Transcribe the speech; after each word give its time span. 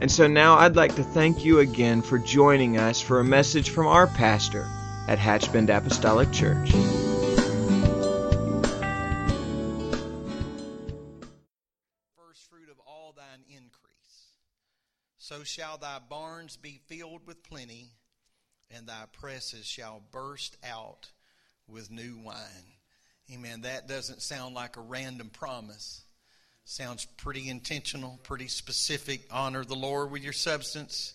And 0.00 0.10
so 0.10 0.26
now 0.26 0.56
I'd 0.56 0.76
like 0.76 0.94
to 0.94 1.02
thank 1.02 1.44
you 1.44 1.58
again 1.58 2.00
for 2.00 2.18
joining 2.18 2.78
us 2.78 3.02
for 3.02 3.20
a 3.20 3.24
message 3.24 3.68
from 3.68 3.86
our 3.86 4.06
pastor 4.06 4.66
at 5.06 5.18
Hatchbend 5.18 5.68
Apostolic 5.68 6.32
Church. 6.32 6.70
First 12.16 12.48
fruit 12.48 12.70
of 12.70 12.80
all 12.86 13.12
thine 13.14 13.44
increase. 13.46 14.38
So 15.18 15.44
shall 15.44 15.76
thy 15.76 15.98
barns 16.08 16.56
be 16.56 16.80
filled 16.86 17.26
with 17.26 17.42
plenty, 17.42 17.90
and 18.70 18.86
thy 18.86 19.04
presses 19.12 19.66
shall 19.66 20.02
burst 20.12 20.56
out 20.64 21.10
with 21.68 21.90
new 21.90 22.16
wine. 22.24 22.72
Amen. 23.30 23.60
That 23.60 23.86
doesn't 23.86 24.22
sound 24.22 24.54
like 24.54 24.78
a 24.78 24.80
random 24.80 25.28
promise. 25.28 26.04
Sounds 26.64 27.04
pretty 27.16 27.48
intentional, 27.48 28.20
pretty 28.22 28.48
specific. 28.48 29.26
Honor 29.30 29.64
the 29.64 29.74
Lord 29.74 30.10
with 30.10 30.22
your 30.22 30.32
substance, 30.32 31.14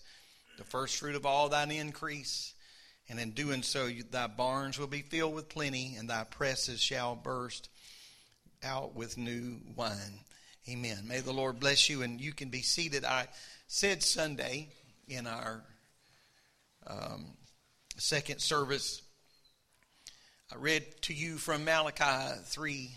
the 0.58 0.64
first 0.64 0.98
fruit 0.98 1.16
of 1.16 1.26
all 1.26 1.50
thine 1.50 1.72
increase. 1.72 2.54
And 3.08 3.20
in 3.20 3.32
doing 3.32 3.62
so, 3.62 3.90
thy 4.12 4.28
barns 4.28 4.80
will 4.80 4.88
be 4.88 5.02
filled 5.02 5.36
with 5.36 5.48
plenty, 5.48 5.96
and 5.96 6.10
thy 6.10 6.24
presses 6.24 6.82
shall 6.82 7.16
burst 7.16 7.70
out 8.64 8.96
with 8.96 9.18
new 9.18 9.60
wine. 9.76 10.20
Amen. 10.68 11.08
May 11.08 11.20
the 11.20 11.32
Lord 11.32 11.60
bless 11.60 11.88
you, 11.90 12.02
and 12.02 12.20
you 12.20 12.34
can 12.34 12.50
be 12.50 12.64
seated. 12.64 13.06
I 13.06 13.28
said 13.68 14.02
Sunday 14.02 14.70
in 15.08 15.28
our 15.28 15.64
um, 16.88 17.26
second 17.98 18.40
service, 18.42 19.02
I 20.52 20.56
read 20.58 20.84
to 21.04 21.14
you 21.14 21.38
from 21.38 21.66
Malachi 21.66 22.40
3 22.46 22.92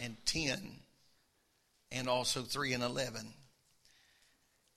and 0.00 0.16
10 0.26 0.80
and 1.92 2.08
also 2.08 2.42
3 2.42 2.72
and 2.72 2.82
11. 2.82 3.26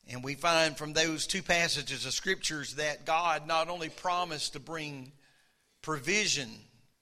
And 0.08 0.24
we 0.24 0.36
find 0.36 0.78
from 0.78 0.94
those 0.94 1.26
two 1.26 1.42
passages 1.42 2.06
of 2.06 2.14
scriptures 2.14 2.76
that 2.76 3.06
God 3.06 3.48
not 3.48 3.70
only 3.70 3.90
promised 3.90 4.54
to 4.54 4.60
bring 4.60 5.12
provision 5.82 6.50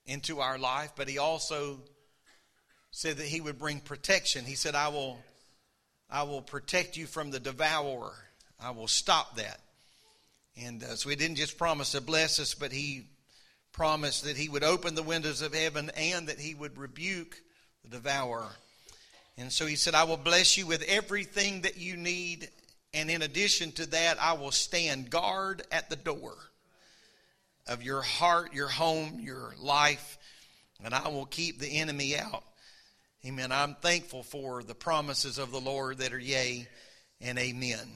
into 0.06 0.40
our 0.40 0.58
life, 0.58 0.92
but 0.96 1.08
He 1.08 1.18
also 1.18 1.80
said 2.90 3.18
that 3.18 3.26
He 3.26 3.40
would 3.40 3.58
bring 3.58 3.80
protection. 3.80 4.44
He 4.44 4.54
said, 4.54 4.74
I 4.74 4.88
will, 4.88 5.18
I 6.08 6.22
will 6.22 6.42
protect 6.42 6.96
you 6.96 7.06
from 7.06 7.30
the 7.30 7.40
devourer. 7.40 8.14
I 8.58 8.70
will 8.70 8.88
stop 8.88 9.36
that. 9.36 9.60
And 10.56 10.82
uh, 10.82 10.96
so 10.96 11.10
He 11.10 11.16
didn't 11.16 11.36
just 11.36 11.58
promise 11.58 11.92
to 11.92 12.00
bless 12.00 12.38
us, 12.40 12.54
but 12.54 12.72
He 12.72 13.06
promised 13.72 14.24
that 14.24 14.38
He 14.38 14.48
would 14.48 14.64
open 14.64 14.94
the 14.94 15.02
windows 15.02 15.42
of 15.42 15.52
heaven 15.54 15.90
and 15.94 16.28
that 16.28 16.38
He 16.38 16.54
would 16.54 16.78
rebuke 16.78 17.36
the 17.82 17.90
devourer. 17.90 18.48
And 19.36 19.52
so 19.52 19.66
he 19.66 19.76
said, 19.76 19.94
I 19.94 20.04
will 20.04 20.16
bless 20.16 20.56
you 20.56 20.66
with 20.66 20.82
everything 20.82 21.62
that 21.62 21.76
you 21.76 21.96
need. 21.96 22.48
And 22.92 23.10
in 23.10 23.22
addition 23.22 23.72
to 23.72 23.86
that, 23.90 24.20
I 24.20 24.34
will 24.34 24.52
stand 24.52 25.10
guard 25.10 25.62
at 25.72 25.90
the 25.90 25.96
door 25.96 26.36
of 27.66 27.82
your 27.82 28.02
heart, 28.02 28.54
your 28.54 28.68
home, 28.68 29.18
your 29.20 29.54
life, 29.58 30.18
and 30.84 30.94
I 30.94 31.08
will 31.08 31.26
keep 31.26 31.58
the 31.58 31.78
enemy 31.78 32.16
out. 32.16 32.44
Amen. 33.26 33.50
I'm 33.52 33.74
thankful 33.76 34.22
for 34.22 34.62
the 34.62 34.74
promises 34.74 35.38
of 35.38 35.50
the 35.50 35.60
Lord 35.60 35.98
that 35.98 36.12
are 36.12 36.18
yea 36.18 36.68
and 37.20 37.38
amen. 37.38 37.88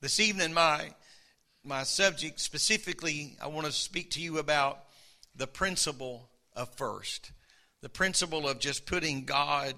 This 0.00 0.20
evening, 0.20 0.54
my, 0.54 0.90
my 1.64 1.82
subject 1.82 2.40
specifically, 2.40 3.36
I 3.42 3.48
want 3.48 3.66
to 3.66 3.72
speak 3.72 4.12
to 4.12 4.20
you 4.20 4.38
about 4.38 4.78
the 5.34 5.48
principle 5.48 6.30
of 6.54 6.72
first. 6.76 7.32
The 7.82 7.88
principle 7.88 8.48
of 8.48 8.60
just 8.60 8.86
putting 8.86 9.24
God 9.24 9.74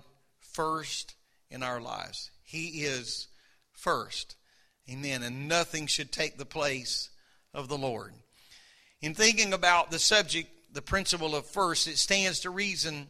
first 0.58 1.14
in 1.52 1.62
our 1.62 1.80
lives. 1.80 2.32
He 2.42 2.82
is 2.82 3.28
first. 3.70 4.34
Amen. 4.90 5.22
And 5.22 5.46
nothing 5.46 5.86
should 5.86 6.10
take 6.10 6.36
the 6.36 6.44
place 6.44 7.10
of 7.54 7.68
the 7.68 7.78
Lord. 7.78 8.12
In 9.00 9.14
thinking 9.14 9.52
about 9.52 9.92
the 9.92 10.00
subject, 10.00 10.48
the 10.72 10.82
principle 10.82 11.36
of 11.36 11.46
first, 11.46 11.86
it 11.86 11.96
stands 11.96 12.40
to 12.40 12.50
reason 12.50 13.06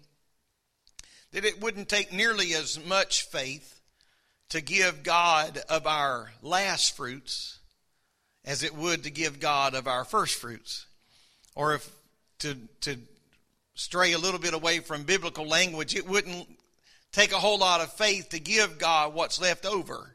that 1.33 1.47
it 1.47 1.59
wouldn't 1.59 1.89
take 1.89 2.13
nearly 2.13 2.53
as 2.53 2.79
much 2.85 3.23
faith 3.23 3.81
to 4.51 4.61
give 4.61 5.03
God 5.03 5.59
of 5.71 5.87
our 5.87 6.31
last 6.43 6.99
fruits 6.99 7.61
as 8.45 8.63
it 8.63 8.75
would 8.75 9.05
to 9.05 9.11
give 9.11 9.41
God 9.41 9.75
of 9.75 9.87
our 9.87 10.05
first 10.05 10.35
fruits. 10.35 10.85
Or 11.55 11.77
if 11.77 11.91
to, 12.41 12.59
to 12.83 12.99
stray 13.75 14.13
a 14.13 14.19
little 14.19 14.39
bit 14.39 14.53
away 14.53 14.81
from 14.81 15.05
biblical 15.05 15.47
language, 15.47 15.95
it 15.95 16.07
wouldn't 16.07 16.47
take 17.13 17.33
a 17.33 17.39
whole 17.39 17.59
lot 17.59 17.81
of 17.81 17.93
faith 17.93 18.31
to 18.31 18.41
give 18.41 18.79
God 18.79 19.15
what's 19.15 19.41
left 19.41 19.67
over 19.67 20.15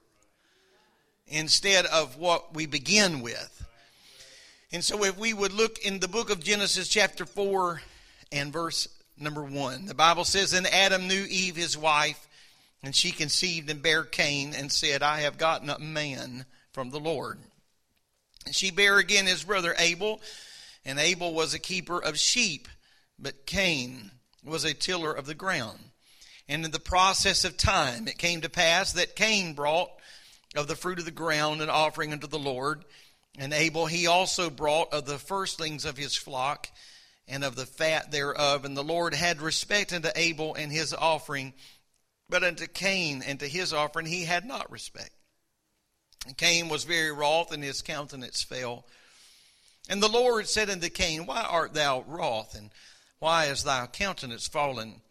instead 1.27 1.85
of 1.85 2.17
what 2.17 2.53
we 2.53 2.65
begin 2.65 3.21
with. 3.21 3.65
And 4.71 4.83
so, 4.83 5.03
if 5.03 5.17
we 5.17 5.33
would 5.33 5.53
look 5.53 5.77
in 5.79 5.99
the 5.99 6.07
book 6.07 6.31
of 6.31 6.43
Genesis, 6.43 6.87
chapter 6.87 7.25
4, 7.25 7.81
and 8.31 8.51
verse 8.51 8.87
number 9.19 9.43
1, 9.43 9.85
the 9.85 9.93
Bible 9.93 10.23
says, 10.23 10.53
And 10.53 10.65
Adam 10.65 11.07
knew 11.07 11.25
Eve, 11.29 11.55
his 11.55 11.77
wife, 11.77 12.27
and 12.81 12.95
she 12.95 13.11
conceived 13.11 13.69
and 13.69 13.81
bare 13.81 14.03
Cain, 14.03 14.53
and 14.55 14.71
said, 14.71 15.03
I 15.03 15.19
have 15.21 15.37
gotten 15.37 15.69
a 15.69 15.77
man 15.77 16.45
from 16.71 16.89
the 16.89 16.99
Lord. 16.99 17.37
And 18.45 18.55
she 18.55 18.71
bare 18.71 18.97
again 18.97 19.27
his 19.27 19.43
brother 19.43 19.75
Abel, 19.77 20.19
and 20.83 20.99
Abel 20.99 21.33
was 21.33 21.53
a 21.53 21.59
keeper 21.59 22.01
of 22.01 22.17
sheep, 22.17 22.67
but 23.19 23.45
Cain 23.45 24.11
was 24.43 24.65
a 24.65 24.73
tiller 24.73 25.13
of 25.13 25.27
the 25.27 25.35
ground. 25.35 25.79
And 26.47 26.65
in 26.65 26.71
the 26.71 26.79
process 26.79 27.45
of 27.45 27.57
time, 27.57 28.07
it 28.07 28.17
came 28.17 28.41
to 28.41 28.49
pass 28.49 28.93
that 28.93 29.15
Cain 29.15 29.53
brought 29.53 29.89
of 30.55 30.67
the 30.67 30.75
fruit 30.75 30.99
of 30.99 31.05
the 31.05 31.11
ground 31.11 31.61
an 31.61 31.69
offering 31.69 32.11
unto 32.11 32.27
the 32.27 32.39
Lord. 32.39 32.83
And 33.37 33.53
Abel 33.53 33.85
he 33.85 34.07
also 34.07 34.49
brought 34.49 34.93
of 34.93 35.05
the 35.05 35.17
firstlings 35.17 35.85
of 35.85 35.97
his 35.97 36.15
flock 36.15 36.67
and 37.27 37.43
of 37.43 37.55
the 37.55 37.65
fat 37.65 38.11
thereof. 38.11 38.65
And 38.65 38.75
the 38.75 38.83
Lord 38.83 39.13
had 39.13 39.41
respect 39.41 39.93
unto 39.93 40.09
Abel 40.15 40.53
and 40.55 40.71
his 40.71 40.93
offering, 40.93 41.53
but 42.29 42.43
unto 42.43 42.67
Cain 42.67 43.23
and 43.25 43.39
to 43.39 43.47
his 43.47 43.73
offering 43.73 44.05
he 44.05 44.25
had 44.25 44.45
not 44.45 44.71
respect. 44.71 45.11
And 46.25 46.37
Cain 46.37 46.69
was 46.69 46.83
very 46.83 47.11
wroth, 47.11 47.51
and 47.51 47.63
his 47.63 47.81
countenance 47.81 48.43
fell. 48.43 48.85
And 49.89 50.01
the 50.01 50.07
Lord 50.07 50.47
said 50.47 50.69
unto 50.69 50.89
Cain, 50.89 51.25
Why 51.25 51.41
art 51.41 51.73
thou 51.73 52.03
wroth, 52.07 52.55
and 52.55 52.69
why 53.19 53.45
is 53.45 53.63
thy 53.63 53.87
countenance 53.87 54.47
fallen? 54.47 55.01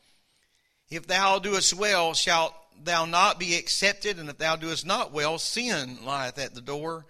If 0.92 1.06
thou 1.06 1.38
doest 1.38 1.72
well, 1.72 2.12
shalt 2.12 2.52
thou 2.84 3.06
not 3.06 3.40
be 3.40 3.56
accepted, 3.56 4.18
and 4.18 4.28
if 4.28 4.36
thou 4.36 4.56
doest 4.56 4.84
not 4.84 5.10
well, 5.10 5.38
sin 5.38 6.04
lieth 6.04 6.38
at 6.38 6.54
the 6.54 6.60
door, 6.60 7.06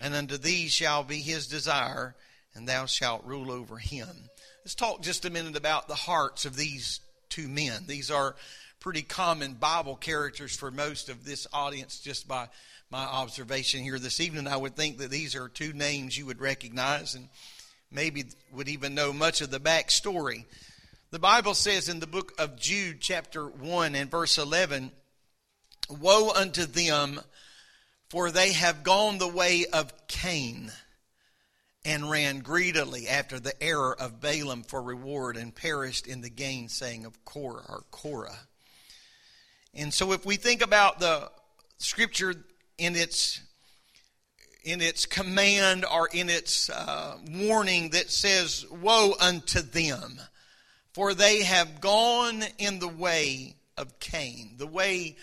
and 0.00 0.12
unto 0.12 0.36
thee 0.36 0.66
shall 0.66 1.04
be 1.04 1.18
his 1.18 1.46
desire, 1.46 2.16
and 2.52 2.68
thou 2.68 2.86
shalt 2.86 3.24
rule 3.24 3.52
over 3.52 3.78
him. 3.78 4.08
Let's 4.64 4.74
talk 4.74 5.02
just 5.02 5.24
a 5.24 5.30
minute 5.30 5.56
about 5.56 5.86
the 5.86 5.94
hearts 5.94 6.46
of 6.46 6.56
these 6.56 6.98
two 7.28 7.46
men. 7.46 7.84
These 7.86 8.10
are 8.10 8.34
pretty 8.80 9.02
common 9.02 9.54
Bible 9.54 9.94
characters 9.94 10.56
for 10.56 10.72
most 10.72 11.08
of 11.08 11.24
this 11.24 11.46
audience, 11.52 12.00
just 12.00 12.26
by 12.26 12.48
my 12.90 13.04
observation 13.04 13.84
here 13.84 14.00
this 14.00 14.18
evening. 14.18 14.48
I 14.48 14.56
would 14.56 14.74
think 14.74 14.98
that 14.98 15.12
these 15.12 15.36
are 15.36 15.48
two 15.48 15.72
names 15.72 16.18
you 16.18 16.26
would 16.26 16.40
recognize 16.40 17.14
and 17.14 17.28
maybe 17.88 18.24
would 18.52 18.68
even 18.68 18.96
know 18.96 19.12
much 19.12 19.42
of 19.42 19.52
the 19.52 19.60
backstory. 19.60 20.44
The 21.12 21.18
Bible 21.18 21.52
says 21.52 21.90
in 21.90 22.00
the 22.00 22.06
book 22.06 22.32
of 22.38 22.58
Jude, 22.58 23.02
chapter 23.02 23.44
1 23.44 23.94
and 23.94 24.10
verse 24.10 24.38
11, 24.38 24.90
Woe 25.90 26.30
unto 26.30 26.64
them, 26.64 27.20
for 28.08 28.30
they 28.30 28.52
have 28.52 28.82
gone 28.82 29.18
the 29.18 29.28
way 29.28 29.66
of 29.70 29.92
Cain 30.06 30.72
and 31.84 32.10
ran 32.10 32.38
greedily 32.38 33.08
after 33.08 33.38
the 33.38 33.62
error 33.62 33.94
of 33.94 34.22
Balaam 34.22 34.62
for 34.62 34.80
reward 34.80 35.36
and 35.36 35.54
perished 35.54 36.06
in 36.06 36.22
the 36.22 36.30
gainsaying 36.30 37.04
of 37.04 37.22
Korah 37.26 37.66
or 37.68 37.84
Korah. 37.90 38.48
And 39.74 39.92
so 39.92 40.12
if 40.12 40.24
we 40.24 40.36
think 40.36 40.62
about 40.62 40.98
the 40.98 41.30
scripture 41.76 42.34
in 42.78 42.96
its 42.96 43.38
in 44.64 44.80
its 44.80 45.04
command 45.04 45.84
or 45.84 46.08
in 46.10 46.30
its 46.30 46.70
uh, 46.70 47.18
warning 47.32 47.90
that 47.90 48.10
says, 48.10 48.64
Woe 48.70 49.14
unto 49.20 49.60
them 49.60 50.18
for 50.92 51.14
they 51.14 51.42
have 51.42 51.80
gone 51.80 52.42
in 52.58 52.78
the 52.78 52.88
way 52.88 53.56
of 53.76 53.98
Cain, 53.98 54.54
the 54.58 54.66
way 54.66 55.16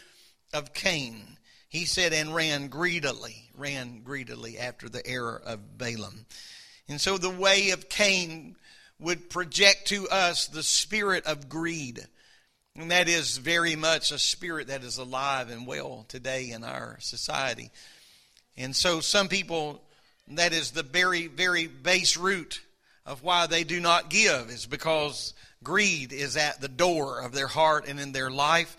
of 0.54 0.74
Cain. 0.74 1.38
he 1.70 1.86
said, 1.86 2.14
and 2.14 2.34
ran 2.34 2.68
greedily, 2.68 3.50
ran 3.56 4.02
greedily 4.02 4.58
after 4.58 4.90
the 4.90 5.06
error 5.06 5.40
of 5.46 5.78
Balaam. 5.78 6.26
And 6.90 7.00
so 7.00 7.18
the 7.18 7.30
way 7.30 7.70
of 7.70 7.90
Cain 7.90 8.56
would 9.00 9.30
project 9.30 9.88
to 9.90 10.10
us 10.10 10.48
the 10.48 10.64
spirit 10.64 11.26
of 11.28 11.48
greed. 11.48 12.06
And 12.76 12.90
that 12.90 13.08
is 13.08 13.38
very 13.38 13.76
much 13.76 14.12
a 14.12 14.18
spirit 14.18 14.68
that 14.68 14.84
is 14.84 14.98
alive 14.98 15.52
and 15.52 15.68
well 15.68 16.06
today 16.08 16.50
in 16.50 16.64
our 16.64 16.98
society. 17.00 17.70
And 18.58 18.76
so 18.76 19.00
some 19.00 19.28
people, 19.28 19.82
that 20.30 20.54
is 20.54 20.72
the 20.72 20.84
very, 20.84 21.28
very 21.28 21.68
base 21.68 22.18
root 22.18 22.62
of 23.06 23.22
why 23.22 23.46
they 23.46 23.64
do 23.64 23.80
not 23.80 24.10
give, 24.10 24.50
is 24.50 24.66
because 24.66 25.36
greed 25.64 26.14
is 26.14 26.38
at 26.38 26.62
the 26.62 26.68
door 26.68 27.22
of 27.22 27.34
their 27.34 27.48
heart 27.48 27.88
and 27.88 28.00
in 28.00 28.12
their 28.12 28.30
life. 28.32 28.78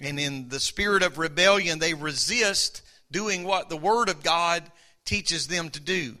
And 0.00 0.18
in 0.18 0.48
the 0.48 0.60
spirit 0.60 1.02
of 1.02 1.18
rebellion, 1.18 1.78
they 1.78 1.94
resist 1.94 2.82
doing 3.10 3.44
what 3.44 3.68
the 3.68 3.76
Word 3.76 4.08
of 4.08 4.22
God 4.22 4.64
teaches 5.04 5.46
them 5.46 5.70
to 5.70 5.80
do. 5.80 6.16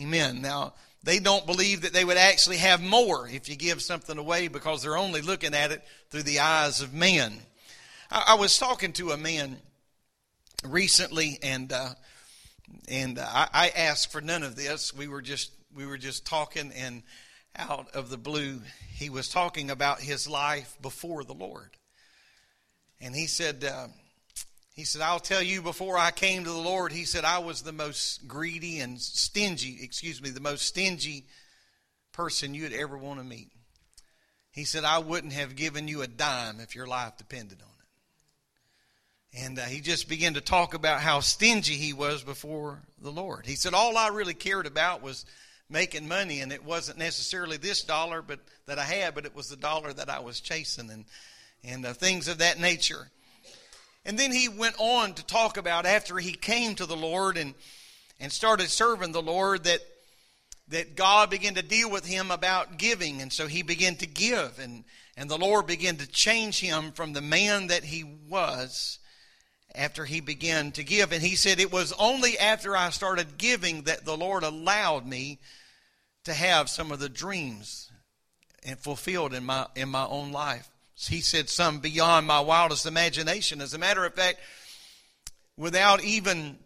Amen. 0.00 0.40
Now, 0.40 0.74
they 1.02 1.18
don't 1.18 1.46
believe 1.46 1.82
that 1.82 1.92
they 1.92 2.04
would 2.04 2.16
actually 2.16 2.58
have 2.58 2.82
more 2.82 3.28
if 3.28 3.48
you 3.48 3.56
give 3.56 3.82
something 3.82 4.18
away 4.18 4.48
because 4.48 4.82
they're 4.82 4.96
only 4.96 5.22
looking 5.22 5.54
at 5.54 5.72
it 5.72 5.82
through 6.10 6.22
the 6.22 6.40
eyes 6.40 6.80
of 6.80 6.94
men. 6.94 7.38
I, 8.10 8.24
I 8.28 8.34
was 8.34 8.58
talking 8.58 8.92
to 8.94 9.10
a 9.10 9.16
man 9.16 9.58
recently, 10.64 11.38
and 11.42 11.72
uh, 11.72 11.90
and 12.88 13.18
I, 13.18 13.48
I 13.52 13.68
asked 13.70 14.12
for 14.12 14.20
none 14.20 14.42
of 14.42 14.56
this. 14.56 14.94
We 14.94 15.08
were 15.08 15.22
just 15.22 15.52
we 15.74 15.86
were 15.86 15.98
just 15.98 16.26
talking, 16.26 16.72
and 16.76 17.02
out 17.56 17.94
of 17.94 18.10
the 18.10 18.16
blue, 18.16 18.60
he 18.94 19.10
was 19.10 19.28
talking 19.28 19.70
about 19.70 20.00
his 20.00 20.28
life 20.28 20.76
before 20.80 21.24
the 21.24 21.34
Lord. 21.34 21.70
And 23.00 23.14
he 23.14 23.26
said, 23.26 23.64
uh, 23.64 23.88
he 24.74 24.84
said, 24.84 25.02
I'll 25.02 25.20
tell 25.20 25.42
you, 25.42 25.62
before 25.62 25.98
I 25.98 26.10
came 26.10 26.44
to 26.44 26.50
the 26.50 26.56
Lord, 26.56 26.92
he 26.92 27.04
said, 27.04 27.24
I 27.24 27.38
was 27.38 27.62
the 27.62 27.72
most 27.72 28.26
greedy 28.26 28.80
and 28.80 29.00
stingy, 29.00 29.78
excuse 29.82 30.22
me, 30.22 30.30
the 30.30 30.40
most 30.40 30.66
stingy 30.66 31.26
person 32.12 32.54
you'd 32.54 32.72
ever 32.72 32.96
want 32.96 33.20
to 33.20 33.24
meet. 33.24 33.50
He 34.52 34.64
said, 34.64 34.84
I 34.84 34.98
wouldn't 34.98 35.32
have 35.32 35.56
given 35.56 35.86
you 35.86 36.02
a 36.02 36.06
dime 36.06 36.60
if 36.60 36.74
your 36.74 36.86
life 36.86 37.16
depended 37.16 37.58
on 37.62 37.68
it. 37.68 39.44
And 39.44 39.58
uh, 39.58 39.62
he 39.62 39.80
just 39.80 40.08
began 40.08 40.34
to 40.34 40.40
talk 40.40 40.74
about 40.74 41.00
how 41.00 41.20
stingy 41.20 41.74
he 41.74 41.92
was 41.92 42.24
before 42.24 42.82
the 43.00 43.12
Lord. 43.12 43.46
He 43.46 43.54
said, 43.54 43.74
All 43.74 43.96
I 43.96 44.08
really 44.08 44.34
cared 44.34 44.66
about 44.66 45.02
was 45.02 45.24
making 45.70 46.08
money, 46.08 46.40
and 46.40 46.52
it 46.52 46.64
wasn't 46.64 46.98
necessarily 46.98 47.56
this 47.56 47.82
dollar 47.82 48.22
but 48.22 48.40
that 48.66 48.78
I 48.78 48.84
had, 48.84 49.14
but 49.14 49.24
it 49.24 49.34
was 49.34 49.48
the 49.48 49.56
dollar 49.56 49.92
that 49.92 50.10
I 50.10 50.20
was 50.20 50.40
chasing 50.40 50.90
and 50.90 51.04
and 51.62 51.84
uh, 51.84 51.92
things 51.92 52.28
of 52.28 52.38
that 52.38 52.58
nature. 52.58 53.10
And 54.04 54.18
then 54.18 54.32
he 54.32 54.48
went 54.48 54.76
on 54.78 55.12
to 55.14 55.26
talk 55.26 55.58
about 55.58 55.84
after 55.84 56.18
he 56.18 56.32
came 56.32 56.74
to 56.76 56.86
the 56.86 56.96
Lord 56.96 57.36
and 57.36 57.54
and 58.18 58.32
started 58.32 58.68
serving 58.68 59.12
the 59.12 59.22
Lord 59.22 59.64
that 59.64 59.80
that 60.68 60.94
God 60.94 61.30
began 61.30 61.54
to 61.54 61.62
deal 61.62 61.90
with 61.90 62.06
him 62.06 62.30
about 62.30 62.78
giving, 62.78 63.20
and 63.20 63.32
so 63.32 63.46
he 63.46 63.62
began 63.62 63.96
to 63.96 64.06
give, 64.06 64.58
and 64.58 64.84
and 65.16 65.28
the 65.28 65.38
Lord 65.38 65.66
began 65.66 65.96
to 65.96 66.06
change 66.06 66.60
him 66.60 66.92
from 66.92 67.12
the 67.12 67.20
man 67.20 67.66
that 67.66 67.84
he 67.84 68.04
was 68.04 68.98
after 69.74 70.04
he 70.04 70.20
began 70.20 70.72
to 70.72 70.84
give. 70.84 71.12
And 71.12 71.22
he 71.22 71.36
said, 71.36 71.60
It 71.60 71.72
was 71.72 71.92
only 71.98 72.38
after 72.38 72.76
I 72.76 72.90
started 72.90 73.38
giving 73.38 73.82
that 73.82 74.04
the 74.04 74.16
Lord 74.16 74.42
allowed 74.42 75.06
me 75.06 75.38
to 76.24 76.34
have 76.34 76.68
some 76.68 76.92
of 76.92 76.98
the 76.98 77.08
dreams 77.08 77.90
and 78.64 78.78
fulfilled 78.78 79.34
in 79.34 79.44
my 79.44 79.66
in 79.74 79.88
my 79.88 80.06
own 80.06 80.32
life. 80.32 80.68
He 80.94 81.20
said 81.20 81.48
some 81.48 81.78
beyond 81.78 82.26
my 82.26 82.40
wildest 82.40 82.84
imagination. 82.84 83.62
As 83.62 83.72
a 83.72 83.78
matter 83.78 84.04
of 84.04 84.14
fact, 84.14 84.38
without 85.56 86.04
even 86.04 86.58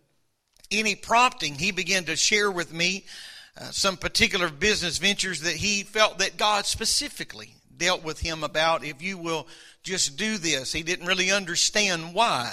any 0.71 0.97
prompting, 0.97 1.55
he 1.55 1.71
began 1.71 2.05
to 2.05 2.17
share 2.17 2.51
with 2.51 2.73
me 2.73 3.05
uh, 3.57 3.71
some 3.71 3.97
particular 3.97 4.49
business 4.49 4.99
ventures 4.99 5.43
that 5.43 5.55
he 5.55 5.85
felt 5.85 6.19
that 6.19 6.37
God 6.37 6.67
specifically 6.67 7.55
dealt 7.77 8.03
with 8.03 8.21
him 8.21 8.43
about. 8.43 8.85
If 8.85 9.03
you 9.03 9.19
will 9.19 9.47
just 9.85 10.17
do 10.17 10.39
this, 10.39 10.73
he 10.73 10.83
didn't 10.83 11.07
really 11.07 11.31
understand 11.31 12.15
why 12.15 12.53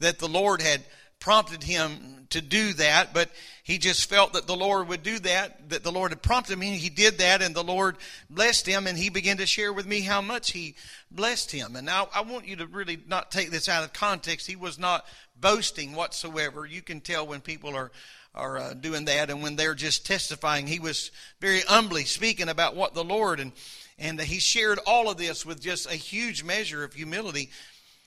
that 0.00 0.18
the 0.18 0.28
Lord 0.28 0.60
had 0.60 0.82
prompted 1.22 1.62
him 1.62 2.26
to 2.30 2.40
do 2.40 2.72
that, 2.72 3.14
but 3.14 3.30
he 3.62 3.78
just 3.78 4.10
felt 4.10 4.32
that 4.32 4.48
the 4.48 4.56
Lord 4.56 4.88
would 4.88 5.04
do 5.04 5.20
that, 5.20 5.68
that 5.70 5.84
the 5.84 5.92
Lord 5.92 6.10
had 6.10 6.20
prompted 6.20 6.54
him. 6.54 6.62
He 6.62 6.88
did 6.88 7.18
that, 7.18 7.42
and 7.42 7.54
the 7.54 7.62
Lord 7.62 7.96
blessed 8.28 8.66
him, 8.66 8.88
and 8.88 8.98
he 8.98 9.08
began 9.08 9.36
to 9.36 9.46
share 9.46 9.72
with 9.72 9.86
me 9.86 10.00
how 10.00 10.20
much 10.20 10.50
he 10.50 10.74
blessed 11.12 11.52
him. 11.52 11.76
And 11.76 11.86
now 11.86 12.08
I 12.12 12.22
want 12.22 12.48
you 12.48 12.56
to 12.56 12.66
really 12.66 12.98
not 13.06 13.30
take 13.30 13.52
this 13.52 13.68
out 13.68 13.84
of 13.84 13.92
context. 13.92 14.48
He 14.48 14.56
was 14.56 14.80
not 14.80 15.06
boasting 15.40 15.94
whatsoever. 15.94 16.66
You 16.66 16.82
can 16.82 17.00
tell 17.00 17.24
when 17.24 17.40
people 17.40 17.76
are 17.76 17.92
are 18.34 18.58
uh, 18.58 18.74
doing 18.74 19.04
that, 19.04 19.30
and 19.30 19.44
when 19.44 19.54
they're 19.54 19.74
just 19.76 20.06
testifying, 20.06 20.66
he 20.66 20.80
was 20.80 21.12
very 21.38 21.60
humbly 21.60 22.04
speaking 22.04 22.48
about 22.48 22.74
what 22.74 22.94
the 22.94 23.04
Lord 23.04 23.38
and 23.38 23.52
and 23.96 24.20
he 24.20 24.40
shared 24.40 24.80
all 24.88 25.08
of 25.08 25.18
this 25.18 25.46
with 25.46 25.60
just 25.60 25.86
a 25.86 25.94
huge 25.94 26.42
measure 26.42 26.82
of 26.82 26.94
humility. 26.94 27.50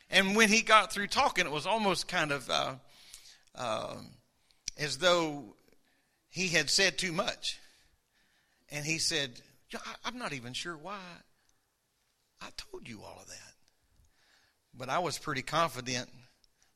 And 0.10 0.36
when 0.36 0.50
he 0.50 0.62
got 0.62 0.92
through 0.92 1.08
talking, 1.08 1.46
it 1.46 1.52
was 1.52 1.66
almost 1.66 2.08
kind 2.08 2.32
of 2.32 2.50
uh, 2.50 2.74
uh, 3.58 3.96
as 4.78 4.98
though 4.98 5.56
he 6.30 6.50
had 6.50 6.70
said 6.70 6.98
too 6.98 7.12
much. 7.12 7.60
And 8.70 8.86
he 8.86 8.98
said, 8.98 9.32
I'm 10.04 10.18
not 10.18 10.34
even 10.34 10.54
sure 10.54 10.76
why 10.76 11.00
I 12.42 12.48
told 12.58 12.88
you 12.88 13.02
all 13.02 13.20
of 13.22 13.28
that. 13.28 13.54
But 14.78 14.90
I 14.90 15.00
was 15.00 15.18
pretty 15.18 15.42
confident 15.42 16.10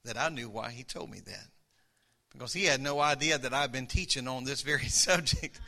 that 0.06 0.18
I 0.18 0.30
knew 0.30 0.50
why 0.50 0.72
he 0.72 0.84
told 0.84 1.10
me 1.10 1.20
that. 1.26 1.46
Because 2.32 2.54
he 2.54 2.66
had 2.66 2.82
no 2.82 3.00
idea 3.00 3.38
that 3.38 3.54
I've 3.54 3.72
been 3.72 3.88
teaching 3.88 4.28
on 4.28 4.44
this 4.44 4.62
very 4.62 4.86
subject. 4.88 5.60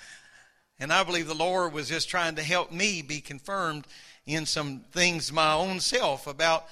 And 0.79 0.93
I 0.93 1.03
believe 1.03 1.27
the 1.27 1.33
Lord 1.33 1.73
was 1.73 1.89
just 1.89 2.09
trying 2.09 2.35
to 2.35 2.43
help 2.43 2.71
me 2.71 3.01
be 3.01 3.19
confirmed 3.19 3.85
in 4.25 4.45
some 4.45 4.85
things 4.91 5.31
my 5.31 5.53
own 5.53 5.79
self 5.79 6.27
about 6.27 6.65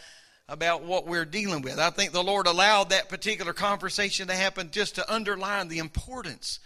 about 0.50 0.84
what 0.84 1.06
we're 1.06 1.26
dealing 1.26 1.62
with. 1.62 1.80
I 1.80 1.92
think 1.92 2.12
the 2.12 2.24
Lord 2.24 2.48
allowed 2.48 2.90
that 2.90 3.08
particular 3.08 3.54
conversation 3.54 4.28
to 4.28 4.36
happen 4.36 4.72
just 4.72 4.96
to 4.96 5.14
underline 5.14 5.68
the 5.68 5.78
importance 5.78 6.60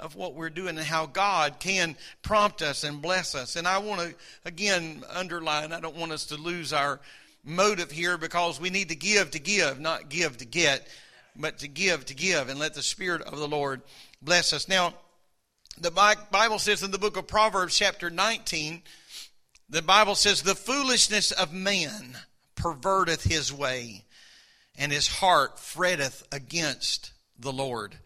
of 0.00 0.16
what 0.16 0.34
we're 0.34 0.50
doing 0.50 0.76
and 0.76 0.86
how 0.86 1.06
God 1.06 1.60
can 1.60 1.96
prompt 2.22 2.60
us 2.60 2.82
and 2.84 3.00
bless 3.00 3.34
us. 3.34 3.54
And 3.56 3.68
I 3.68 3.78
want 3.78 4.00
to 4.00 4.14
again 4.44 5.04
underline, 5.08 5.72
I 5.72 5.80
don't 5.80 5.96
want 5.96 6.12
us 6.12 6.26
to 6.26 6.36
lose 6.36 6.72
our 6.72 7.00
motive 7.44 7.90
here 7.90 8.18
because 8.18 8.60
we 8.60 8.68
need 8.68 8.88
to 8.88 8.96
give 8.96 9.30
to 9.30 9.38
give, 9.38 9.78
not 9.78 10.08
give 10.08 10.38
to 10.38 10.44
get, 10.44 10.88
but 11.36 11.58
to 11.58 11.68
give 11.68 12.04
to 12.06 12.14
give 12.14 12.48
and 12.48 12.58
let 12.58 12.74
the 12.74 12.82
Spirit 12.82 13.22
of 13.22 13.38
the 13.38 13.48
Lord 13.48 13.82
bless 14.20 14.52
us. 14.52 14.68
Now, 14.68 14.94
the 15.78 15.90
Bible 15.90 16.58
says 16.58 16.82
in 16.82 16.90
the 16.90 16.98
book 16.98 17.16
of 17.16 17.26
Proverbs, 17.26 17.78
chapter 17.78 18.10
19, 18.10 18.82
the 19.68 19.82
Bible 19.82 20.16
says, 20.16 20.42
The 20.42 20.54
foolishness 20.54 21.30
of 21.30 21.52
man 21.52 22.16
perverteth 22.60 23.22
his 23.22 23.52
way, 23.52 24.04
and 24.76 24.92
his 24.92 25.08
heart 25.08 25.58
fretteth 25.58 26.26
against 26.32 27.12
the 27.38 27.52
Lord. 27.52 27.96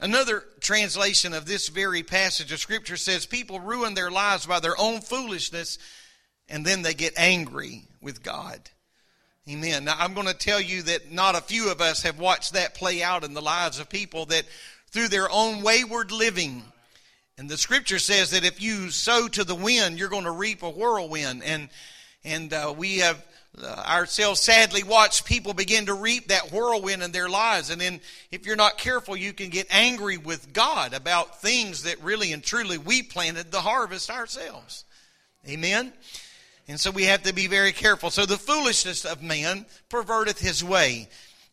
Another 0.00 0.44
translation 0.60 1.32
of 1.32 1.46
this 1.46 1.68
very 1.68 2.02
passage 2.02 2.50
of 2.50 2.58
Scripture 2.58 2.96
says 2.96 3.24
people 3.24 3.60
ruin 3.60 3.94
their 3.94 4.10
lives 4.10 4.46
by 4.46 4.58
their 4.58 4.78
own 4.78 5.00
foolishness 5.00 5.78
and 6.48 6.64
then 6.64 6.82
they 6.82 6.94
get 6.94 7.14
angry 7.16 7.84
with 8.00 8.22
God. 8.22 8.60
Amen. 9.48 9.84
Now, 9.84 9.96
I'm 9.98 10.14
going 10.14 10.26
to 10.26 10.34
tell 10.34 10.60
you 10.60 10.82
that 10.82 11.10
not 11.10 11.34
a 11.34 11.40
few 11.40 11.70
of 11.70 11.80
us 11.80 12.02
have 12.02 12.18
watched 12.18 12.52
that 12.52 12.74
play 12.74 13.02
out 13.02 13.24
in 13.24 13.34
the 13.34 13.40
lives 13.40 13.78
of 13.78 13.88
people 13.88 14.26
that 14.26 14.44
through 14.90 15.08
their 15.08 15.30
own 15.30 15.62
wayward 15.62 16.12
living, 16.12 16.62
and 17.38 17.48
the 17.48 17.56
scripture 17.56 17.98
says 17.98 18.30
that 18.32 18.44
if 18.44 18.60
you 18.60 18.90
sow 18.90 19.26
to 19.28 19.42
the 19.42 19.54
wind, 19.54 19.98
you're 19.98 20.10
going 20.10 20.24
to 20.24 20.30
reap 20.30 20.62
a 20.62 20.70
whirlwind. 20.70 21.42
And, 21.42 21.70
and 22.22 22.52
uh, 22.52 22.74
we 22.76 22.98
have 22.98 23.24
Uh, 23.60 23.66
ourselves 23.66 24.40
sadly 24.40 24.82
watch 24.82 25.26
people 25.26 25.52
begin 25.52 25.84
to 25.84 25.92
reap 25.92 26.28
that 26.28 26.50
whirlwind 26.50 27.02
in 27.02 27.12
their 27.12 27.28
lives. 27.28 27.68
And 27.68 27.80
then, 27.80 28.00
if 28.30 28.46
you're 28.46 28.56
not 28.56 28.78
careful, 28.78 29.14
you 29.14 29.34
can 29.34 29.50
get 29.50 29.66
angry 29.70 30.16
with 30.16 30.54
God 30.54 30.94
about 30.94 31.42
things 31.42 31.82
that 31.82 32.02
really 32.02 32.32
and 32.32 32.42
truly 32.42 32.78
we 32.78 33.02
planted 33.02 33.52
the 33.52 33.60
harvest 33.60 34.10
ourselves. 34.10 34.84
Amen? 35.46 35.92
And 36.66 36.80
so 36.80 36.90
we 36.90 37.04
have 37.04 37.24
to 37.24 37.34
be 37.34 37.46
very 37.46 37.72
careful. 37.72 38.08
So 38.10 38.24
the 38.24 38.38
foolishness 38.38 39.04
of 39.04 39.22
man 39.22 39.66
perverteth 39.90 40.38
his 40.38 40.64
way, 40.64 41.08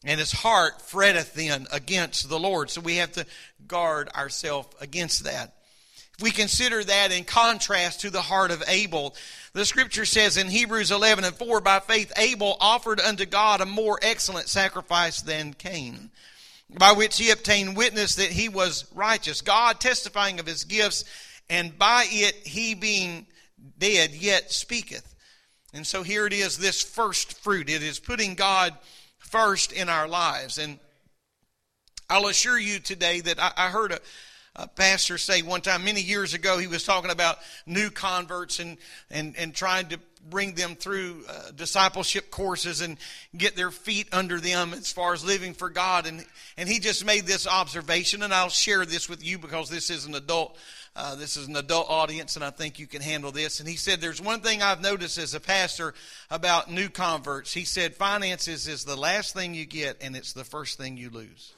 and 0.05 0.19
his 0.19 0.31
heart 0.31 0.81
fretteth 0.81 1.33
then 1.33 1.67
against 1.71 2.29
the 2.29 2.39
Lord. 2.39 2.69
So 2.69 2.79
we 2.79 2.97
have 2.97 3.11
to 3.13 3.25
guard 3.67 4.07
ourselves 4.15 4.69
against 4.79 5.25
that. 5.25 5.53
If 6.17 6.23
we 6.23 6.31
consider 6.31 6.83
that 6.83 7.11
in 7.11 7.23
contrast 7.23 8.01
to 8.01 8.09
the 8.09 8.21
heart 8.21 8.51
of 8.51 8.63
Abel, 8.67 9.15
the 9.53 9.65
scripture 9.65 10.05
says 10.05 10.37
in 10.37 10.47
Hebrews 10.47 10.91
11 10.91 11.23
and 11.23 11.35
4, 11.35 11.61
by 11.61 11.79
faith 11.79 12.11
Abel 12.17 12.57
offered 12.59 12.99
unto 12.99 13.25
God 13.25 13.61
a 13.61 13.65
more 13.65 13.99
excellent 14.01 14.47
sacrifice 14.47 15.21
than 15.21 15.53
Cain, 15.53 16.11
by 16.77 16.91
which 16.91 17.17
he 17.17 17.31
obtained 17.31 17.75
witness 17.75 18.15
that 18.15 18.31
he 18.31 18.49
was 18.49 18.85
righteous. 18.93 19.41
God 19.41 19.79
testifying 19.79 20.39
of 20.39 20.45
his 20.45 20.63
gifts, 20.63 21.03
and 21.49 21.77
by 21.77 22.05
it 22.07 22.35
he 22.47 22.75
being 22.75 23.25
dead 23.77 24.11
yet 24.11 24.51
speaketh. 24.51 25.15
And 25.73 25.85
so 25.85 26.03
here 26.03 26.25
it 26.25 26.33
is, 26.33 26.57
this 26.57 26.81
first 26.81 27.41
fruit. 27.41 27.69
It 27.69 27.83
is 27.83 27.99
putting 27.99 28.35
God 28.35 28.75
first 29.17 29.71
in 29.71 29.89
our 29.89 30.07
lives. 30.07 30.57
And 30.57 30.79
I'll 32.09 32.27
assure 32.27 32.57
you 32.57 32.79
today 32.79 33.21
that 33.21 33.39
I, 33.39 33.51
I 33.55 33.69
heard 33.69 33.91
a, 33.91 33.99
a 34.55 34.67
pastor 34.67 35.17
say 35.17 35.41
one 35.41 35.61
time 35.61 35.85
many 35.85 36.01
years 36.01 36.33
ago 36.33 36.57
he 36.57 36.67
was 36.67 36.83
talking 36.83 37.11
about 37.11 37.37
new 37.65 37.89
converts 37.89 38.59
and 38.59 38.77
and 39.09 39.35
and 39.37 39.53
trying 39.53 39.87
to 39.87 39.99
bring 40.29 40.53
them 40.53 40.75
through 40.75 41.23
uh, 41.29 41.51
discipleship 41.55 42.29
courses 42.29 42.81
and 42.81 42.97
get 43.37 43.55
their 43.55 43.71
feet 43.71 44.07
under 44.11 44.39
them 44.39 44.73
as 44.73 44.91
far 44.91 45.13
as 45.13 45.23
living 45.23 45.53
for 45.53 45.69
God. 45.69 46.05
And 46.05 46.25
and 46.57 46.67
he 46.67 46.79
just 46.79 47.05
made 47.05 47.25
this 47.25 47.47
observation 47.47 48.23
and 48.23 48.33
I'll 48.33 48.49
share 48.49 48.85
this 48.85 49.07
with 49.07 49.23
you 49.23 49.37
because 49.37 49.69
this 49.69 49.89
is 49.89 50.05
an 50.05 50.15
adult 50.15 50.57
uh, 50.95 51.15
this 51.15 51.37
is 51.37 51.47
an 51.47 51.55
adult 51.55 51.89
audience 51.89 52.35
and 52.35 52.43
I 52.43 52.49
think 52.49 52.79
you 52.79 52.87
can 52.87 53.01
handle 53.01 53.31
this. 53.31 53.59
And 53.59 53.69
he 53.69 53.75
said 53.75 54.01
there's 54.01 54.21
one 54.21 54.41
thing 54.41 54.61
I've 54.61 54.81
noticed 54.81 55.17
as 55.17 55.33
a 55.33 55.39
pastor 55.39 55.93
about 56.29 56.69
new 56.69 56.89
converts. 56.89 57.53
He 57.53 57.63
said 57.63 57.95
finances 57.95 58.67
is 58.67 58.83
the 58.83 58.97
last 58.97 59.33
thing 59.33 59.53
you 59.53 59.65
get 59.65 59.97
and 60.01 60.15
it's 60.15 60.33
the 60.33 60.43
first 60.43 60.77
thing 60.77 60.97
you 60.97 61.09
lose 61.09 61.53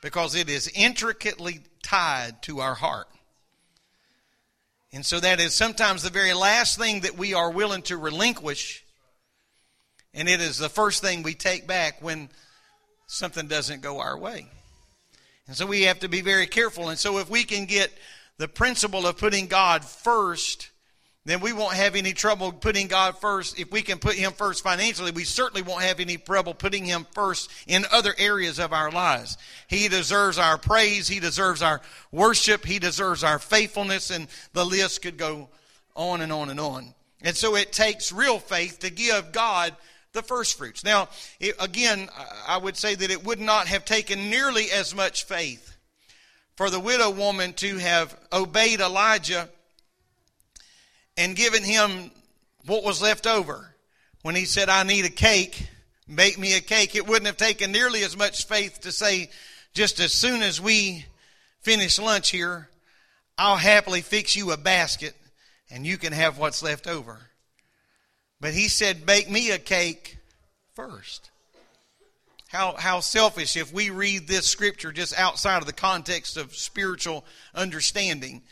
because 0.00 0.34
it 0.34 0.48
is 0.48 0.70
intricately 0.74 1.60
tied 1.82 2.42
to 2.42 2.60
our 2.60 2.74
heart. 2.74 3.08
And 4.92 5.06
so 5.06 5.20
that 5.20 5.40
is 5.40 5.54
sometimes 5.54 6.02
the 6.02 6.10
very 6.10 6.32
last 6.32 6.78
thing 6.78 7.00
that 7.00 7.16
we 7.16 7.34
are 7.34 7.50
willing 7.50 7.82
to 7.82 7.96
relinquish, 7.96 8.84
and 10.12 10.28
it 10.28 10.40
is 10.40 10.58
the 10.58 10.68
first 10.68 11.00
thing 11.00 11.22
we 11.22 11.34
take 11.34 11.66
back 11.66 12.02
when 12.02 12.28
something 13.06 13.46
doesn't 13.46 13.82
go 13.82 14.00
our 14.00 14.18
way. 14.18 14.46
And 15.46 15.56
so 15.56 15.66
we 15.66 15.82
have 15.82 16.00
to 16.00 16.08
be 16.08 16.20
very 16.20 16.46
careful. 16.46 16.88
And 16.88 16.98
so 16.98 17.18
if 17.18 17.28
we 17.28 17.44
can 17.44 17.66
get 17.66 17.92
the 18.38 18.48
principle 18.48 19.06
of 19.06 19.18
putting 19.18 19.46
God 19.46 19.84
first 19.84 20.69
then 21.30 21.40
we 21.40 21.52
won't 21.52 21.74
have 21.74 21.94
any 21.94 22.12
trouble 22.12 22.50
putting 22.50 22.88
God 22.88 23.18
first. 23.18 23.58
If 23.58 23.70
we 23.70 23.82
can 23.82 23.98
put 23.98 24.14
Him 24.14 24.32
first 24.32 24.64
financially, 24.64 25.12
we 25.12 25.24
certainly 25.24 25.62
won't 25.62 25.82
have 25.82 26.00
any 26.00 26.16
trouble 26.16 26.54
putting 26.54 26.84
Him 26.84 27.06
first 27.12 27.50
in 27.66 27.84
other 27.92 28.14
areas 28.18 28.58
of 28.58 28.72
our 28.72 28.90
lives. 28.90 29.38
He 29.68 29.88
deserves 29.88 30.38
our 30.38 30.58
praise. 30.58 31.06
He 31.06 31.20
deserves 31.20 31.62
our 31.62 31.80
worship. 32.10 32.64
He 32.64 32.78
deserves 32.78 33.22
our 33.22 33.38
faithfulness. 33.38 34.10
And 34.10 34.28
the 34.54 34.64
list 34.64 35.02
could 35.02 35.16
go 35.18 35.48
on 35.94 36.20
and 36.20 36.32
on 36.32 36.50
and 36.50 36.58
on. 36.58 36.94
And 37.22 37.36
so 37.36 37.54
it 37.54 37.72
takes 37.72 38.12
real 38.12 38.38
faith 38.38 38.80
to 38.80 38.90
give 38.90 39.30
God 39.30 39.76
the 40.12 40.22
first 40.22 40.58
fruits. 40.58 40.82
Now, 40.82 41.08
it, 41.38 41.54
again, 41.60 42.08
I 42.46 42.56
would 42.56 42.76
say 42.76 42.94
that 42.94 43.10
it 43.10 43.24
would 43.24 43.40
not 43.40 43.68
have 43.68 43.84
taken 43.84 44.30
nearly 44.30 44.70
as 44.72 44.94
much 44.94 45.24
faith 45.24 45.76
for 46.56 46.70
the 46.70 46.80
widow 46.80 47.10
woman 47.10 47.52
to 47.54 47.78
have 47.78 48.18
obeyed 48.32 48.80
Elijah 48.80 49.48
and 51.20 51.36
given 51.36 51.62
him 51.62 52.10
what 52.64 52.82
was 52.82 53.02
left 53.02 53.26
over. 53.26 53.74
When 54.22 54.34
he 54.34 54.46
said, 54.46 54.70
I 54.70 54.84
need 54.84 55.04
a 55.04 55.10
cake, 55.10 55.68
make 56.08 56.38
me 56.38 56.56
a 56.56 56.62
cake, 56.62 56.96
it 56.96 57.06
wouldn't 57.06 57.26
have 57.26 57.36
taken 57.36 57.72
nearly 57.72 58.02
as 58.02 58.16
much 58.16 58.46
faith 58.46 58.80
to 58.80 58.92
say, 58.92 59.30
just 59.74 60.00
as 60.00 60.14
soon 60.14 60.42
as 60.42 60.62
we 60.62 61.04
finish 61.60 61.98
lunch 61.98 62.30
here, 62.30 62.70
I'll 63.36 63.56
happily 63.56 64.00
fix 64.00 64.34
you 64.34 64.50
a 64.50 64.56
basket 64.56 65.14
and 65.70 65.86
you 65.86 65.98
can 65.98 66.14
have 66.14 66.38
what's 66.38 66.62
left 66.62 66.86
over. 66.86 67.18
But 68.40 68.54
he 68.54 68.68
said, 68.68 69.04
Bake 69.04 69.30
me 69.30 69.50
a 69.50 69.58
cake 69.58 70.16
first. 70.74 71.30
How, 72.48 72.76
how 72.78 73.00
selfish 73.00 73.58
if 73.58 73.74
we 73.74 73.90
read 73.90 74.26
this 74.26 74.46
scripture 74.46 74.90
just 74.90 75.16
outside 75.18 75.58
of 75.58 75.66
the 75.66 75.74
context 75.74 76.38
of 76.38 76.56
spiritual 76.56 77.26
understanding. 77.54 78.42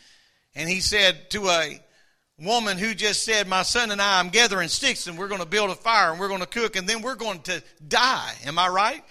And 0.53 0.69
he 0.69 0.81
said 0.81 1.31
to 1.31 1.49
a 1.49 1.81
woman 2.41 2.77
who 2.77 2.93
just 2.93 3.23
said, 3.23 3.47
My 3.47 3.63
son 3.63 3.91
and 3.91 4.01
I, 4.01 4.19
I'm 4.19 4.29
gathering 4.29 4.69
sticks 4.69 5.07
and 5.07 5.17
we're 5.17 5.27
going 5.27 5.41
to 5.41 5.47
build 5.47 5.69
a 5.69 5.75
fire 5.75 6.11
and 6.11 6.19
we're 6.19 6.27
going 6.27 6.39
to 6.41 6.47
cook 6.47 6.75
and 6.75 6.87
then 6.87 7.01
we're 7.01 7.15
going 7.15 7.41
to 7.41 7.61
die. 7.87 8.33
Am 8.45 8.57
I 8.57 8.67
right? 8.67 9.03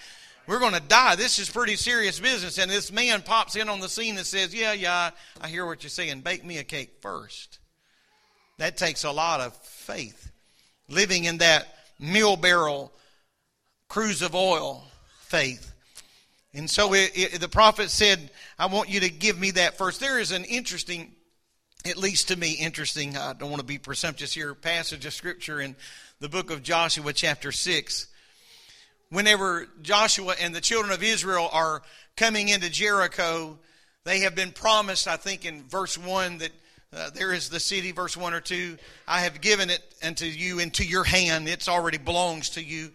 We're 0.47 0.61
going 0.61 0.75
to 0.75 0.81
die. 0.81 1.15
This 1.17 1.39
is 1.39 1.51
pretty 1.51 1.77
serious 1.77 2.19
business. 2.19 2.57
And 2.59 2.71
this 2.71 2.91
man 2.91 3.21
pops 3.21 3.55
in 3.55 3.69
on 3.69 3.81
the 3.81 3.89
scene 3.89 4.17
and 4.17 4.27
says, 4.27 4.55
Yeah, 4.55 4.73
yeah, 4.73 5.11
I 5.41 5.49
hear 5.49 5.67
what 5.67 5.83
you're 5.83 5.91
saying. 5.91 6.21
Bake 6.21 6.45
me 6.45 6.59
a 6.59 6.65
cake 6.65 6.97
first. 7.01 7.59
That 8.59 8.77
takes 8.77 9.05
a 9.05 9.11
lot 9.11 9.41
of 9.41 9.57
faith. 9.59 10.31
Living 10.89 11.25
in 11.25 11.39
that 11.39 11.69
meal 12.01 12.37
barrel 12.37 12.93
cruse 13.89 14.23
of 14.23 14.35
oil 14.35 14.85
faith. 15.21 15.73
And 16.55 16.69
so 16.69 16.95
it, 16.95 17.13
it, 17.15 17.41
the 17.41 17.49
prophet 17.49 17.91
said, 17.91 18.31
I 18.59 18.67
want 18.67 18.89
you 18.89 19.01
to 19.01 19.11
give 19.11 19.39
me 19.39 19.53
that 19.53 19.77
first. 19.77 20.01
There 20.01 20.19
is 20.19 20.33
an 20.33 20.45
interesting 20.45 21.13
at 21.87 21.97
least 21.97 22.29
to 22.29 22.37
me, 22.37 22.53
interesting. 22.53 23.17
I 23.17 23.33
don't 23.35 23.51
want 23.51 23.61
to 23.61 23.67
be 23.67 23.79
presumptuous 23.79 24.33
here. 24.33 24.55
Passage 24.55 25.07
of 25.07 25.13
scripture 25.13 25.61
in 25.61 25.77
the 26.21 26.29
book 26.29 26.51
of 26.51 26.63
Joshua, 26.63 27.13
chapter 27.13 27.53
6. 27.53 28.09
Whenever 29.11 29.69
Joshua 29.81 30.35
and 30.41 30.55
the 30.55 30.61
children 30.61 30.93
of 30.93 31.03
Israel 31.03 31.49
are 31.53 31.83
coming 32.17 32.49
into 32.49 32.69
Jericho, 32.69 33.59
they 34.05 34.21
have 34.21 34.35
been 34.35 34.51
promised, 34.51 35.07
I 35.07 35.17
think 35.17 35.45
in 35.45 35.63
verse 35.65 35.97
1, 35.97 36.39
that 36.39 36.51
uh, 36.93 37.11
there 37.11 37.33
is 37.33 37.49
the 37.49 37.61
city, 37.61 37.93
verse 37.93 38.17
1 38.17 38.35
or 38.35 38.41
2. 38.41 38.77
I 39.07 39.21
have 39.21 39.41
given 39.41 39.71
it 39.71 39.83
unto 40.03 40.27
you 40.27 40.59
into 40.59 40.85
your 40.85 41.05
hand. 41.05 41.49
It's 41.49 41.69
already 41.69 41.99
belongs 41.99 42.51
to 42.51 42.63
you. 42.63 42.91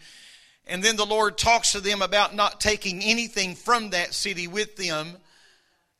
And 0.67 0.83
then 0.83 0.97
the 0.97 1.05
Lord 1.05 1.37
talks 1.37 1.71
to 1.71 1.79
them 1.79 2.01
about 2.01 2.35
not 2.35 2.59
taking 2.59 3.01
anything 3.01 3.55
from 3.55 3.91
that 3.91 4.13
city 4.13 4.47
with 4.47 4.75
them. 4.75 5.17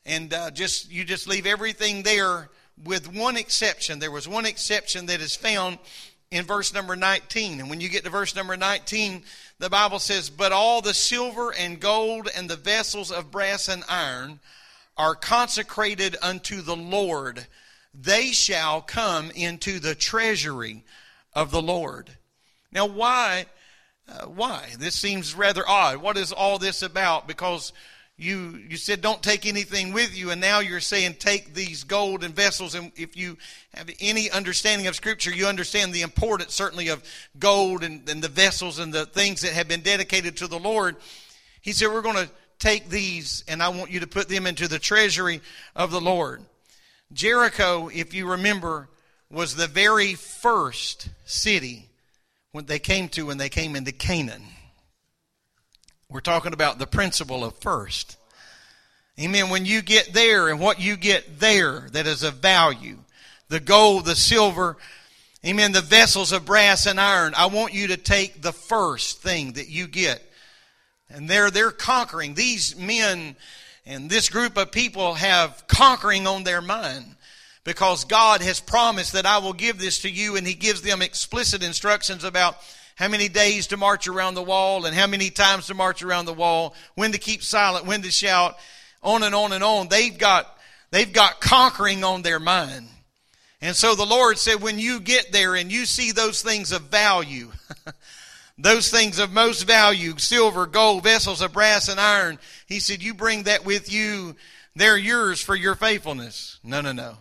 And 0.04 0.34
uh, 0.34 0.50
just 0.50 0.90
you 0.90 1.04
just 1.04 1.26
leave 1.26 1.46
everything 1.46 2.02
there 2.02 2.50
with 2.82 3.12
one 3.12 3.36
exception. 3.36 3.98
There 3.98 4.10
was 4.10 4.28
one 4.28 4.46
exception 4.46 5.06
that 5.06 5.20
is 5.20 5.36
found 5.36 5.78
in 6.30 6.44
verse 6.44 6.74
number 6.74 6.96
19. 6.96 7.60
And 7.60 7.70
when 7.70 7.80
you 7.80 7.88
get 7.88 8.04
to 8.04 8.10
verse 8.10 8.34
number 8.34 8.56
19, 8.56 9.22
the 9.58 9.70
Bible 9.70 9.98
says, 9.98 10.30
But 10.30 10.52
all 10.52 10.80
the 10.80 10.94
silver 10.94 11.52
and 11.54 11.80
gold 11.80 12.28
and 12.34 12.48
the 12.48 12.56
vessels 12.56 13.12
of 13.12 13.30
brass 13.30 13.68
and 13.68 13.84
iron 13.88 14.40
are 14.96 15.14
consecrated 15.14 16.16
unto 16.22 16.60
the 16.60 16.76
Lord. 16.76 17.46
They 17.92 18.32
shall 18.32 18.80
come 18.80 19.30
into 19.30 19.78
the 19.78 19.94
treasury 19.94 20.84
of 21.32 21.50
the 21.50 21.62
Lord. 21.62 22.10
Now, 22.72 22.86
why? 22.86 23.46
Uh, 24.08 24.26
why? 24.26 24.70
This 24.78 24.96
seems 24.96 25.34
rather 25.34 25.62
odd. 25.66 25.98
What 25.98 26.16
is 26.16 26.32
all 26.32 26.58
this 26.58 26.82
about? 26.82 27.28
Because 27.28 27.72
you 28.16 28.60
you 28.68 28.76
said 28.76 29.00
don't 29.00 29.22
take 29.22 29.44
anything 29.44 29.92
with 29.92 30.16
you. 30.16 30.30
And 30.30 30.40
now 30.40 30.60
you're 30.60 30.80
saying 30.80 31.14
take 31.14 31.52
these 31.54 31.84
golden 31.84 32.32
vessels. 32.32 32.74
And 32.74 32.92
if 32.96 33.16
you 33.16 33.36
have 33.74 33.90
any 34.00 34.30
understanding 34.30 34.86
of 34.86 34.94
scripture 34.94 35.34
you 35.34 35.46
understand 35.46 35.92
the 35.92 36.02
importance 36.02 36.54
certainly 36.54 36.88
of 36.88 37.02
gold 37.38 37.82
and, 37.82 38.08
and 38.08 38.22
the 38.22 38.28
vessels 38.28 38.78
and 38.78 38.92
the 38.92 39.06
things 39.06 39.40
that 39.40 39.52
have 39.52 39.68
been 39.68 39.80
dedicated 39.80 40.36
to 40.38 40.46
the 40.46 40.58
lord. 40.58 40.96
He 41.60 41.72
said 41.72 41.88
we're 41.88 42.02
going 42.02 42.26
to 42.26 42.30
take 42.60 42.88
these 42.88 43.42
and 43.48 43.62
i 43.62 43.68
want 43.68 43.90
you 43.90 44.00
to 44.00 44.06
put 44.06 44.28
them 44.28 44.46
into 44.46 44.68
the 44.68 44.78
treasury 44.78 45.40
of 45.74 45.90
the 45.90 46.00
lord. 46.00 46.42
Jericho 47.12 47.88
if 47.92 48.14
you 48.14 48.30
remember 48.30 48.88
was 49.28 49.56
the 49.56 49.66
very 49.66 50.14
first 50.14 51.08
city 51.24 51.88
when 52.52 52.66
they 52.66 52.78
came 52.78 53.08
to 53.08 53.26
when 53.26 53.38
they 53.38 53.48
came 53.48 53.74
into 53.74 53.90
canaan 53.90 54.44
we're 56.10 56.20
talking 56.20 56.52
about 56.52 56.78
the 56.78 56.86
principle 56.86 57.44
of 57.44 57.54
first. 57.56 58.16
Amen. 59.18 59.48
When 59.48 59.64
you 59.64 59.80
get 59.80 60.12
there 60.12 60.48
and 60.48 60.60
what 60.60 60.80
you 60.80 60.96
get 60.96 61.38
there 61.38 61.88
that 61.92 62.06
is 62.06 62.22
of 62.22 62.34
value, 62.34 62.98
the 63.48 63.60
gold, 63.60 64.06
the 64.06 64.16
silver, 64.16 64.76
amen, 65.44 65.72
the 65.72 65.80
vessels 65.80 66.32
of 66.32 66.44
brass 66.44 66.86
and 66.86 67.00
iron, 67.00 67.32
I 67.36 67.46
want 67.46 67.74
you 67.74 67.88
to 67.88 67.96
take 67.96 68.42
the 68.42 68.52
first 68.52 69.22
thing 69.22 69.52
that 69.52 69.68
you 69.68 69.86
get. 69.86 70.22
And 71.08 71.28
they're, 71.28 71.50
they're 71.50 71.70
conquering. 71.70 72.34
These 72.34 72.76
men 72.76 73.36
and 73.86 74.10
this 74.10 74.28
group 74.28 74.56
of 74.56 74.72
people 74.72 75.14
have 75.14 75.64
conquering 75.68 76.26
on 76.26 76.44
their 76.44 76.62
mind 76.62 77.04
because 77.62 78.04
God 78.04 78.42
has 78.42 78.60
promised 78.60 79.12
that 79.12 79.26
I 79.26 79.38
will 79.38 79.52
give 79.52 79.78
this 79.78 80.00
to 80.00 80.10
you 80.10 80.36
and 80.36 80.46
He 80.46 80.54
gives 80.54 80.82
them 80.82 81.02
explicit 81.02 81.62
instructions 81.62 82.24
about 82.24 82.56
how 82.94 83.08
many 83.08 83.28
days 83.28 83.68
to 83.68 83.76
march 83.76 84.06
around 84.06 84.34
the 84.34 84.42
wall 84.42 84.86
and 84.86 84.94
how 84.94 85.06
many 85.06 85.30
times 85.30 85.66
to 85.66 85.74
march 85.74 86.02
around 86.02 86.26
the 86.26 86.32
wall, 86.32 86.74
when 86.94 87.12
to 87.12 87.18
keep 87.18 87.42
silent, 87.42 87.86
when 87.86 88.02
to 88.02 88.10
shout, 88.10 88.56
on 89.02 89.22
and 89.22 89.34
on 89.34 89.52
and 89.52 89.64
on. 89.64 89.88
They've 89.88 90.16
got, 90.16 90.58
they've 90.90 91.12
got 91.12 91.40
conquering 91.40 92.04
on 92.04 92.22
their 92.22 92.40
mind. 92.40 92.88
And 93.60 93.74
so 93.74 93.94
the 93.94 94.06
Lord 94.06 94.38
said, 94.38 94.60
when 94.60 94.78
you 94.78 95.00
get 95.00 95.32
there 95.32 95.54
and 95.54 95.72
you 95.72 95.86
see 95.86 96.12
those 96.12 96.42
things 96.42 96.70
of 96.70 96.82
value, 96.82 97.50
those 98.58 98.90
things 98.90 99.18
of 99.18 99.32
most 99.32 99.62
value, 99.62 100.16
silver, 100.18 100.66
gold, 100.66 101.02
vessels 101.02 101.40
of 101.40 101.52
brass 101.52 101.88
and 101.88 101.98
iron, 101.98 102.38
He 102.66 102.78
said, 102.78 103.02
you 103.02 103.14
bring 103.14 103.44
that 103.44 103.64
with 103.64 103.92
you. 103.92 104.36
They're 104.76 104.98
yours 104.98 105.40
for 105.40 105.56
your 105.56 105.74
faithfulness. 105.74 106.58
No, 106.62 106.80
no, 106.80 106.92
no. 106.92 107.16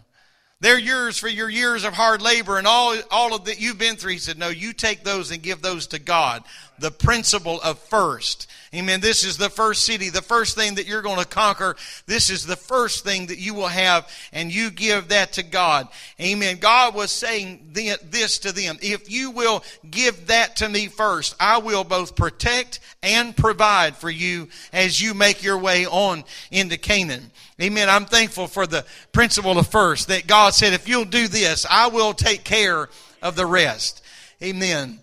They're 0.63 0.79
yours 0.79 1.17
for 1.17 1.27
your 1.27 1.49
years 1.49 1.83
of 1.83 1.93
hard 1.93 2.21
labor 2.21 2.57
and 2.57 2.65
all, 2.65 2.95
all 3.11 3.35
of 3.35 3.43
that 3.45 3.59
you've 3.59 3.77
been 3.77 3.97
through. 3.97 4.13
He 4.13 4.17
said, 4.17 4.39
No, 4.39 4.47
you 4.47 4.71
take 4.71 5.03
those 5.03 5.29
and 5.29 5.43
give 5.43 5.61
those 5.61 5.87
to 5.87 5.99
God. 5.99 6.41
The 6.79 6.91
principle 6.91 7.61
of 7.61 7.79
first. 7.79 8.47
Amen. 8.73 8.99
This 8.99 9.23
is 9.23 9.37
the 9.37 9.51
first 9.51 9.85
city, 9.85 10.09
the 10.09 10.23
first 10.23 10.57
thing 10.57 10.75
that 10.75 10.87
you're 10.87 11.03
going 11.03 11.19
to 11.19 11.27
conquer. 11.27 11.75
This 12.07 12.31
is 12.31 12.43
the 12.43 12.55
first 12.55 13.03
thing 13.03 13.27
that 13.27 13.37
you 13.37 13.53
will 13.53 13.67
have, 13.67 14.09
and 14.33 14.51
you 14.51 14.71
give 14.71 15.09
that 15.09 15.33
to 15.33 15.43
God. 15.43 15.87
Amen. 16.19 16.57
God 16.57 16.95
was 16.95 17.11
saying 17.11 17.69
this 17.73 18.39
to 18.39 18.51
them. 18.51 18.77
If 18.81 19.11
you 19.11 19.29
will 19.29 19.63
give 19.89 20.27
that 20.27 20.55
to 20.57 20.67
me 20.67 20.87
first, 20.87 21.35
I 21.39 21.59
will 21.59 21.83
both 21.83 22.15
protect 22.15 22.79
and 23.03 23.37
provide 23.37 23.95
for 23.95 24.09
you 24.09 24.49
as 24.73 24.99
you 24.99 25.13
make 25.13 25.43
your 25.43 25.59
way 25.59 25.85
on 25.85 26.23
into 26.49 26.77
Canaan. 26.77 27.29
Amen. 27.61 27.89
I'm 27.89 28.05
thankful 28.05 28.47
for 28.47 28.65
the 28.65 28.83
principle 29.11 29.59
of 29.59 29.67
first 29.67 30.07
that 30.07 30.25
God 30.25 30.55
said, 30.55 30.73
if 30.73 30.89
you'll 30.89 31.05
do 31.05 31.27
this, 31.27 31.67
I 31.69 31.89
will 31.89 32.15
take 32.15 32.43
care 32.43 32.89
of 33.21 33.35
the 33.35 33.45
rest. 33.45 34.03
Amen. 34.41 34.99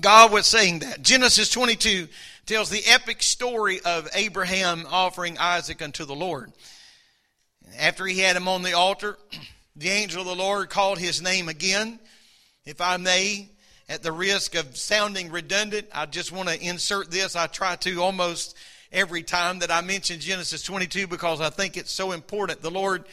God 0.00 0.32
was 0.32 0.46
saying 0.46 0.80
that. 0.80 1.02
Genesis 1.02 1.50
22 1.50 2.08
tells 2.46 2.70
the 2.70 2.82
epic 2.86 3.22
story 3.22 3.80
of 3.80 4.08
Abraham 4.14 4.86
offering 4.90 5.38
Isaac 5.38 5.82
unto 5.82 6.04
the 6.04 6.14
Lord. 6.14 6.52
After 7.78 8.06
he 8.06 8.20
had 8.20 8.36
him 8.36 8.48
on 8.48 8.62
the 8.62 8.74
altar, 8.74 9.18
the 9.76 9.88
angel 9.88 10.22
of 10.22 10.26
the 10.26 10.34
Lord 10.34 10.70
called 10.70 10.98
his 10.98 11.22
name 11.22 11.48
again. 11.48 11.98
If 12.64 12.80
I 12.80 12.96
may, 12.96 13.48
at 13.88 14.02
the 14.02 14.12
risk 14.12 14.54
of 14.54 14.76
sounding 14.76 15.30
redundant, 15.30 15.88
I 15.92 16.06
just 16.06 16.32
want 16.32 16.48
to 16.48 16.60
insert 16.60 17.10
this. 17.10 17.36
I 17.36 17.46
try 17.46 17.76
to 17.76 18.02
almost 18.02 18.56
every 18.92 19.22
time 19.22 19.58
that 19.58 19.70
I 19.70 19.80
mention 19.80 20.20
Genesis 20.20 20.62
22 20.62 21.06
because 21.06 21.40
I 21.40 21.50
think 21.50 21.76
it's 21.76 21.92
so 21.92 22.12
important. 22.12 22.62
The 22.62 22.70
Lord 22.70 23.04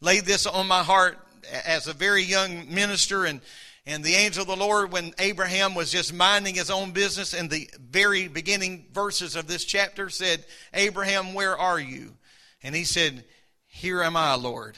laid 0.00 0.24
this 0.24 0.46
on 0.46 0.68
my 0.68 0.82
heart 0.82 1.18
as 1.66 1.88
a 1.88 1.92
very 1.92 2.22
young 2.22 2.72
minister 2.72 3.24
and 3.24 3.40
and 3.86 4.02
the 4.02 4.14
angel 4.14 4.42
of 4.42 4.48
the 4.48 4.56
Lord, 4.56 4.92
when 4.92 5.12
Abraham 5.18 5.74
was 5.74 5.92
just 5.92 6.14
minding 6.14 6.54
his 6.54 6.70
own 6.70 6.92
business 6.92 7.34
in 7.34 7.48
the 7.48 7.68
very 7.78 8.28
beginning 8.28 8.86
verses 8.92 9.36
of 9.36 9.46
this 9.46 9.64
chapter, 9.64 10.08
said, 10.08 10.44
Abraham, 10.72 11.34
where 11.34 11.56
are 11.56 11.78
you? 11.78 12.14
And 12.62 12.74
he 12.74 12.84
said, 12.84 13.24
Here 13.66 14.02
am 14.02 14.16
I, 14.16 14.36
Lord. 14.36 14.76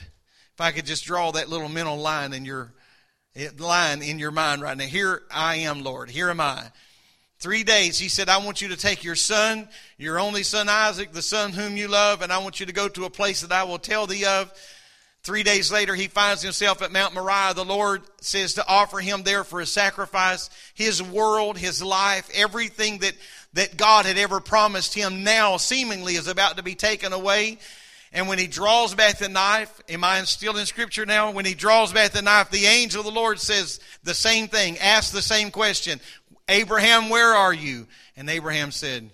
If 0.54 0.60
I 0.60 0.72
could 0.72 0.86
just 0.86 1.04
draw 1.04 1.30
that 1.32 1.48
little 1.48 1.68
mental 1.68 1.98
line 1.98 2.32
in 2.32 2.44
your 2.44 2.72
eh, 3.36 3.50
line 3.58 4.02
in 4.02 4.18
your 4.18 4.32
mind 4.32 4.62
right 4.62 4.76
now. 4.76 4.84
Here 4.86 5.22
I 5.30 5.56
am, 5.56 5.84
Lord. 5.84 6.10
Here 6.10 6.30
am 6.30 6.40
I. 6.40 6.64
Three 7.38 7.62
days, 7.62 7.98
he 7.98 8.08
said, 8.08 8.28
I 8.28 8.38
want 8.38 8.60
you 8.60 8.68
to 8.68 8.76
take 8.76 9.04
your 9.04 9.14
son, 9.14 9.68
your 9.98 10.18
only 10.18 10.42
son 10.42 10.68
Isaac, 10.68 11.12
the 11.12 11.22
son 11.22 11.52
whom 11.52 11.76
you 11.76 11.86
love, 11.86 12.22
and 12.22 12.32
I 12.32 12.38
want 12.38 12.58
you 12.58 12.66
to 12.66 12.72
go 12.72 12.88
to 12.88 13.04
a 13.04 13.10
place 13.10 13.42
that 13.42 13.52
I 13.52 13.64
will 13.64 13.78
tell 13.78 14.06
thee 14.06 14.24
of. 14.24 14.52
Three 15.26 15.42
days 15.42 15.72
later, 15.72 15.96
he 15.96 16.06
finds 16.06 16.40
himself 16.40 16.82
at 16.82 16.92
Mount 16.92 17.12
Moriah. 17.12 17.52
The 17.52 17.64
Lord 17.64 18.02
says 18.20 18.54
to 18.54 18.68
offer 18.68 19.00
him 19.00 19.24
there 19.24 19.42
for 19.42 19.60
a 19.60 19.66
sacrifice. 19.66 20.50
His 20.72 21.02
world, 21.02 21.58
his 21.58 21.82
life, 21.82 22.30
everything 22.32 22.98
that, 22.98 23.14
that 23.54 23.76
God 23.76 24.06
had 24.06 24.18
ever 24.18 24.38
promised 24.38 24.94
him 24.94 25.24
now 25.24 25.56
seemingly 25.56 26.14
is 26.14 26.28
about 26.28 26.58
to 26.58 26.62
be 26.62 26.76
taken 26.76 27.12
away. 27.12 27.58
And 28.12 28.28
when 28.28 28.38
he 28.38 28.46
draws 28.46 28.94
back 28.94 29.18
the 29.18 29.28
knife, 29.28 29.80
am 29.88 30.04
I 30.04 30.22
still 30.22 30.56
in 30.58 30.64
scripture 30.64 31.04
now? 31.04 31.32
When 31.32 31.44
he 31.44 31.54
draws 31.54 31.92
back 31.92 32.12
the 32.12 32.22
knife, 32.22 32.50
the 32.50 32.66
angel 32.66 33.00
of 33.00 33.06
the 33.06 33.10
Lord 33.10 33.40
says 33.40 33.80
the 34.04 34.14
same 34.14 34.46
thing, 34.46 34.78
asks 34.78 35.10
the 35.10 35.22
same 35.22 35.50
question 35.50 35.98
Abraham, 36.48 37.08
where 37.08 37.34
are 37.34 37.52
you? 37.52 37.88
And 38.16 38.30
Abraham 38.30 38.70
said, 38.70 39.10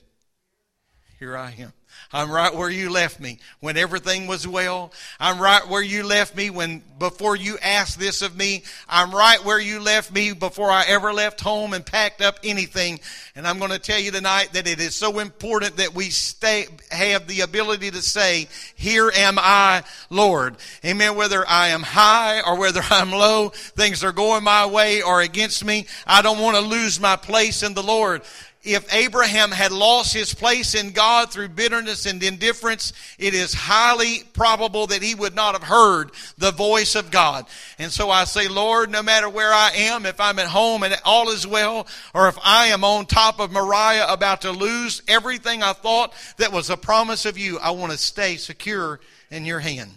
Here 1.19 1.39
I 1.39 1.55
am. 1.59 1.73
I'm 2.13 2.31
right 2.31 2.55
where 2.55 2.71
you 2.71 2.91
left 2.91 3.21
me 3.21 3.39
when 3.61 3.77
everything 3.77 4.27
was 4.27 4.47
well. 4.47 4.93
I'm 5.19 5.41
right 5.41 5.67
where 5.67 5.83
you 5.83 6.05
left 6.05 6.37
me 6.37 6.51
when 6.51 6.83
before 6.99 7.37
you 7.37 7.57
asked 7.63 7.99
this 7.99 8.21
of 8.21 8.37
me. 8.37 8.65
I'm 8.89 9.15
right 9.15 9.43
where 9.45 9.59
you 9.59 9.81
left 9.81 10.13
me 10.13 10.33
before 10.33 10.71
I 10.71 10.85
ever 10.87 11.13
left 11.13 11.41
home 11.41 11.73
and 11.73 11.85
packed 11.85 12.21
up 12.21 12.39
anything. 12.45 13.01
And 13.35 13.47
I'm 13.47 13.59
going 13.59 13.71
to 13.71 13.79
tell 13.79 13.99
you 13.99 14.11
tonight 14.11 14.53
that 14.53 14.69
it 14.69 14.79
is 14.79 14.95
so 14.95 15.21
important 15.21 15.79
that 15.79 15.95
we 15.95 16.11
stay, 16.11 16.67
have 16.91 17.27
the 17.27 17.41
ability 17.41 17.91
to 17.91 18.03
say, 18.03 18.49
here 18.75 19.11
am 19.15 19.39
I, 19.39 19.83
Lord. 20.11 20.57
Amen. 20.85 21.17
Whether 21.17 21.49
I 21.49 21.69
am 21.69 21.83
high 21.83 22.43
or 22.43 22.59
whether 22.59 22.83
I'm 22.91 23.11
low, 23.11 23.49
things 23.49 24.05
are 24.05 24.13
going 24.13 24.45
my 24.45 24.67
way 24.67 25.01
or 25.01 25.23
against 25.23 25.65
me. 25.65 25.87
I 26.07 26.21
don't 26.21 26.41
want 26.41 26.57
to 26.57 26.63
lose 26.63 27.01
my 27.01 27.17
place 27.17 27.63
in 27.63 27.75
the 27.75 27.83
Lord 27.83 28.23
if 28.65 28.95
Abraham 28.95 29.51
had 29.51 29.73
lost 29.73 30.15
his 30.15 30.33
place 30.33 30.77
in 30.77 30.93
God 30.93 31.33
through 31.33 31.49
bitterness 31.49 32.07
and 32.07 32.23
indifference, 32.23 32.93
it 33.19 33.35
is 33.35 33.53
highly 33.53 34.23
probable 34.35 34.87
that 34.87 35.03
he 35.03 35.17
would 35.17 35.35
not 35.35 35.55
have 35.55 35.65
heard 35.65 36.13
the 36.39 36.53
voice 36.53 36.95
of 36.95 37.11
God. 37.11 37.47
And 37.81 37.91
so 37.91 38.09
I 38.09 38.23
say, 38.23 38.47
Lord, 38.47 38.91
no 38.91 39.03
matter 39.03 39.29
where 39.29 39.53
I 39.53 39.71
am, 39.75 40.07
if 40.07 40.21
I'm 40.21 40.39
at 40.39 40.47
home 40.47 40.85
and 40.85 40.97
all 41.05 41.31
is 41.31 41.45
well, 41.45 41.89
or 42.15 42.29
if 42.29 42.39
I 42.45 42.67
am 42.67 42.85
on 42.85 43.07
top 43.07 43.41
of 43.41 43.51
Moriah 43.51 44.07
about 44.09 44.43
to 44.43 44.53
lose 44.53 45.03
everything 45.09 45.65
I 45.65 45.73
thought 45.73 46.15
that 46.37 46.53
was 46.53 46.71
a 46.71 46.77
promise 46.77 47.27
of 47.27 47.37
you, 47.37 47.59
I 47.59 47.73
want 47.73 47.91
to 47.91 47.99
stay 47.99 48.37
secure 48.37 49.01
in 49.33 49.45
your 49.45 49.59
hand. 49.59 49.91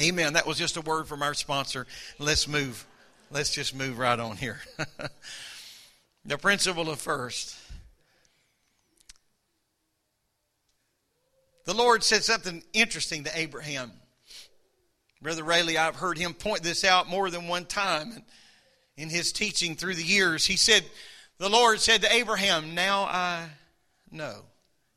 Amen. 0.00 0.34
That 0.34 0.46
was 0.46 0.58
just 0.58 0.76
a 0.76 0.80
word 0.80 1.08
from 1.08 1.22
our 1.22 1.34
sponsor. 1.34 1.88
Let's 2.20 2.46
move. 2.46 2.86
Let's 3.32 3.50
just 3.52 3.74
move 3.74 3.98
right 3.98 4.18
on 4.18 4.36
here. 4.36 4.60
the 6.24 6.38
principle 6.38 6.88
of 6.88 7.00
first. 7.00 7.56
The 11.64 11.74
Lord 11.74 12.02
said 12.02 12.24
something 12.24 12.62
interesting 12.72 13.24
to 13.24 13.38
Abraham. 13.38 13.92
Brother 15.22 15.44
Rayleigh, 15.44 15.78
I've 15.78 15.96
heard 15.96 16.16
him 16.16 16.32
point 16.32 16.62
this 16.62 16.84
out 16.84 17.08
more 17.08 17.30
than 17.30 17.46
one 17.46 17.66
time 17.66 18.22
in 18.96 19.10
his 19.10 19.32
teaching 19.32 19.76
through 19.76 19.94
the 19.94 20.02
years. 20.02 20.46
He 20.46 20.56
said, 20.56 20.84
The 21.38 21.50
Lord 21.50 21.80
said 21.80 22.02
to 22.02 22.12
Abraham, 22.12 22.74
Now 22.74 23.02
I 23.02 23.48
know. 24.10 24.44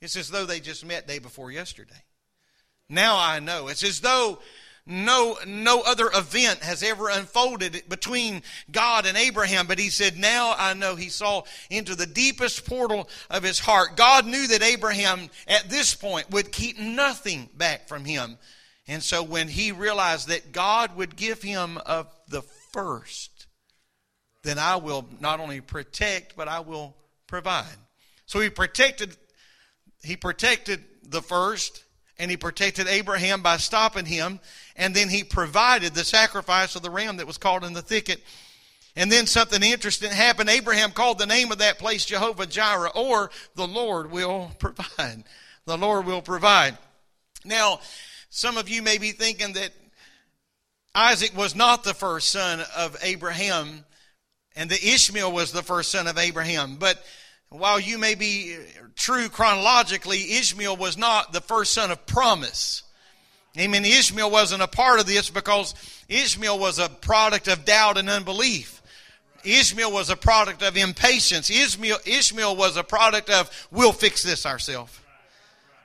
It's 0.02 0.16
as 0.16 0.30
though 0.30 0.46
they 0.46 0.60
just 0.60 0.86
met 0.86 1.08
day 1.08 1.20
before 1.20 1.52
yesterday. 1.52 2.04
Now 2.90 3.18
I 3.18 3.40
know. 3.40 3.68
It's 3.68 3.84
as 3.84 4.02
though 4.02 4.40
no, 4.86 5.38
no 5.48 5.82
other 5.82 6.10
event 6.14 6.60
has 6.60 6.84
ever 6.84 7.08
unfolded 7.08 7.84
between 7.88 8.44
God 8.70 9.06
and 9.06 9.18
Abraham, 9.18 9.66
but 9.66 9.80
he 9.80 9.90
said, 9.90 10.18
Now 10.18 10.56
I 10.58 10.74
know 10.74 10.96
he 10.96 11.08
saw 11.08 11.44
into 11.70 11.96
the 11.96 12.06
deepest 12.06 12.66
portal 12.66 13.08
of 13.30 13.44
his 13.44 13.60
heart. 13.60 13.96
God 13.96 14.26
knew 14.26 14.46
that 14.48 14.62
Abraham 14.62 15.30
at 15.48 15.70
this 15.70 15.96
point 15.96 16.30
would 16.32 16.52
keep 16.52 16.78
nothing 16.78 17.50
back 17.56 17.88
from 17.88 18.04
him. 18.04 18.38
And 18.86 19.02
so 19.02 19.24
when 19.24 19.48
he 19.48 19.72
realized 19.72 20.28
that 20.28 20.52
God 20.52 20.98
would 20.98 21.16
give 21.16 21.42
him 21.42 21.78
of 21.86 22.14
the 22.28 22.42
first, 22.74 23.48
then 24.44 24.60
I 24.60 24.76
will 24.76 25.08
not 25.22 25.40
only 25.40 25.62
protect, 25.62 26.36
but 26.36 26.50
I 26.50 26.60
will 26.60 26.94
provide. 27.26 27.78
So 28.26 28.42
he 28.42 28.50
protected, 28.50 29.16
he 30.02 30.18
protected 30.18 30.84
the 31.04 31.22
first, 31.22 31.86
and 32.20 32.30
he 32.30 32.36
protected 32.36 32.88
Abraham 32.88 33.42
by 33.42 33.58
stopping 33.58 34.06
him 34.06 34.42
and 34.76 34.96
then 34.96 35.10
he 35.10 35.24
provided 35.24 35.94
the 35.94 36.04
sacrifice 36.04 36.76
of 36.76 36.82
the 36.82 36.90
ram 36.90 37.18
that 37.18 37.28
was 37.28 37.38
caught 37.38 37.64
in 37.64 37.74
the 37.74 37.82
thicket. 37.82 38.22
And 38.96 39.12
then 39.12 39.26
something 39.26 39.62
interesting 39.64 40.12
happened. 40.12 40.50
Abraham 40.50 40.92
called 40.92 41.18
the 41.18 41.26
name 41.26 41.52
of 41.52 41.60
that 41.60 41.80
place 41.80 42.06
Jehovah 42.06 42.46
Jireh, 42.46 42.92
or 42.96 43.32
the 43.56 43.68
Lord 43.68 44.12
will 44.12 44.52
provide. 44.60 45.24
The 45.66 45.78
Lord 45.78 46.06
will 46.06 46.22
provide. 46.22 46.78
Now, 47.46 47.80
some 48.30 48.58
of 48.58 48.70
you 48.70 48.82
may 48.82 48.98
be 48.98 49.12
thinking 49.12 49.54
that 49.54 49.72
Isaac 50.96 51.36
was 51.36 51.56
not 51.56 51.84
the 51.84 51.94
first 51.94 52.30
son 52.30 52.62
of 52.78 52.96
Abraham, 53.02 53.84
and 54.56 54.70
that 54.70 54.84
Ishmael 54.84 55.32
was 55.32 55.52
the 55.52 55.64
first 55.64 55.92
son 55.92 56.08
of 56.08 56.18
Abraham. 56.18 56.76
But 56.76 57.04
while 57.50 57.80
you 57.80 57.98
may 57.98 58.14
be 58.14 58.58
true 58.96 59.30
chronologically, 59.30 60.34
Ishmael 60.34 60.78
was 60.78 60.98
not 60.98 61.34
the 61.34 61.42
first 61.42 61.74
son 61.74 61.90
of 61.90 62.06
promise. 62.06 62.84
Amen. 63.58 63.86
Ishmael 63.86 64.32
wasn't 64.32 64.64
a 64.64 64.68
part 64.68 65.00
of 65.00 65.06
this 65.06 65.30
because 65.30 65.76
Ishmael 66.10 66.58
was 66.58 66.80
a 66.80 66.90
product 66.90 67.48
of 67.48 67.66
doubt 67.66 67.98
and 67.98 68.10
unbelief. 68.10 68.82
Ishmael 69.44 69.92
was 69.92 70.10
a 70.10 70.16
product 70.16 70.64
of 70.64 70.78
impatience. 70.78 71.50
Ishmael, 71.50 71.98
Ishmael 72.06 72.56
was 72.56 72.78
a 72.78 72.84
product 72.84 73.30
of, 73.30 73.68
we'll 73.72 73.94
fix 73.94 74.24
this 74.24 74.46
ourselves. 74.46 74.98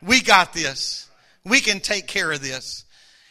We 0.00 0.22
got 0.22 0.52
this. 0.52 1.08
We 1.44 1.60
can 1.60 1.80
take 1.80 2.06
care 2.06 2.30
of 2.32 2.40
this. 2.40 2.84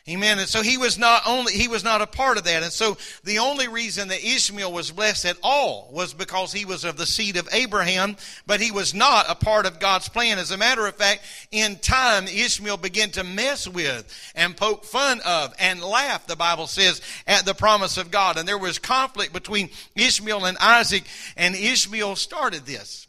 Amen. 0.10 0.39
And 0.39 0.48
so 0.48 0.62
he 0.62 0.78
was 0.78 0.98
not 0.98 1.24
only, 1.28 1.52
he 1.52 1.67
was 1.67 1.84
not 1.84 2.02
a 2.02 2.08
part 2.08 2.38
of 2.38 2.46
that. 2.46 2.63
And 2.63 2.72
so 2.72 2.98
the 3.26 3.39
only 3.39 3.67
reason 3.67 4.08
that 4.08 4.24
Ishmael 4.24 4.72
was 4.72 4.91
blessed 4.91 5.26
at 5.26 5.38
all 5.43 5.89
was 5.91 6.13
because 6.13 6.54
he 6.54 6.63
was 6.63 6.86
of 6.86 6.96
the 6.96 7.06
seed 7.06 7.36
of 7.36 7.50
Abraham, 7.52 8.15
but 8.46 8.62
he 8.62 8.72
was 8.72 8.93
not 8.93 9.26
a 9.28 9.36
part 9.36 9.65
of 9.65 9.82
God's 9.82 10.08
plan. 10.08 10.39
As 10.39 10.52
a 10.52 10.58
matter 10.58 10.88
of 10.88 10.96
fact, 10.96 11.24
in 11.52 11.76
time, 11.80 12.26
Ishmael 12.26 12.78
began 12.78 13.10
to 13.12 13.26
mess 13.26 13.67
with 13.67 14.32
and 14.34 14.56
poke 14.56 14.86
fun 14.86 15.20
of 15.26 15.54
and 15.60 15.82
laugh, 15.82 16.26
the 16.26 16.38
Bible 16.38 16.67
says, 16.67 17.02
at 17.28 17.46
the 17.46 17.54
promise 17.54 17.98
of 17.98 18.10
God. 18.10 18.38
And 18.38 18.48
there 18.48 18.58
was 18.58 18.80
conflict 18.80 19.34
between 19.34 19.70
Ishmael 19.96 20.46
and 20.46 20.58
Isaac, 20.60 21.04
and 21.36 21.54
Ishmael 21.54 22.15
started 22.15 22.65
this. 22.65 23.08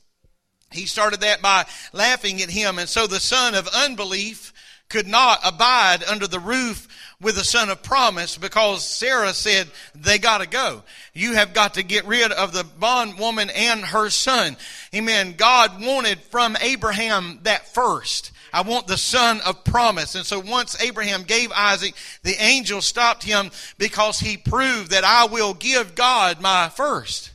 He 0.73 0.87
started 0.87 1.21
that 1.21 1.41
by 1.41 1.65
laughing 1.93 2.43
at 2.43 2.51
him. 2.51 2.79
And 2.79 2.89
so 2.89 3.07
the 3.07 3.21
son 3.21 3.55
of 3.55 3.69
unbelief 3.69 4.53
could 4.89 5.07
not 5.07 5.41
abide 5.45 6.03
under 6.05 6.27
the 6.27 6.41
roof 6.41 6.89
with 7.21 7.35
the 7.35 7.45
son 7.45 7.69
of 7.69 7.83
promise 7.83 8.39
because 8.39 8.85
Sarah 8.85 9.35
said 9.35 9.69
they 9.95 10.19
got 10.19 10.39
to 10.39 10.49
go. 10.49 10.83
You 11.13 11.35
have 11.35 11.53
got 11.53 11.75
to 11.75 11.83
get 11.83 12.07
rid 12.07 12.31
of 12.33 12.53
the 12.53 12.65
bondwoman 12.65 13.51
and 13.51 13.81
her 13.81 14.09
son. 14.09 14.57
Amen. 14.95 15.35
God 15.37 15.83
wanted 15.83 16.21
from 16.21 16.57
Abraham 16.61 17.41
that 17.43 17.67
first. 17.75 18.33
I 18.53 18.63
want 18.63 18.87
the 18.87 18.97
son 18.97 19.41
of 19.45 19.65
promise. 19.65 20.15
And 20.15 20.25
so 20.25 20.41
once 20.41 20.81
Abraham 20.81 21.25
gave 21.25 21.53
Isaac, 21.53 21.95
the 22.23 22.41
angel 22.43 22.81
stopped 22.81 23.25
him 23.25 23.51
because 23.77 24.21
he 24.21 24.37
proved 24.37 24.93
that 24.93 25.05
I 25.05 25.27
will 25.27 25.55
give 25.55 25.95
God 25.95 26.41
my 26.41 26.69
first. 26.71 27.33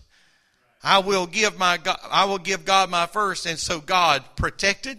I 0.82 1.00
will 1.00 1.28
give 1.28 1.58
my 1.58 1.78
God, 1.78 2.00
I 2.10 2.26
will 2.26 2.40
give 2.40 2.66
God 2.66 2.90
my 2.90 3.06
first. 3.06 3.46
And 3.46 3.60
so 3.60 3.80
God 3.80 4.24
protected 4.36 4.98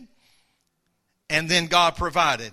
and 1.35 1.49
then 1.49 1.67
God 1.67 1.97
provided. 1.97 2.53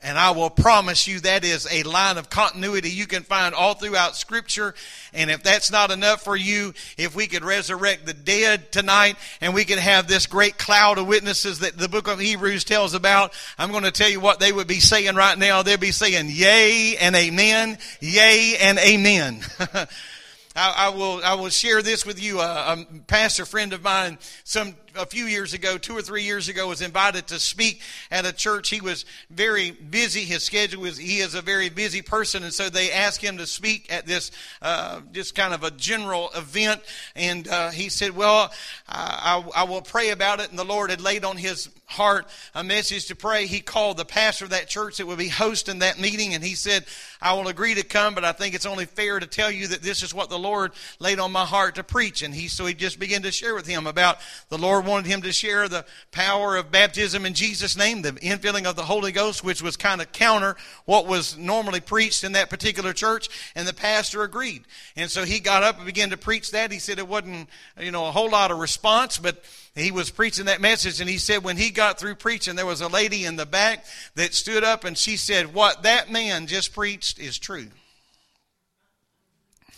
And 0.00 0.16
I 0.16 0.30
will 0.30 0.50
promise 0.50 1.08
you 1.08 1.18
that 1.20 1.44
is 1.44 1.66
a 1.72 1.82
line 1.82 2.18
of 2.18 2.30
continuity 2.30 2.90
you 2.90 3.06
can 3.06 3.24
find 3.24 3.52
all 3.52 3.74
throughout 3.74 4.16
Scripture. 4.16 4.74
And 5.12 5.28
if 5.28 5.42
that's 5.42 5.72
not 5.72 5.90
enough 5.90 6.22
for 6.22 6.36
you, 6.36 6.72
if 6.98 7.16
we 7.16 7.26
could 7.26 7.42
resurrect 7.42 8.06
the 8.06 8.12
dead 8.12 8.70
tonight 8.70 9.16
and 9.40 9.54
we 9.54 9.64
could 9.64 9.78
have 9.80 10.06
this 10.06 10.26
great 10.26 10.56
cloud 10.56 10.98
of 10.98 11.08
witnesses 11.08 11.60
that 11.60 11.78
the 11.78 11.88
book 11.88 12.06
of 12.06 12.20
Hebrews 12.20 12.62
tells 12.62 12.94
about, 12.94 13.32
I'm 13.58 13.72
going 13.72 13.82
to 13.84 13.90
tell 13.90 14.10
you 14.10 14.20
what 14.20 14.38
they 14.38 14.52
would 14.52 14.68
be 14.68 14.78
saying 14.78 15.16
right 15.16 15.36
now. 15.36 15.62
They'd 15.62 15.80
be 15.80 15.90
saying, 15.90 16.26
yea 16.28 16.96
and 16.98 17.16
Amen, 17.16 17.78
yea 18.00 18.56
and 18.60 18.78
Amen. 18.78 19.40
I, 20.54 20.74
I, 20.76 20.88
will 20.90 21.20
I 21.24 21.34
will 21.34 21.50
share 21.50 21.82
this 21.82 22.04
with 22.04 22.22
you. 22.22 22.40
A, 22.40 22.44
a 22.44 22.86
pastor 23.06 23.46
friend 23.46 23.72
of 23.72 23.82
mine, 23.82 24.18
some 24.44 24.74
a 24.96 25.06
few 25.06 25.24
years 25.24 25.54
ago, 25.54 25.78
two 25.78 25.96
or 25.96 26.02
three 26.02 26.22
years 26.22 26.48
ago, 26.48 26.68
was 26.68 26.82
invited 26.82 27.26
to 27.28 27.38
speak 27.38 27.80
at 28.10 28.26
a 28.26 28.32
church. 28.32 28.70
He 28.70 28.80
was 28.80 29.04
very 29.30 29.70
busy. 29.70 30.20
His 30.20 30.42
schedule 30.42 30.82
was 30.82 30.96
he 30.96 31.18
is 31.18 31.34
a 31.34 31.42
very 31.42 31.68
busy 31.68 32.02
person, 32.02 32.42
and 32.42 32.52
so 32.52 32.68
they 32.68 32.92
asked 32.92 33.22
him 33.22 33.38
to 33.38 33.46
speak 33.46 33.92
at 33.92 34.06
this 34.06 34.30
uh, 34.62 35.00
just 35.12 35.34
kind 35.34 35.54
of 35.54 35.64
a 35.64 35.70
general 35.70 36.30
event. 36.36 36.80
And 37.14 37.46
uh, 37.48 37.70
he 37.70 37.88
said, 37.88 38.16
"Well, 38.16 38.52
I, 38.88 39.42
I, 39.54 39.62
I 39.62 39.64
will 39.64 39.82
pray 39.82 40.10
about 40.10 40.40
it." 40.40 40.50
And 40.50 40.58
the 40.58 40.64
Lord 40.64 40.90
had 40.90 41.00
laid 41.00 41.24
on 41.24 41.36
his 41.36 41.68
heart 41.86 42.26
a 42.54 42.62
message 42.62 43.06
to 43.06 43.16
pray. 43.16 43.46
He 43.46 43.60
called 43.60 43.96
the 43.96 44.04
pastor 44.04 44.44
of 44.44 44.50
that 44.50 44.68
church 44.68 44.98
that 44.98 45.06
would 45.06 45.18
be 45.18 45.28
hosting 45.28 45.78
that 45.80 45.98
meeting, 45.98 46.34
and 46.34 46.44
he 46.44 46.54
said, 46.54 46.84
I 47.20 47.32
will 47.32 47.48
agree 47.48 47.74
to 47.74 47.82
come, 47.82 48.14
but 48.14 48.24
I 48.24 48.32
think 48.32 48.54
it's 48.54 48.66
only 48.66 48.84
fair 48.84 49.18
to 49.18 49.26
tell 49.26 49.50
you 49.50 49.68
that 49.68 49.82
this 49.82 50.02
is 50.02 50.14
what 50.14 50.28
the 50.28 50.38
Lord 50.38 50.72
laid 50.98 51.18
on 51.18 51.32
my 51.32 51.44
heart 51.44 51.76
to 51.76 51.84
preach. 51.84 52.22
And 52.22 52.34
he, 52.34 52.48
so 52.48 52.66
he 52.66 52.74
just 52.74 52.98
began 52.98 53.22
to 53.22 53.32
share 53.32 53.54
with 53.54 53.66
him 53.66 53.86
about 53.86 54.18
the 54.50 54.58
Lord 54.58 54.77
wanted 54.80 55.06
him 55.06 55.22
to 55.22 55.32
share 55.32 55.68
the 55.68 55.84
power 56.12 56.56
of 56.56 56.70
baptism 56.70 57.24
in 57.26 57.34
Jesus' 57.34 57.76
name, 57.76 58.02
the 58.02 58.12
infilling 58.12 58.66
of 58.66 58.76
the 58.76 58.84
Holy 58.84 59.12
Ghost, 59.12 59.44
which 59.44 59.62
was 59.62 59.76
kind 59.76 60.00
of 60.00 60.12
counter 60.12 60.56
what 60.84 61.06
was 61.06 61.36
normally 61.36 61.80
preached 61.80 62.24
in 62.24 62.32
that 62.32 62.50
particular 62.50 62.92
church. 62.92 63.28
And 63.54 63.66
the 63.66 63.74
pastor 63.74 64.22
agreed. 64.22 64.64
And 64.96 65.10
so 65.10 65.24
he 65.24 65.40
got 65.40 65.62
up 65.62 65.76
and 65.76 65.86
began 65.86 66.10
to 66.10 66.16
preach 66.16 66.50
that. 66.52 66.72
He 66.72 66.78
said 66.78 66.98
it 66.98 67.08
wasn't, 67.08 67.48
you 67.80 67.90
know, 67.90 68.06
a 68.06 68.12
whole 68.12 68.30
lot 68.30 68.50
of 68.50 68.58
response, 68.58 69.18
but 69.18 69.44
he 69.74 69.90
was 69.90 70.10
preaching 70.10 70.46
that 70.46 70.60
message 70.60 71.00
and 71.00 71.08
he 71.08 71.18
said 71.18 71.44
when 71.44 71.56
he 71.56 71.70
got 71.70 71.98
through 71.98 72.16
preaching 72.16 72.56
there 72.56 72.66
was 72.66 72.80
a 72.80 72.88
lady 72.88 73.24
in 73.24 73.36
the 73.36 73.46
back 73.46 73.84
that 74.16 74.34
stood 74.34 74.64
up 74.64 74.84
and 74.84 74.98
she 74.98 75.16
said 75.16 75.54
what 75.54 75.84
that 75.84 76.10
man 76.10 76.46
just 76.46 76.74
preached 76.74 77.18
is 77.18 77.38
true 77.38 77.68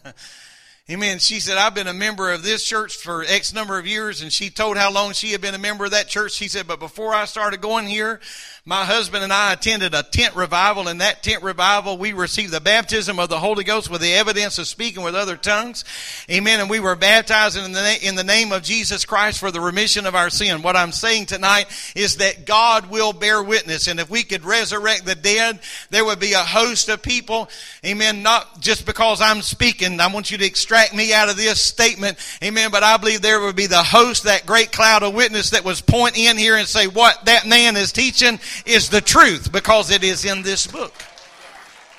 Amen. 0.90 1.20
She 1.20 1.42
said, 1.42 1.58
I've 1.58 1.76
been 1.76 1.88
a 1.88 1.94
member 1.94 2.32
of 2.32 2.44
this 2.44 2.64
church 2.64 2.96
for 2.96 3.22
X 3.28 3.54
number 3.54 3.78
of 3.78 3.86
years, 3.86 4.22
and 4.22 4.32
she 4.32 4.50
told 4.50 4.78
how 4.78 4.90
long 4.90 5.12
she 5.12 5.34
had 5.34 5.42
been 5.42 5.54
a 5.54 5.58
member 5.58 5.84
of 5.84 5.92
that 5.92 6.08
church. 6.08 6.32
She 6.32 6.48
said, 6.48 6.66
but 6.66 6.80
before 6.80 7.14
I 7.14 7.26
started 7.26 7.60
going 7.60 7.88
here, 7.88 8.22
my 8.68 8.84
husband 8.84 9.24
and 9.24 9.32
I 9.32 9.54
attended 9.54 9.94
a 9.94 10.04
tent 10.04 10.36
revival. 10.36 10.90
In 10.90 10.98
that 10.98 11.24
tent 11.24 11.42
revival, 11.42 11.98
we 11.98 12.12
received 12.12 12.52
the 12.52 12.60
baptism 12.60 13.18
of 13.18 13.30
the 13.30 13.40
Holy 13.40 13.64
Ghost 13.64 13.90
with 13.90 14.02
the 14.02 14.14
evidence 14.14 14.60
of 14.60 14.68
speaking 14.68 15.04
with 15.04 15.16
other 15.16 15.38
tongues. 15.38 15.86
Amen. 16.30 16.60
And 16.60 16.70
we 16.70 16.82
were 16.82 16.98
baptized 16.98 17.56
in 17.56 17.72
the, 17.72 17.98
in 18.06 18.16
the 18.16 18.26
name 18.26 18.52
of 18.52 18.64
Jesus 18.64 19.06
Christ 19.06 19.40
for 19.40 19.52
the 19.52 19.62
remission 19.62 20.06
of 20.06 20.16
our 20.16 20.30
sin. 20.30 20.64
What 20.64 20.76
I'm 20.76 20.92
saying 20.92 21.28
tonight 21.28 21.68
is 21.96 22.18
that 22.18 22.46
God 22.46 22.90
will 22.92 23.14
bear 23.14 23.42
witness. 23.42 23.88
And 23.88 24.02
if 24.02 24.10
we 24.10 24.24
could 24.24 24.44
resurrect 24.44 25.06
the 25.06 25.16
dead, 25.16 25.62
there 25.90 26.04
would 26.04 26.20
be 26.20 26.34
a 26.34 26.40
host 26.40 26.90
of 26.90 27.02
people. 27.02 27.50
Amen. 27.86 28.22
Not 28.22 28.60
just 28.60 28.86
because 28.86 29.22
I'm 29.22 29.44
speaking. 29.44 30.02
I 30.02 30.12
want 30.12 30.30
you 30.30 30.38
to 30.40 30.46
extract 30.46 30.94
me 30.94 31.14
out 31.14 31.30
of 31.30 31.38
this 31.38 31.62
statement. 31.62 32.18
Amen. 32.44 32.70
But 32.72 32.84
I 32.84 32.98
believe 32.98 33.22
there 33.22 33.40
would 33.40 33.56
be 33.56 33.68
the 33.68 33.82
host, 33.82 34.26
that 34.26 34.46
great 34.46 34.74
cloud 34.74 35.04
of 35.04 35.14
witness 35.14 35.52
that 35.52 35.64
was 35.64 35.80
point 35.80 36.18
in 36.18 36.38
here 36.38 36.58
and 36.58 36.68
say 36.68 36.88
what 36.88 37.24
that 37.24 37.48
man 37.48 37.78
is 37.78 37.94
teaching 37.94 38.42
is 38.66 38.90
the 38.90 39.02
truth 39.02 39.52
because 39.52 39.92
it 39.92 40.04
is 40.04 40.26
in 40.26 40.42
this 40.42 40.68
book. 40.68 40.94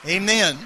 Amen. 0.07 0.57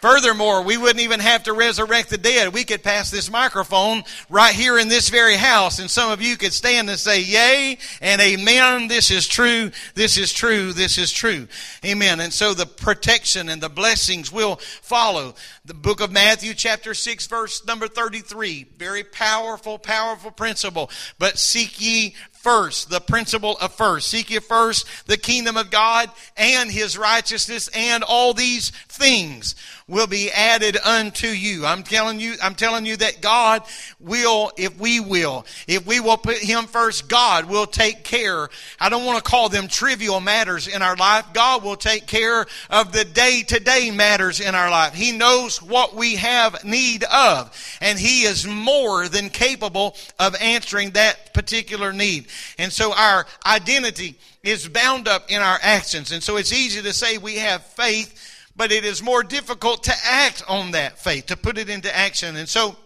Furthermore, 0.00 0.62
we 0.62 0.78
wouldn't 0.78 1.00
even 1.00 1.20
have 1.20 1.42
to 1.42 1.52
resurrect 1.52 2.08
the 2.08 2.16
dead. 2.16 2.54
We 2.54 2.64
could 2.64 2.82
pass 2.82 3.10
this 3.10 3.30
microphone 3.30 4.02
right 4.30 4.54
here 4.54 4.78
in 4.78 4.88
this 4.88 5.10
very 5.10 5.36
house, 5.36 5.78
and 5.78 5.90
some 5.90 6.10
of 6.10 6.22
you 6.22 6.38
could 6.38 6.54
stand 6.54 6.88
and 6.88 6.98
say, 6.98 7.20
Yea 7.20 7.78
and 8.00 8.20
Amen. 8.20 8.88
This 8.88 9.10
is 9.10 9.28
true. 9.28 9.70
This 9.94 10.16
is 10.16 10.32
true. 10.32 10.72
This 10.72 10.96
is 10.96 11.12
true. 11.12 11.48
Amen. 11.84 12.20
And 12.20 12.32
so 12.32 12.54
the 12.54 12.64
protection 12.64 13.50
and 13.50 13.62
the 13.62 13.68
blessings 13.68 14.32
will 14.32 14.56
follow. 14.56 15.34
The 15.66 15.74
book 15.74 16.00
of 16.00 16.10
Matthew, 16.10 16.54
chapter 16.54 16.94
6, 16.94 17.26
verse 17.26 17.66
number 17.66 17.86
33. 17.86 18.68
Very 18.78 19.04
powerful, 19.04 19.78
powerful 19.78 20.30
principle. 20.30 20.90
But 21.18 21.38
seek 21.38 21.78
ye 21.78 22.14
first, 22.42 22.90
the 22.90 23.00
principle 23.00 23.56
of 23.58 23.72
first. 23.74 24.08
Seek 24.08 24.30
ye 24.30 24.38
first 24.38 24.86
the 25.06 25.16
kingdom 25.16 25.56
of 25.56 25.70
God 25.70 26.10
and 26.36 26.70
his 26.70 26.96
righteousness, 26.96 27.68
and 27.74 28.02
all 28.02 28.34
these 28.34 28.70
things 28.88 29.54
will 29.90 30.06
be 30.06 30.30
added 30.30 30.78
unto 30.78 31.26
you. 31.26 31.66
I'm 31.66 31.82
telling 31.82 32.20
you, 32.20 32.34
I'm 32.42 32.54
telling 32.54 32.86
you 32.86 32.96
that 32.98 33.20
God 33.20 33.62
will, 33.98 34.52
if 34.56 34.78
we 34.78 35.00
will, 35.00 35.44
if 35.66 35.84
we 35.84 35.98
will 35.98 36.16
put 36.16 36.38
Him 36.38 36.66
first, 36.66 37.08
God 37.08 37.46
will 37.46 37.66
take 37.66 38.04
care. 38.04 38.48
I 38.78 38.88
don't 38.88 39.04
want 39.04 39.22
to 39.22 39.28
call 39.28 39.48
them 39.48 39.66
trivial 39.66 40.20
matters 40.20 40.68
in 40.68 40.80
our 40.80 40.96
life. 40.96 41.26
God 41.34 41.64
will 41.64 41.76
take 41.76 42.06
care 42.06 42.46
of 42.70 42.92
the 42.92 43.04
day 43.04 43.42
to 43.48 43.58
day 43.58 43.90
matters 43.90 44.40
in 44.40 44.54
our 44.54 44.70
life. 44.70 44.94
He 44.94 45.10
knows 45.10 45.60
what 45.60 45.94
we 45.94 46.14
have 46.16 46.64
need 46.64 47.02
of, 47.04 47.78
and 47.80 47.98
He 47.98 48.22
is 48.22 48.46
more 48.46 49.08
than 49.08 49.28
capable 49.28 49.96
of 50.20 50.36
answering 50.40 50.90
that 50.90 51.34
particular 51.34 51.92
need. 51.92 52.26
And 52.58 52.72
so 52.72 52.94
our 52.94 53.26
identity 53.44 54.16
is 54.42 54.68
bound 54.68 55.08
up 55.08 55.30
in 55.30 55.42
our 55.42 55.58
actions. 55.62 56.12
And 56.12 56.22
so 56.22 56.36
it's 56.36 56.52
easy 56.52 56.80
to 56.80 56.92
say 56.92 57.18
we 57.18 57.36
have 57.36 57.62
faith 57.62 58.29
but 58.60 58.70
it 58.70 58.84
is 58.84 59.02
more 59.02 59.22
difficult 59.22 59.84
to 59.84 59.94
act 60.04 60.42
on 60.46 60.72
that 60.72 60.98
faith, 60.98 61.24
to 61.24 61.34
put 61.34 61.56
it 61.56 61.70
into 61.70 61.96
action. 61.96 62.36
And 62.36 62.46
so, 62.46 62.76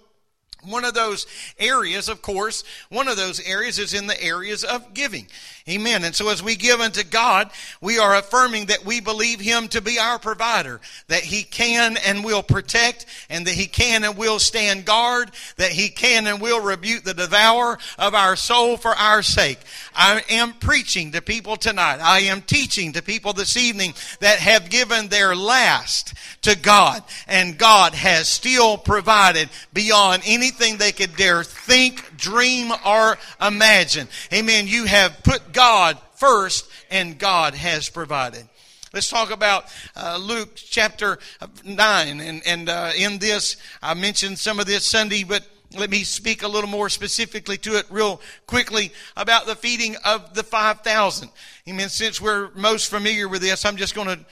one 0.66 0.84
of 0.84 0.94
those 0.94 1.26
areas, 1.58 2.08
of 2.08 2.22
course, 2.22 2.64
one 2.88 3.08
of 3.08 3.16
those 3.16 3.40
areas 3.40 3.78
is 3.78 3.94
in 3.94 4.06
the 4.06 4.22
areas 4.22 4.64
of 4.64 4.94
giving. 4.94 5.26
Amen. 5.66 6.04
And 6.04 6.14
so 6.14 6.28
as 6.28 6.42
we 6.42 6.56
give 6.56 6.80
unto 6.80 7.02
God, 7.02 7.50
we 7.80 7.98
are 7.98 8.14
affirming 8.16 8.66
that 8.66 8.84
we 8.84 9.00
believe 9.00 9.40
Him 9.40 9.68
to 9.68 9.80
be 9.80 9.98
our 9.98 10.18
provider, 10.18 10.78
that 11.08 11.22
He 11.22 11.42
can 11.42 11.96
and 12.06 12.22
will 12.22 12.42
protect, 12.42 13.06
and 13.30 13.46
that 13.46 13.54
He 13.54 13.66
can 13.66 14.04
and 14.04 14.18
will 14.18 14.38
stand 14.38 14.84
guard, 14.84 15.30
that 15.56 15.72
He 15.72 15.88
can 15.88 16.26
and 16.26 16.42
will 16.42 16.60
rebuke 16.60 17.04
the 17.04 17.14
devourer 17.14 17.78
of 17.98 18.14
our 18.14 18.36
soul 18.36 18.76
for 18.76 18.90
our 18.90 19.22
sake. 19.22 19.58
I 19.94 20.22
am 20.28 20.52
preaching 20.52 21.12
to 21.12 21.22
people 21.22 21.56
tonight. 21.56 21.98
I 22.02 22.20
am 22.20 22.42
teaching 22.42 22.92
to 22.92 23.02
people 23.02 23.32
this 23.32 23.56
evening 23.56 23.94
that 24.20 24.40
have 24.40 24.68
given 24.68 25.08
their 25.08 25.34
last 25.34 26.12
to 26.42 26.58
God, 26.58 27.02
and 27.26 27.56
God 27.56 27.94
has 27.94 28.28
still 28.28 28.76
provided 28.76 29.48
beyond 29.72 30.22
anything 30.26 30.53
they 30.58 30.92
could 30.92 31.16
dare 31.16 31.44
think, 31.44 32.16
dream, 32.16 32.72
or 32.86 33.18
imagine. 33.40 34.08
Amen. 34.32 34.66
You 34.66 34.84
have 34.86 35.22
put 35.22 35.52
God 35.52 35.98
first, 36.14 36.68
and 36.90 37.18
God 37.18 37.54
has 37.54 37.88
provided. 37.88 38.48
Let's 38.92 39.08
talk 39.08 39.32
about 39.32 39.64
uh, 39.96 40.18
Luke 40.22 40.52
chapter 40.54 41.18
9. 41.64 42.20
And, 42.20 42.42
and 42.46 42.68
uh, 42.68 42.92
in 42.96 43.18
this, 43.18 43.56
I 43.82 43.94
mentioned 43.94 44.38
some 44.38 44.60
of 44.60 44.66
this 44.66 44.86
Sunday, 44.86 45.24
but 45.24 45.44
let 45.76 45.90
me 45.90 46.04
speak 46.04 46.42
a 46.44 46.48
little 46.48 46.70
more 46.70 46.88
specifically 46.88 47.56
to 47.58 47.76
it 47.76 47.86
real 47.90 48.20
quickly 48.46 48.92
about 49.16 49.46
the 49.46 49.56
feeding 49.56 49.96
of 50.04 50.34
the 50.34 50.44
5,000. 50.44 51.28
Amen. 51.68 51.88
Since 51.88 52.20
we're 52.20 52.50
most 52.54 52.88
familiar 52.88 53.28
with 53.28 53.42
this, 53.42 53.64
I'm 53.64 53.76
just 53.76 53.94
going 53.94 54.08
to 54.08 54.24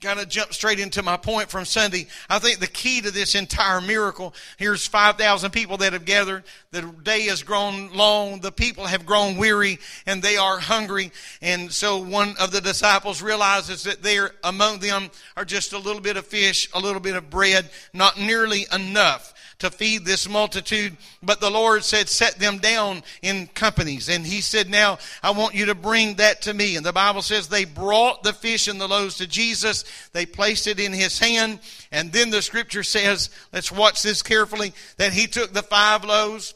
kind 0.00 0.20
of 0.20 0.28
jump 0.28 0.52
straight 0.52 0.78
into 0.78 1.02
my 1.02 1.16
point 1.16 1.48
from 1.48 1.64
Sunday. 1.64 2.06
I 2.28 2.38
think 2.38 2.58
the 2.58 2.66
key 2.66 3.00
to 3.00 3.10
this 3.10 3.34
entire 3.34 3.80
miracle 3.80 4.34
here's 4.58 4.86
5,000 4.86 5.50
people 5.50 5.78
that 5.78 5.94
have 5.94 6.04
gathered. 6.04 6.44
The 6.70 6.82
day 6.82 7.22
has 7.26 7.42
grown 7.42 7.92
long. 7.92 8.40
The 8.40 8.52
people 8.52 8.84
have 8.84 9.06
grown 9.06 9.36
weary 9.36 9.78
and 10.04 10.22
they 10.22 10.36
are 10.36 10.58
hungry. 10.58 11.12
And 11.40 11.72
so 11.72 11.98
one 11.98 12.34
of 12.38 12.50
the 12.50 12.60
disciples 12.60 13.22
realizes 13.22 13.84
that 13.84 14.02
there 14.02 14.32
among 14.44 14.80
them 14.80 15.10
are 15.36 15.44
just 15.44 15.72
a 15.72 15.78
little 15.78 16.02
bit 16.02 16.16
of 16.16 16.26
fish, 16.26 16.68
a 16.74 16.80
little 16.80 17.00
bit 17.00 17.16
of 17.16 17.30
bread, 17.30 17.70
not 17.94 18.18
nearly 18.18 18.66
enough 18.72 19.32
to 19.58 19.70
feed 19.70 20.04
this 20.04 20.28
multitude, 20.28 20.96
but 21.22 21.40
the 21.40 21.50
Lord 21.50 21.82
said, 21.82 22.08
set 22.08 22.38
them 22.38 22.58
down 22.58 23.02
in 23.22 23.46
companies. 23.48 24.08
And 24.08 24.26
he 24.26 24.40
said, 24.40 24.68
now 24.68 24.98
I 25.22 25.30
want 25.30 25.54
you 25.54 25.66
to 25.66 25.74
bring 25.74 26.16
that 26.16 26.42
to 26.42 26.52
me. 26.52 26.76
And 26.76 26.84
the 26.84 26.92
Bible 26.92 27.22
says 27.22 27.48
they 27.48 27.64
brought 27.64 28.22
the 28.22 28.34
fish 28.34 28.68
and 28.68 28.80
the 28.80 28.88
loaves 28.88 29.16
to 29.16 29.26
Jesus. 29.26 29.84
They 30.12 30.26
placed 30.26 30.66
it 30.66 30.78
in 30.78 30.92
his 30.92 31.18
hand. 31.18 31.60
And 31.90 32.12
then 32.12 32.30
the 32.30 32.42
scripture 32.42 32.82
says, 32.82 33.30
let's 33.52 33.72
watch 33.72 34.02
this 34.02 34.22
carefully, 34.22 34.74
that 34.98 35.12
he 35.12 35.26
took 35.26 35.52
the 35.52 35.62
five 35.62 36.04
loaves 36.04 36.54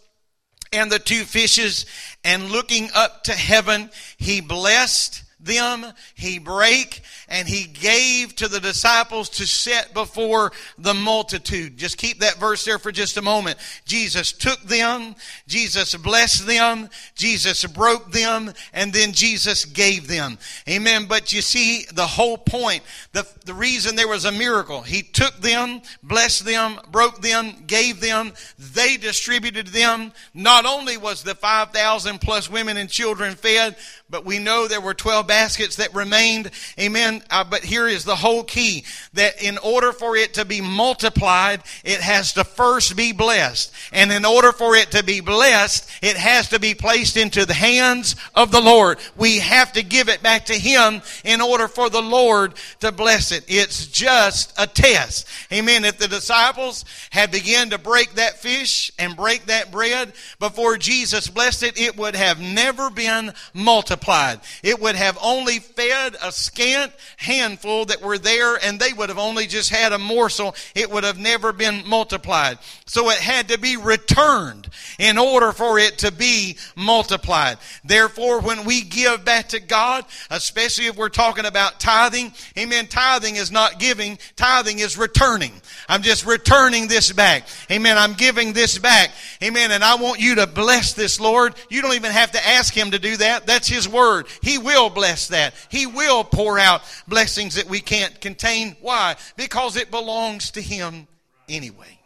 and 0.73 0.93
the 0.93 0.99
two 0.99 1.25
fishes 1.25 1.87
and 2.23 2.51
looking 2.51 2.91
up 2.95 3.25
to 3.25 3.33
heaven, 3.33 3.91
he 4.19 4.41
blessed 4.41 5.25
them, 5.43 5.87
he 6.15 6.39
brake, 6.39 7.01
and 7.29 7.49
he 7.49 7.65
gave 7.65 8.35
to 8.37 8.49
the 8.49 8.61
disciples 8.61 9.29
to 9.31 9.47
set 9.47 9.95
before 9.95 10.53
the 10.79 10.95
multitude. 10.95 11.77
Just 11.77 11.99
keep 11.99 12.21
that 12.21 12.39
verse 12.39 12.65
there 12.65 12.79
for 12.79 12.93
just 12.93 13.17
a 13.17 13.23
moment. 13.23 13.59
Jesus 13.85 14.33
took 14.33 14.61
them, 14.63 15.15
Jesus 15.47 15.95
blessed 15.95 16.47
them, 16.47 16.89
Jesus 17.15 17.65
broke 17.67 18.13
them, 18.13 18.53
and 18.73 18.93
then 18.93 19.13
Jesus 19.13 19.65
gave 19.65 20.09
them. 20.09 20.39
Amen. 20.69 21.07
But 21.09 21.33
you 21.33 21.43
see 21.43 21.87
the 21.93 22.07
whole 22.07 22.39
point, 22.39 22.83
the, 23.13 23.27
the 23.45 23.55
reason 23.55 23.97
there 23.97 24.09
was 24.09 24.25
a 24.25 24.33
miracle. 24.33 24.83
He 24.83 25.03
took 25.03 25.37
them, 25.37 25.83
blessed 26.03 26.45
them, 26.45 26.79
broke 26.91 27.21
them, 27.23 27.65
gave 27.67 28.01
them, 28.01 28.33
they 28.59 28.97
distributed 28.97 29.69
them. 29.69 30.13
Not 30.35 30.67
only 30.67 30.97
was 30.97 31.23
the 31.23 31.35
5,000 31.35 32.21
plus 32.21 32.51
women 32.51 32.77
and 32.77 32.91
children 32.91 33.35
fed, 33.35 33.77
but 34.11 34.25
we 34.25 34.39
know 34.39 34.67
there 34.67 34.81
were 34.81 34.95
12 34.95 35.27
baskets 35.27 35.77
that 35.77 35.95
remained. 35.95 36.51
Amen. 36.79 37.23
Uh, 37.31 37.45
but 37.45 37.63
here 37.63 37.87
is 37.87 38.05
the 38.05 38.17
whole 38.17 38.43
key 38.43 38.85
that 39.15 39.43
in 39.43 39.59
order 39.59 39.93
for 39.93 40.17
it 40.17 40.35
to 40.35 40.45
be 40.45 40.61
multiplied, 40.61 41.63
it 41.85 42.01
has 42.01 42.33
to 42.33 42.45
first 42.45 42.97
be 42.97 43.13
blessed. 43.13 43.73
And 43.93 44.11
in 44.11 44.25
order 44.25 44.53
for 44.53 44.75
it 44.75 44.91
to 44.93 45.05
be 45.05 45.21
blessed, 45.21 45.89
it 46.03 46.17
has 46.17 46.49
to 46.49 46.59
be 46.59 46.75
placed 46.75 47.17
into 47.17 47.47
the 47.47 47.55
hands 47.55 48.17
of 48.35 48.51
the 48.51 48.61
Lord. 48.61 48.99
We 49.17 49.39
have 49.39 49.73
to 49.75 49.83
give 49.83 50.09
it 50.09 50.23
back 50.23 50.47
to 50.47 50.55
Him 50.55 51.03
in 51.25 51.41
order 51.41 51.69
for 51.69 51.89
the 51.89 52.03
Lord 52.03 52.55
to 52.81 52.91
bless 52.91 53.31
it. 53.31 53.45
It's 53.47 53.87
just 53.87 54.53
a 54.59 54.67
test. 54.67 55.29
Amen. 55.53 55.85
If 55.85 55.99
the 55.99 56.09
disciples 56.09 56.85
had 57.11 57.31
begun 57.31 57.71
to 57.71 57.79
break 57.79 58.15
that 58.15 58.41
fish 58.41 58.91
and 58.99 59.17
break 59.17 59.47
that 59.47 59.71
bread 59.71 60.13
before 60.41 60.77
Jesus 60.77 61.29
blessed 61.29 61.63
it, 61.63 61.81
it 61.81 61.97
would 61.97 62.17
have 62.17 62.41
never 62.41 62.91
been 62.91 63.33
multiplied 63.55 64.00
multiplied. 64.01 64.41
It 64.63 64.81
would 64.81 64.97
have 64.97 65.19
only 65.23 65.59
fed 65.59 66.17
a 66.23 66.33
scant 66.33 66.93
handful 67.17 67.87
that 67.87 68.03
were 68.03 68.19
there, 68.19 68.57
and 68.57 68.79
they 68.79 68.93
would 68.93 69.09
have 69.09 69.19
only 69.19 69.47
just 69.47 69.71
had 69.71 69.93
a 69.93 69.99
morsel. 69.99 70.55
It 70.75 70.91
would 70.91 71.05
have 71.05 71.19
never 71.19 71.53
been 71.53 71.87
multiplied. 71.87 72.59
So 72.87 73.11
it 73.11 73.19
had 73.19 73.49
to 73.49 73.59
be 73.59 73.77
returned 73.77 74.69
in 74.99 75.19
order 75.19 75.53
for 75.53 75.79
it 75.79 75.99
to 75.99 76.13
be 76.13 76.57
multiplied. 76.77 77.59
Therefore, 77.85 78.41
when 78.41 78.65
we 78.65 78.83
give 78.83 79.25
back 79.25 79.49
to 79.51 79.61
God, 79.61 80.05
especially 80.31 80.87
if 80.87 80.97
we're 80.97 81.09
talking 81.09 81.45
about 81.45 81.81
tithing, 81.81 82.33
amen, 82.59 82.87
tithing 82.87 83.37
is 83.37 83.51
not 83.51 83.79
giving, 83.79 84.19
tithing 84.37 84.79
is 84.79 84.97
returning. 84.97 85.53
I'm 85.89 86.03
just 86.03 86.27
returning 86.27 86.89
this 86.89 87.13
back. 87.13 87.45
Amen. 87.71 87.99
I'm 87.99 88.15
giving 88.15 88.53
this 88.53 88.79
back. 88.79 89.11
Amen. 89.43 89.71
And 89.71 89.83
I 89.83 89.97
want 89.97 90.21
you 90.21 90.37
to 90.37 90.47
bless 90.47 90.95
this, 90.95 91.21
Lord. 91.21 91.55
You 91.69 91.83
don't 91.83 91.95
even 91.95 92.13
have 92.13 92.33
to 92.33 92.47
ask 92.47 92.73
Him 92.73 92.93
to 92.93 92.99
do 92.99 93.17
that. 93.19 93.47
That's 93.47 93.69
His 93.69 93.89
word. 93.93 94.27
He 94.43 94.59
will 94.59 94.91
bless 94.91 95.29
that. 95.29 95.55
He 95.69 95.87
will 95.87 96.25
pour 96.25 96.59
out 96.59 96.83
blessings 97.07 97.55
that 97.57 97.67
we 97.67 97.81
can't 97.81 98.21
contain. 98.21 98.77
Why? 98.81 99.17
Because 99.37 99.77
it 99.77 99.91
belongs 99.91 100.53
to 100.53 100.63
Him 100.63 101.07
anyway. 101.49 101.99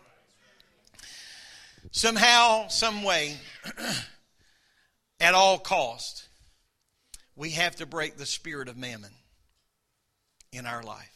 Somehow, 1.91 2.69
some 2.69 3.05
way, 3.05 3.37
at 5.21 5.35
all 5.35 5.59
cost, 5.59 6.29
we 7.37 7.51
have 7.51 7.77
to 7.77 7.87
break 7.87 8.17
the 8.17 8.27
spirit 8.27 8.69
of 8.69 8.77
mammon 8.77 9.13
in 10.53 10.67
our 10.67 10.83
life. 10.83 11.11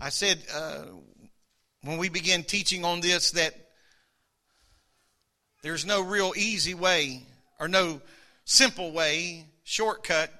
I 0.00 0.08
said 0.10 0.42
uh, 0.54 0.82
when 1.82 1.98
we 1.98 2.08
began 2.08 2.42
teaching 2.42 2.84
on 2.84 3.00
this 3.00 3.32
that 3.32 3.54
there's 5.62 5.86
no 5.86 6.02
real 6.02 6.32
easy 6.36 6.74
way 6.74 7.22
or 7.58 7.68
no 7.68 8.00
simple 8.44 8.92
way, 8.92 9.46
shortcut 9.64 10.30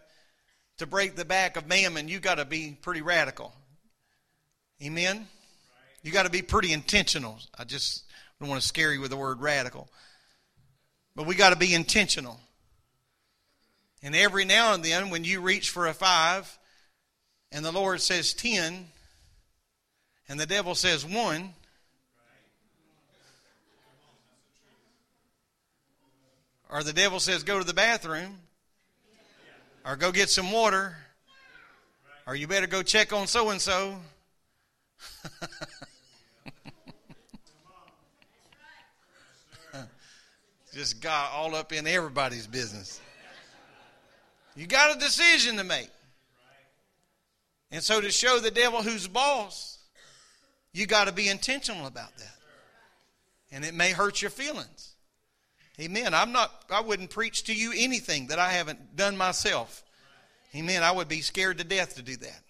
to 0.78 0.86
break 0.86 1.16
the 1.16 1.24
back 1.24 1.56
of 1.56 1.66
mammon. 1.66 2.08
You 2.08 2.18
got 2.18 2.36
to 2.36 2.44
be 2.44 2.76
pretty 2.80 3.02
radical. 3.02 3.52
Amen? 4.82 5.26
You 6.02 6.12
got 6.12 6.24
to 6.24 6.30
be 6.30 6.42
pretty 6.42 6.72
intentional. 6.72 7.38
I 7.56 7.64
just 7.64 8.04
don't 8.38 8.48
want 8.48 8.60
to 8.60 8.66
scare 8.66 8.92
you 8.92 9.00
with 9.00 9.10
the 9.10 9.16
word 9.16 9.40
radical. 9.40 9.88
But 11.16 11.26
we 11.26 11.34
got 11.34 11.50
to 11.50 11.56
be 11.58 11.74
intentional. 11.74 12.40
And 14.02 14.14
every 14.14 14.44
now 14.44 14.74
and 14.74 14.84
then, 14.84 15.10
when 15.10 15.24
you 15.24 15.40
reach 15.40 15.70
for 15.70 15.86
a 15.86 15.94
five 15.94 16.58
and 17.50 17.64
the 17.64 17.72
Lord 17.72 18.02
says 18.02 18.34
10, 18.34 18.88
and 20.28 20.40
the 20.40 20.46
devil 20.46 20.74
says 20.74 21.06
one, 21.06 21.54
or 26.74 26.82
the 26.82 26.92
devil 26.92 27.20
says 27.20 27.44
go 27.44 27.58
to 27.58 27.64
the 27.64 27.72
bathroom, 27.72 28.36
or 29.86 29.94
go 29.94 30.10
get 30.10 30.28
some 30.28 30.50
water, 30.50 30.96
or 32.26 32.34
you 32.34 32.48
better 32.48 32.66
go 32.66 32.82
check 32.82 33.12
on 33.12 33.28
so 33.28 33.50
and 33.50 33.60
so. 33.60 33.96
Just 40.74 41.00
got 41.00 41.30
all 41.30 41.54
up 41.54 41.72
in 41.72 41.86
everybody's 41.86 42.48
business. 42.48 43.00
You 44.56 44.66
got 44.66 44.96
a 44.96 44.98
decision 44.98 45.56
to 45.58 45.64
make. 45.64 45.90
And 47.70 47.80
so 47.80 48.00
to 48.00 48.10
show 48.10 48.40
the 48.40 48.50
devil 48.50 48.82
who's 48.82 49.06
boss, 49.06 49.78
you 50.72 50.86
got 50.86 51.06
to 51.06 51.12
be 51.12 51.28
intentional 51.28 51.86
about 51.86 52.16
that. 52.16 52.34
And 53.52 53.64
it 53.64 53.74
may 53.74 53.92
hurt 53.92 54.20
your 54.20 54.32
feelings. 54.32 54.93
Amen. 55.80 56.14
I'm 56.14 56.32
not 56.32 56.64
I 56.70 56.80
wouldn't 56.80 57.10
preach 57.10 57.44
to 57.44 57.54
you 57.54 57.72
anything 57.76 58.28
that 58.28 58.38
I 58.38 58.52
haven't 58.52 58.96
done 58.96 59.16
myself. 59.16 59.82
Amen. 60.54 60.82
I 60.82 60.92
would 60.92 61.08
be 61.08 61.20
scared 61.20 61.58
to 61.58 61.64
death 61.64 61.96
to 61.96 62.02
do 62.02 62.16
that. 62.16 62.40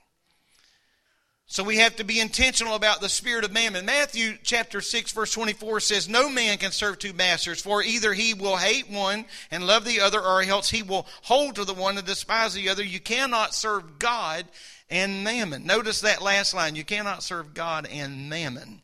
So 1.46 1.62
we 1.62 1.76
have 1.76 1.96
to 1.96 2.04
be 2.04 2.20
intentional 2.20 2.74
about 2.74 3.00
the 3.00 3.08
spirit 3.08 3.44
of 3.44 3.52
mammon. 3.52 3.84
Matthew 3.84 4.36
chapter 4.42 4.80
6 4.80 5.12
verse 5.12 5.32
24 5.32 5.80
says, 5.80 6.08
No 6.08 6.28
man 6.28 6.58
can 6.58 6.72
serve 6.72 6.98
two 6.98 7.12
masters, 7.12 7.60
for 7.60 7.82
either 7.82 8.12
he 8.14 8.34
will 8.34 8.56
hate 8.56 8.90
one 8.90 9.26
and 9.50 9.66
love 9.66 9.84
the 9.84 10.00
other, 10.00 10.20
or 10.20 10.42
else 10.42 10.70
he 10.70 10.82
will 10.82 11.06
hold 11.22 11.56
to 11.56 11.64
the 11.64 11.74
one 11.74 11.98
and 11.98 12.06
despise 12.06 12.54
the 12.54 12.70
other. 12.70 12.82
You 12.82 12.98
cannot 12.98 13.54
serve 13.54 13.98
God 13.98 14.46
and 14.90 15.22
mammon. 15.22 15.66
Notice 15.66 16.00
that 16.00 16.22
last 16.22 16.54
line. 16.54 16.76
You 16.76 16.84
cannot 16.84 17.22
serve 17.22 17.52
God 17.52 17.86
and 17.90 18.28
mammon. 18.28 18.80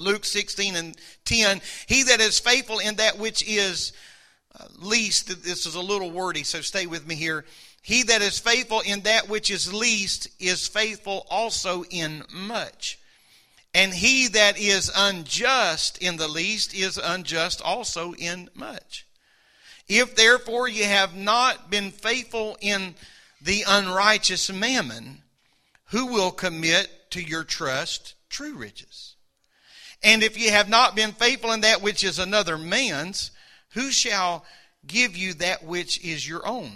Luke 0.00 0.24
16 0.24 0.76
and 0.76 0.96
10. 1.24 1.60
He 1.86 2.04
that 2.04 2.20
is 2.20 2.38
faithful 2.38 2.78
in 2.78 2.96
that 2.96 3.18
which 3.18 3.46
is 3.46 3.92
uh, 4.58 4.64
least, 4.78 5.28
this 5.44 5.66
is 5.66 5.74
a 5.74 5.80
little 5.80 6.10
wordy, 6.10 6.42
so 6.42 6.60
stay 6.60 6.86
with 6.86 7.06
me 7.06 7.14
here. 7.14 7.44
He 7.82 8.02
that 8.04 8.20
is 8.20 8.38
faithful 8.38 8.80
in 8.80 9.00
that 9.02 9.28
which 9.28 9.50
is 9.50 9.72
least 9.72 10.28
is 10.38 10.66
faithful 10.66 11.26
also 11.30 11.84
in 11.84 12.24
much. 12.32 12.98
And 13.72 13.94
he 13.94 14.26
that 14.28 14.58
is 14.58 14.90
unjust 14.94 15.98
in 15.98 16.16
the 16.16 16.28
least 16.28 16.74
is 16.74 16.98
unjust 16.98 17.62
also 17.62 18.12
in 18.14 18.50
much. 18.54 19.06
If 19.88 20.16
therefore 20.16 20.68
ye 20.68 20.82
have 20.82 21.14
not 21.14 21.70
been 21.70 21.90
faithful 21.90 22.56
in 22.60 22.94
the 23.40 23.64
unrighteous 23.66 24.52
mammon, 24.52 25.22
who 25.86 26.06
will 26.06 26.30
commit 26.30 27.10
to 27.10 27.22
your 27.22 27.44
trust 27.44 28.14
true 28.28 28.54
riches? 28.54 29.09
And 30.02 30.22
if 30.22 30.38
ye 30.38 30.48
have 30.48 30.68
not 30.68 30.96
been 30.96 31.12
faithful 31.12 31.52
in 31.52 31.60
that 31.60 31.82
which 31.82 32.04
is 32.04 32.18
another 32.18 32.56
man's, 32.56 33.30
who 33.74 33.90
shall 33.90 34.44
give 34.86 35.16
you 35.16 35.34
that 35.34 35.64
which 35.64 36.02
is 36.04 36.26
your 36.26 36.46
own? 36.46 36.72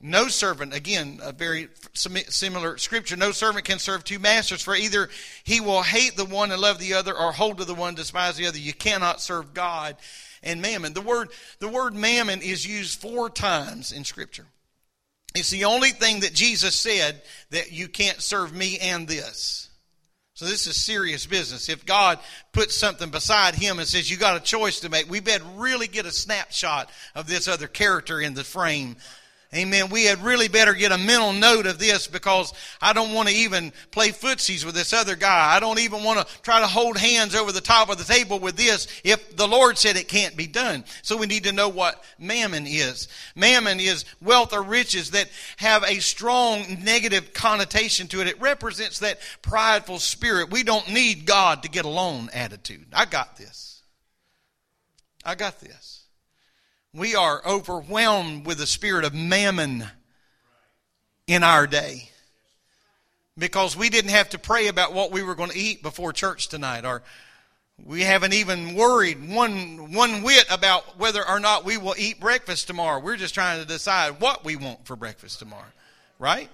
No 0.00 0.28
servant, 0.28 0.72
again, 0.72 1.18
a 1.22 1.32
very 1.32 1.68
similar 1.94 2.78
scripture, 2.78 3.16
no 3.16 3.32
servant 3.32 3.64
can 3.64 3.80
serve 3.80 4.04
two 4.04 4.20
masters, 4.20 4.62
for 4.62 4.76
either 4.76 5.08
he 5.42 5.60
will 5.60 5.82
hate 5.82 6.16
the 6.16 6.24
one 6.24 6.52
and 6.52 6.60
love 6.60 6.78
the 6.78 6.94
other, 6.94 7.12
or 7.12 7.32
hold 7.32 7.58
to 7.58 7.64
the 7.64 7.74
one, 7.74 7.96
despise 7.96 8.36
the 8.36 8.46
other. 8.46 8.58
You 8.58 8.72
cannot 8.72 9.20
serve 9.20 9.54
God 9.54 9.96
and 10.42 10.62
mammon. 10.62 10.92
The 10.92 11.00
word, 11.00 11.30
the 11.58 11.68
word 11.68 11.94
mammon 11.94 12.42
is 12.42 12.64
used 12.64 13.00
four 13.00 13.28
times 13.28 13.90
in 13.90 14.04
scripture. 14.04 14.46
It's 15.34 15.50
the 15.50 15.64
only 15.64 15.90
thing 15.90 16.20
that 16.20 16.32
Jesus 16.32 16.76
said 16.76 17.20
that 17.50 17.72
you 17.72 17.88
can't 17.88 18.22
serve 18.22 18.54
me 18.54 18.78
and 18.78 19.08
this. 19.08 19.67
So 20.38 20.44
this 20.44 20.68
is 20.68 20.76
serious 20.76 21.26
business. 21.26 21.68
If 21.68 21.84
God 21.84 22.20
puts 22.52 22.76
something 22.76 23.10
beside 23.10 23.56
him 23.56 23.80
and 23.80 23.88
says 23.88 24.08
you 24.08 24.16
got 24.16 24.36
a 24.36 24.40
choice 24.40 24.78
to 24.80 24.88
make, 24.88 25.10
we 25.10 25.18
better 25.18 25.42
really 25.56 25.88
get 25.88 26.06
a 26.06 26.12
snapshot 26.12 26.90
of 27.16 27.26
this 27.26 27.48
other 27.48 27.66
character 27.66 28.20
in 28.20 28.34
the 28.34 28.44
frame 28.44 28.94
Amen. 29.54 29.88
We 29.88 30.04
had 30.04 30.22
really 30.22 30.48
better 30.48 30.74
get 30.74 30.92
a 30.92 30.98
mental 30.98 31.32
note 31.32 31.66
of 31.66 31.78
this 31.78 32.06
because 32.06 32.52
I 32.82 32.92
don't 32.92 33.14
want 33.14 33.30
to 33.30 33.34
even 33.34 33.72
play 33.90 34.10
footsies 34.10 34.62
with 34.62 34.74
this 34.74 34.92
other 34.92 35.16
guy. 35.16 35.54
I 35.54 35.58
don't 35.58 35.78
even 35.78 36.04
want 36.04 36.20
to 36.20 36.40
try 36.42 36.60
to 36.60 36.66
hold 36.66 36.98
hands 36.98 37.34
over 37.34 37.50
the 37.50 37.62
top 37.62 37.88
of 37.88 37.96
the 37.96 38.04
table 38.04 38.38
with 38.40 38.56
this 38.56 38.88
if 39.04 39.36
the 39.36 39.48
Lord 39.48 39.78
said 39.78 39.96
it 39.96 40.06
can't 40.06 40.36
be 40.36 40.46
done. 40.46 40.84
So 41.00 41.16
we 41.16 41.26
need 41.26 41.44
to 41.44 41.52
know 41.52 41.70
what 41.70 42.04
mammon 42.18 42.66
is. 42.66 43.08
Mammon 43.34 43.80
is 43.80 44.04
wealth 44.20 44.52
or 44.52 44.62
riches 44.62 45.12
that 45.12 45.30
have 45.56 45.82
a 45.82 46.00
strong 46.00 46.84
negative 46.84 47.32
connotation 47.32 48.06
to 48.08 48.20
it. 48.20 48.26
It 48.26 48.42
represents 48.42 48.98
that 48.98 49.18
prideful 49.40 49.98
spirit. 49.98 50.50
We 50.50 50.62
don't 50.62 50.92
need 50.92 51.24
God 51.24 51.62
to 51.62 51.70
get 51.70 51.86
along 51.86 52.28
attitude. 52.34 52.88
I 52.92 53.06
got 53.06 53.38
this. 53.38 53.82
I 55.24 55.36
got 55.36 55.58
this 55.58 55.97
we 56.94 57.14
are 57.14 57.42
overwhelmed 57.46 58.46
with 58.46 58.58
the 58.58 58.66
spirit 58.66 59.04
of 59.04 59.14
mammon 59.14 59.84
in 61.26 61.42
our 61.42 61.66
day. 61.66 62.10
Because 63.36 63.76
we 63.76 63.88
didn't 63.88 64.10
have 64.10 64.30
to 64.30 64.38
pray 64.38 64.66
about 64.66 64.92
what 64.92 65.12
we 65.12 65.22
were 65.22 65.34
going 65.34 65.50
to 65.50 65.58
eat 65.58 65.82
before 65.82 66.12
church 66.12 66.48
tonight 66.48 66.84
or 66.84 67.02
we 67.84 68.02
haven't 68.02 68.32
even 68.32 68.74
worried 68.74 69.32
one 69.32 69.92
one 69.92 70.22
whit 70.22 70.46
about 70.50 70.98
whether 70.98 71.26
or 71.28 71.38
not 71.38 71.64
we 71.64 71.76
will 71.76 71.94
eat 71.96 72.18
breakfast 72.18 72.66
tomorrow. 72.66 72.98
We're 72.98 73.16
just 73.16 73.34
trying 73.34 73.60
to 73.60 73.66
decide 73.66 74.20
what 74.20 74.44
we 74.44 74.56
want 74.56 74.84
for 74.84 74.96
breakfast 74.96 75.38
tomorrow 75.38 75.62
right 76.18 76.50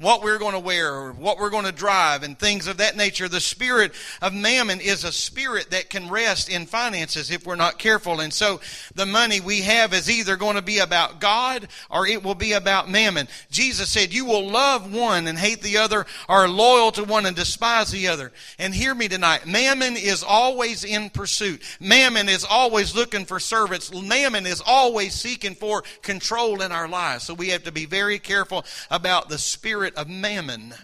what 0.00 0.22
we're 0.22 0.38
going 0.38 0.52
to 0.52 0.60
wear 0.60 0.94
or 0.94 1.12
what 1.12 1.38
we're 1.38 1.50
going 1.50 1.64
to 1.64 1.72
drive 1.72 2.22
and 2.22 2.38
things 2.38 2.68
of 2.68 2.76
that 2.76 2.96
nature. 2.96 3.28
The 3.28 3.40
spirit 3.40 3.92
of 4.22 4.32
mammon 4.32 4.80
is 4.80 5.02
a 5.02 5.10
spirit 5.10 5.72
that 5.72 5.90
can 5.90 6.08
rest 6.08 6.48
in 6.48 6.66
finances 6.66 7.32
if 7.32 7.44
we're 7.44 7.56
not 7.56 7.80
careful. 7.80 8.20
And 8.20 8.32
so 8.32 8.60
the 8.94 9.06
money 9.06 9.40
we 9.40 9.62
have 9.62 9.92
is 9.92 10.08
either 10.08 10.36
going 10.36 10.54
to 10.54 10.62
be 10.62 10.78
about 10.78 11.20
God 11.20 11.66
or 11.90 12.06
it 12.06 12.22
will 12.22 12.36
be 12.36 12.52
about 12.52 12.88
mammon. 12.88 13.26
Jesus 13.50 13.88
said, 13.88 14.14
you 14.14 14.24
will 14.24 14.48
love 14.48 14.94
one 14.94 15.26
and 15.26 15.36
hate 15.36 15.62
the 15.62 15.78
other 15.78 16.06
or 16.28 16.48
loyal 16.48 16.92
to 16.92 17.02
one 17.02 17.26
and 17.26 17.34
despise 17.34 17.90
the 17.90 18.06
other. 18.06 18.30
And 18.60 18.72
hear 18.72 18.94
me 18.94 19.08
tonight. 19.08 19.46
Mammon 19.46 19.96
is 19.96 20.22
always 20.22 20.84
in 20.84 21.10
pursuit. 21.10 21.60
Mammon 21.80 22.28
is 22.28 22.44
always 22.48 22.94
looking 22.94 23.24
for 23.24 23.40
servants. 23.40 23.92
Mammon 23.92 24.46
is 24.46 24.62
always 24.64 25.14
seeking 25.14 25.56
for 25.56 25.82
control 26.02 26.62
in 26.62 26.70
our 26.70 26.86
lives. 26.86 27.24
So 27.24 27.34
we 27.34 27.48
have 27.48 27.64
to 27.64 27.72
be 27.72 27.84
very 27.84 28.20
careful 28.20 28.64
about 28.92 29.28
the 29.28 29.38
spirit 29.38 29.87
spirit 29.88 29.94
of 29.96 30.08
mammon. 30.08 30.74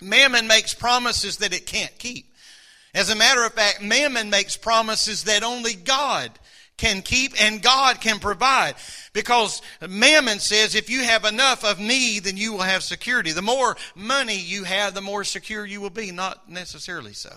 Mammon 0.00 0.46
makes 0.46 0.74
promises 0.74 1.38
that 1.38 1.52
it 1.52 1.66
can't 1.66 1.96
keep. 1.98 2.26
As 2.94 3.10
a 3.10 3.16
matter 3.16 3.44
of 3.44 3.52
fact, 3.52 3.82
mammon 3.82 4.30
makes 4.30 4.56
promises 4.56 5.24
that 5.24 5.42
only 5.42 5.74
God 5.74 6.30
can 6.76 7.02
keep 7.02 7.40
and 7.40 7.62
God 7.62 8.00
can 8.00 8.18
provide. 8.18 8.74
Because 9.12 9.62
mammon 9.86 10.38
says 10.38 10.74
if 10.74 10.88
you 10.88 11.04
have 11.04 11.24
enough 11.24 11.64
of 11.64 11.78
me, 11.78 12.20
then 12.20 12.36
you 12.36 12.52
will 12.52 12.62
have 12.62 12.82
security. 12.82 13.32
The 13.32 13.42
more 13.42 13.76
money 13.94 14.38
you 14.38 14.64
have, 14.64 14.94
the 14.94 15.02
more 15.02 15.24
secure 15.24 15.66
you 15.66 15.80
will 15.80 15.90
be. 15.90 16.10
Not 16.10 16.50
necessarily 16.50 17.12
so. 17.12 17.34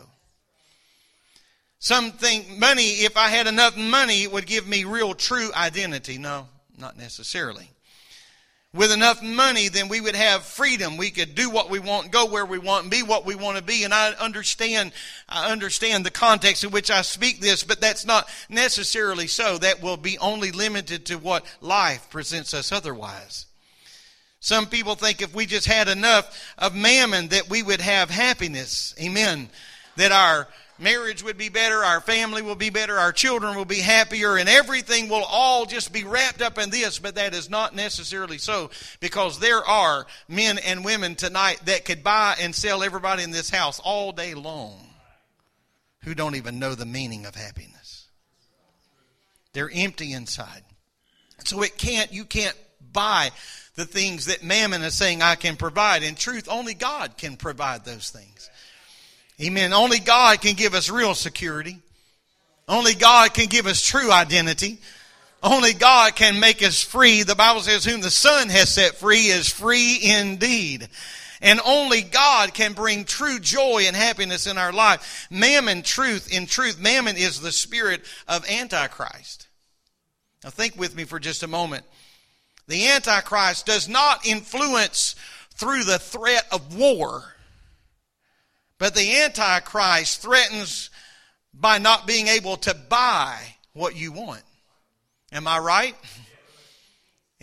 Some 1.79 2.13
think 2.13 2.47
money, 2.57 3.03
if 3.03 3.17
I 3.17 3.27
had 3.27 3.45
enough 3.45 3.75
money, 3.75 4.23
it 4.23 4.31
would 4.31 4.45
give 4.45 4.65
me 4.65 4.85
real 4.85 5.13
true 5.13 5.51
identity. 5.53 6.17
No, 6.17 6.47
not 6.77 6.97
necessarily 6.97 7.69
with 8.73 8.91
enough 8.91 9.21
money, 9.21 9.69
then 9.69 9.87
we 9.87 10.01
would 10.01 10.15
have 10.15 10.43
freedom. 10.43 10.97
We 10.97 11.11
could 11.11 11.35
do 11.35 11.49
what 11.49 11.69
we 11.69 11.77
want, 11.77 12.11
go 12.11 12.25
where 12.25 12.45
we 12.45 12.57
want, 12.57 12.89
be 12.89 13.03
what 13.03 13.23
we 13.25 13.35
want 13.35 13.57
to 13.57 13.63
be. 13.63 13.83
And 13.83 13.93
I 13.93 14.13
understand, 14.13 14.93
I 15.29 15.51
understand 15.51 16.05
the 16.05 16.11
context 16.11 16.63
in 16.63 16.71
which 16.71 16.89
I 16.89 17.03
speak 17.03 17.39
this, 17.39 17.63
but 17.63 17.79
that's 17.79 18.05
not 18.05 18.27
necessarily 18.49 19.27
so. 19.27 19.59
That 19.59 19.83
will 19.83 19.97
be 19.97 20.17
only 20.17 20.51
limited 20.51 21.05
to 21.07 21.19
what 21.19 21.45
life 21.61 22.09
presents 22.09 22.53
us 22.53 22.71
otherwise. 22.71 23.45
Some 24.39 24.65
people 24.65 24.95
think 24.95 25.21
if 25.21 25.33
we 25.35 25.45
just 25.45 25.67
had 25.67 25.87
enough 25.87 26.53
of 26.57 26.75
mammon 26.75 27.27
that 27.29 27.49
we 27.49 27.61
would 27.61 27.79
have 27.79 28.09
happiness. 28.09 28.95
Amen. 28.99 29.49
That 29.97 30.11
our 30.11 30.47
marriage 30.79 31.23
would 31.23 31.37
be 31.37 31.49
better, 31.49 31.83
our 31.83 32.01
family 32.01 32.41
will 32.41 32.55
be 32.55 32.69
better, 32.69 32.97
our 32.97 33.11
children 33.11 33.55
will 33.55 33.65
be 33.65 33.79
happier, 33.79 34.37
and 34.37 34.49
everything 34.49 35.09
will 35.09 35.23
all 35.23 35.65
just 35.65 35.93
be 35.93 36.03
wrapped 36.03 36.41
up 36.41 36.57
in 36.57 36.69
this. 36.69 36.99
But 36.99 37.15
that 37.15 37.33
is 37.33 37.49
not 37.49 37.75
necessarily 37.75 38.37
so 38.37 38.69
because 38.99 39.39
there 39.39 39.63
are 39.63 40.05
men 40.27 40.57
and 40.59 40.85
women 40.85 41.15
tonight 41.15 41.61
that 41.65 41.85
could 41.85 42.03
buy 42.03 42.35
and 42.39 42.53
sell 42.53 42.83
everybody 42.83 43.23
in 43.23 43.31
this 43.31 43.49
house 43.49 43.79
all 43.79 44.11
day 44.11 44.33
long 44.33 44.79
who 46.03 46.13
don't 46.13 46.35
even 46.35 46.59
know 46.59 46.75
the 46.75 46.85
meaning 46.85 47.25
of 47.25 47.35
happiness. 47.35 48.07
They're 49.53 49.71
empty 49.73 50.13
inside. 50.13 50.63
So 51.45 51.61
it 51.61 51.77
can't, 51.77 52.11
you 52.11 52.25
can't 52.25 52.57
buy 52.91 53.31
the 53.75 53.85
things 53.85 54.25
that 54.25 54.43
mammon 54.43 54.83
is 54.83 54.93
saying 54.93 55.21
I 55.21 55.35
can 55.35 55.55
provide. 55.55 56.03
In 56.03 56.15
truth, 56.15 56.47
only 56.49 56.73
God 56.73 57.17
can 57.17 57.37
provide 57.37 57.85
those 57.85 58.09
things. 58.09 58.49
Amen. 59.41 59.73
Only 59.73 59.99
God 59.99 60.41
can 60.41 60.55
give 60.55 60.73
us 60.73 60.89
real 60.89 61.15
security. 61.15 61.79
Only 62.67 62.93
God 62.93 63.33
can 63.33 63.47
give 63.47 63.67
us 63.67 63.85
true 63.85 64.11
identity. 64.11 64.79
Only 65.41 65.73
God 65.73 66.15
can 66.15 66.39
make 66.39 66.63
us 66.63 66.81
free. 66.81 67.23
The 67.23 67.35
Bible 67.35 67.61
says, 67.61 67.83
whom 67.83 68.01
the 68.01 68.09
Son 68.09 68.47
has 68.49 68.69
set 68.69 68.95
free 68.95 69.25
is 69.25 69.49
free 69.49 69.99
indeed. 70.01 70.87
And 71.41 71.59
only 71.65 72.01
God 72.01 72.53
can 72.53 72.71
bring 72.71 73.03
true 73.03 73.37
joy 73.37 73.83
and 73.85 73.95
happiness 73.95 74.47
in 74.47 74.57
our 74.57 74.71
life. 74.71 75.27
Mammon, 75.29 75.81
truth, 75.81 76.33
in 76.33 76.45
truth, 76.45 76.79
mammon 76.79 77.17
is 77.17 77.41
the 77.41 77.51
spirit 77.51 78.01
of 78.29 78.49
Antichrist. 78.49 79.49
Now 80.43 80.51
think 80.51 80.77
with 80.77 80.95
me 80.95 81.03
for 81.03 81.19
just 81.19 81.43
a 81.43 81.47
moment. 81.47 81.83
The 82.67 82.87
Antichrist 82.87 83.65
does 83.65 83.89
not 83.89 84.25
influence 84.25 85.15
through 85.55 85.83
the 85.83 85.99
threat 85.99 86.45
of 86.49 86.77
war. 86.77 87.32
But 88.79 88.95
the 88.95 89.21
Antichrist 89.21 90.21
threatens 90.21 90.89
by 91.53 91.77
not 91.77 92.07
being 92.07 92.27
able 92.27 92.57
to 92.57 92.73
buy 92.73 93.39
what 93.73 93.95
you 93.95 94.11
want. 94.11 94.43
Am 95.31 95.47
I 95.47 95.59
right? 95.59 95.95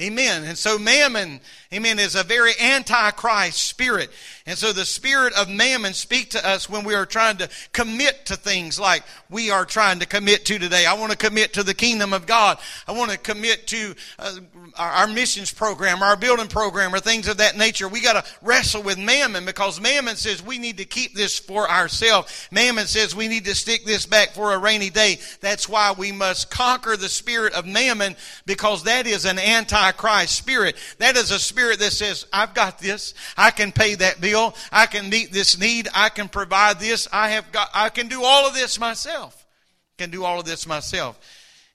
Amen. 0.01 0.45
And 0.45 0.57
so 0.57 0.79
mammon, 0.79 1.41
amen, 1.73 2.01
is 2.01 2.17
a 2.17 2.25
very 2.25 2.51
antichrist 2.59 3.65
spirit. 3.65 4.11
And 4.45 4.59
so 4.59 4.73
the 4.73 4.85
spirit 4.85 5.33
of 5.35 5.49
mammon 5.49 5.93
speak 5.93 6.31
to 6.31 6.45
us 6.45 6.69
when 6.69 6.83
we 6.83 6.97
are 6.97 7.07
trying 7.07 7.37
to 7.37 7.49
commit 7.73 8.27
to 8.27 8.35
things 8.35 8.81
like 8.81 9.05
we 9.31 9.53
are 9.53 9.65
trying 9.65 10.01
to 10.01 10.07
commit 10.07 10.45
to 10.47 10.59
today. 10.59 10.85
I 10.85 10.95
want 10.95 11.13
to 11.13 11.17
commit 11.17 11.53
to 11.53 11.63
the 11.63 11.73
kingdom 11.73 12.13
of 12.13 12.27
God. 12.27 12.59
I 12.89 12.93
want 12.93 13.13
to 13.13 13.19
commit 13.19 13.69
to 13.69 13.95
uh, 14.19 14.37
our, 14.77 14.91
our, 14.91 15.07
missions 15.07 15.53
program, 15.53 16.03
our 16.03 16.17
building 16.17 16.49
program, 16.49 16.93
or 16.93 16.99
things 16.99 17.29
of 17.29 17.37
that 17.37 17.57
nature. 17.57 17.87
We 17.87 18.01
got 18.01 18.25
to 18.25 18.33
wrestle 18.43 18.83
with 18.83 18.99
mammon 18.99 19.45
because 19.45 19.81
mammon 19.81 20.17
says 20.17 20.43
we 20.43 20.59
need 20.59 20.79
to 20.79 20.85
keep 20.85 21.15
this 21.15 21.39
for 21.39 21.71
ourselves. 21.71 22.49
Mammon 22.51 22.87
says 22.87 23.15
we 23.15 23.29
need 23.29 23.45
to 23.45 23.55
stick 23.55 23.85
this 23.85 24.07
back 24.07 24.31
for 24.31 24.55
a 24.55 24.59
rainy 24.59 24.91
day. 24.91 25.19
That's 25.41 25.69
why 25.69 25.95
we 25.97 26.11
must 26.11 26.51
conquer 26.51 26.97
the 26.97 27.09
spirit 27.09 27.53
of 27.55 27.65
mammon 27.65 28.17
because 28.45 28.83
that 28.85 29.07
is 29.07 29.25
an 29.25 29.39
antichrist 29.39 30.35
spirit. 30.35 30.75
That 30.99 31.17
is 31.17 31.31
a 31.31 31.39
spirit 31.39 31.60
that 31.69 31.93
says, 31.93 32.27
I've 32.33 32.55
got 32.55 32.79
this. 32.79 33.15
I 33.37 33.51
can 33.51 33.73
pay 33.73 33.95
that 33.97 34.21
bill. 34.21 34.55
I 34.73 34.87
can 34.87 35.11
meet 35.11 35.33
this 35.33 35.59
need. 35.59 35.89
I 35.95 36.09
can 36.09 36.29
provide 36.29 36.81
this. 36.81 37.09
I 37.13 37.31
have 37.31 37.51
got, 37.53 37.69
I 37.75 37.89
can 37.89 38.09
do 38.09 38.25
all 38.25 38.47
of 38.47 38.55
this 38.55 38.79
myself. 38.79 39.47
Can 39.99 40.11
do 40.11 40.25
all 40.25 40.41
of 40.41 40.47
this 40.47 40.67
myself. 40.67 41.19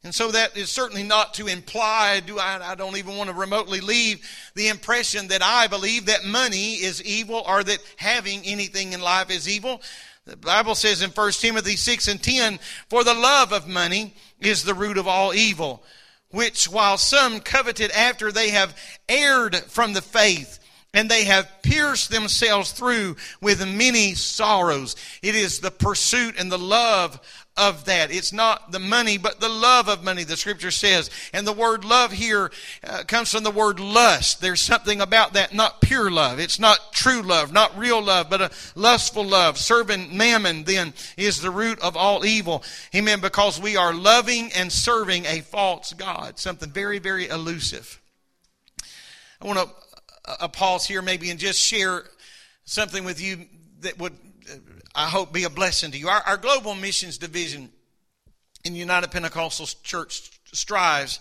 And 0.06 0.14
so 0.14 0.30
that 0.32 0.56
is 0.56 0.70
certainly 0.70 1.02
not 1.02 1.34
to 1.36 1.48
imply, 1.48 2.22
do 2.24 2.38
I, 2.38 2.60
I 2.64 2.76
don't 2.76 2.96
even 2.98 3.18
want 3.18 3.32
to 3.32 3.36
remotely 3.36 3.82
leave 3.82 4.24
the 4.54 4.68
impression 4.68 5.30
that 5.30 5.42
I 5.42 5.66
believe 5.66 6.06
that 6.06 6.24
money 6.24 6.74
is 6.74 7.02
evil 7.04 7.44
or 7.48 7.64
that 7.64 7.80
having 7.98 8.44
anything 8.46 8.94
in 8.94 9.02
life 9.02 9.32
is 9.32 9.50
evil. 9.50 9.82
The 10.26 10.38
Bible 10.38 10.76
says 10.76 11.02
in 11.02 11.10
1 11.10 11.32
Timothy 11.34 11.76
6 11.76 12.08
and 12.08 12.22
10, 12.22 12.60
for 12.88 13.04
the 13.04 13.16
love 13.16 13.52
of 13.52 13.68
money 13.68 14.14
is 14.40 14.64
the 14.64 14.76
root 14.76 15.00
of 15.00 15.08
all 15.08 15.34
evil, 15.34 15.84
which 16.36 16.70
while 16.70 16.98
some 16.98 17.40
coveted 17.40 17.90
after 17.92 18.30
they 18.30 18.50
have 18.50 18.78
erred 19.08 19.56
from 19.56 19.94
the 19.94 20.02
faith, 20.02 20.60
and 20.94 21.10
they 21.10 21.24
have 21.24 21.62
pierced 21.64 22.12
themselves 22.12 22.72
through 22.72 23.16
with 23.40 23.66
many 23.66 24.14
sorrows. 24.14 24.98
It 25.22 25.34
is 25.34 25.60
the 25.60 25.72
pursuit 25.72 26.36
and 26.38 26.52
the 26.52 26.60
love 26.60 27.20
of 27.58 27.86
that. 27.86 28.12
It's 28.12 28.34
not 28.34 28.72
the 28.72 28.80
money, 28.80 29.18
but 29.18 29.40
the 29.40 29.50
love 29.50 29.88
of 29.88 30.04
money, 30.04 30.24
the 30.24 30.36
scripture 30.36 30.72
says. 30.72 31.10
And 31.34 31.48
the 31.48 31.54
word 31.54 31.86
love 31.86 32.12
here 32.12 32.52
uh, 32.84 33.04
comes 33.04 33.32
from 33.32 33.44
the 33.44 33.52
word 33.52 33.80
lust. 33.80 34.42
There's 34.42 34.62
something 34.62 35.00
about 35.00 35.34
that, 35.34 35.54
not 35.54 35.80
pure 35.82 36.12
love. 36.12 36.40
It's 36.40 36.60
not 36.60 36.92
true 36.92 37.22
love, 37.22 37.54
not 37.54 37.78
real 37.78 38.02
love, 38.02 38.30
but 38.30 38.42
a 38.42 38.52
lustful 38.76 39.24
love. 39.24 39.58
Serving 39.58 40.16
mammon 40.16 40.66
then 40.66 40.94
is 41.18 41.42
the 41.42 41.52
root 41.52 41.80
of 41.80 41.96
all 41.96 42.26
evil. 42.26 42.64
Amen. 42.94 43.22
Because 43.22 43.60
we 43.60 43.78
are 43.78 43.94
loving 43.94 44.52
and 44.54 44.72
serving 44.72 45.26
a 45.26 45.40
false 45.42 45.94
God. 45.94 46.38
Something 46.38 46.70
very, 46.70 47.00
very 47.00 47.28
elusive. 47.28 48.02
I 49.42 49.48
want 49.48 49.60
to 49.60 49.70
uh, 50.42 50.48
pause 50.50 50.86
here 50.86 51.02
maybe 51.02 51.30
and 51.30 51.40
just 51.40 51.60
share 51.60 52.04
something 52.66 53.06
with 53.06 53.22
you 53.22 53.46
that 53.82 53.98
would 54.00 54.14
I 54.96 55.08
hope, 55.10 55.34
be 55.34 55.44
a 55.44 55.50
blessing 55.50 55.92
to 55.92 55.98
you. 55.98 56.08
Our, 56.08 56.22
our 56.22 56.38
global 56.38 56.74
missions 56.74 57.18
division 57.18 57.70
in 58.64 58.76
United 58.76 59.12
Pentecostal 59.12 59.68
Church 59.84 60.32
strives 60.54 61.20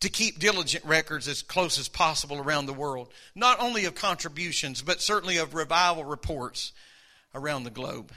to 0.00 0.10
keep 0.10 0.38
diligent 0.38 0.84
records 0.84 1.26
as 1.26 1.42
close 1.42 1.78
as 1.78 1.88
possible 1.88 2.38
around 2.38 2.66
the 2.66 2.74
world, 2.74 3.08
not 3.34 3.58
only 3.58 3.86
of 3.86 3.94
contributions, 3.94 4.82
but 4.82 5.00
certainly 5.00 5.38
of 5.38 5.54
revival 5.54 6.04
reports 6.04 6.72
around 7.34 7.64
the 7.64 7.70
globe. 7.70 8.12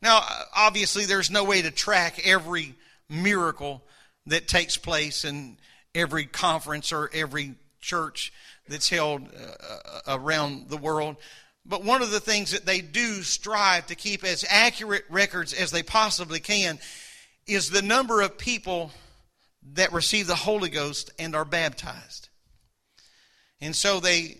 Now, 0.00 0.22
obviously, 0.56 1.04
there's 1.04 1.30
no 1.30 1.44
way 1.44 1.60
to 1.60 1.70
track 1.70 2.26
every 2.26 2.74
miracle 3.10 3.82
that 4.26 4.48
takes 4.48 4.76
place 4.76 5.24
in 5.24 5.58
every 5.94 6.24
conference 6.24 6.92
or 6.92 7.10
every 7.12 7.56
church 7.80 8.32
that's 8.68 8.88
held 8.88 9.22
uh, 9.22 10.00
around 10.06 10.70
the 10.70 10.76
world. 10.76 11.16
But 11.68 11.84
one 11.84 12.00
of 12.00 12.10
the 12.10 12.20
things 12.20 12.52
that 12.52 12.64
they 12.64 12.80
do 12.80 13.22
strive 13.22 13.86
to 13.88 13.94
keep 13.94 14.24
as 14.24 14.44
accurate 14.48 15.04
records 15.10 15.52
as 15.52 15.70
they 15.70 15.82
possibly 15.82 16.40
can 16.40 16.78
is 17.46 17.68
the 17.68 17.82
number 17.82 18.22
of 18.22 18.38
people 18.38 18.90
that 19.74 19.92
receive 19.92 20.26
the 20.26 20.34
Holy 20.34 20.70
Ghost 20.70 21.10
and 21.18 21.36
are 21.36 21.44
baptized. 21.44 22.30
And 23.60 23.76
so 23.76 24.00
they 24.00 24.38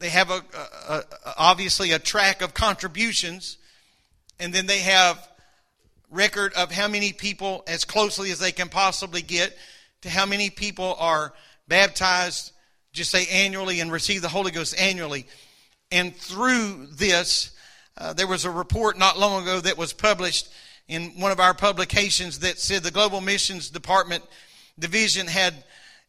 they 0.00 0.08
have 0.08 0.30
a, 0.30 0.44
a, 0.88 0.94
a, 0.94 1.04
obviously 1.36 1.90
a 1.90 1.98
track 1.98 2.40
of 2.40 2.54
contributions 2.54 3.58
and 4.38 4.52
then 4.52 4.66
they 4.66 4.78
have 4.78 5.28
record 6.08 6.52
of 6.54 6.70
how 6.70 6.86
many 6.86 7.12
people 7.12 7.64
as 7.66 7.84
closely 7.84 8.30
as 8.30 8.38
they 8.38 8.52
can 8.52 8.68
possibly 8.68 9.22
get 9.22 9.56
to 10.02 10.08
how 10.08 10.24
many 10.24 10.50
people 10.50 10.96
are 11.00 11.34
baptized 11.66 12.52
just 12.92 13.10
say 13.10 13.26
annually 13.26 13.80
and 13.80 13.90
receive 13.90 14.22
the 14.22 14.28
holy 14.28 14.52
ghost 14.52 14.72
annually 14.78 15.26
and 15.90 16.14
through 16.14 16.86
this 16.92 17.52
uh, 17.96 18.12
there 18.12 18.26
was 18.26 18.44
a 18.44 18.50
report 18.50 18.98
not 18.98 19.18
long 19.18 19.42
ago 19.42 19.60
that 19.60 19.76
was 19.76 19.92
published 19.92 20.48
in 20.86 21.20
one 21.20 21.32
of 21.32 21.40
our 21.40 21.54
publications 21.54 22.40
that 22.40 22.58
said 22.58 22.82
the 22.82 22.90
global 22.90 23.20
missions 23.20 23.70
department 23.70 24.24
division 24.78 25.26
had 25.26 25.54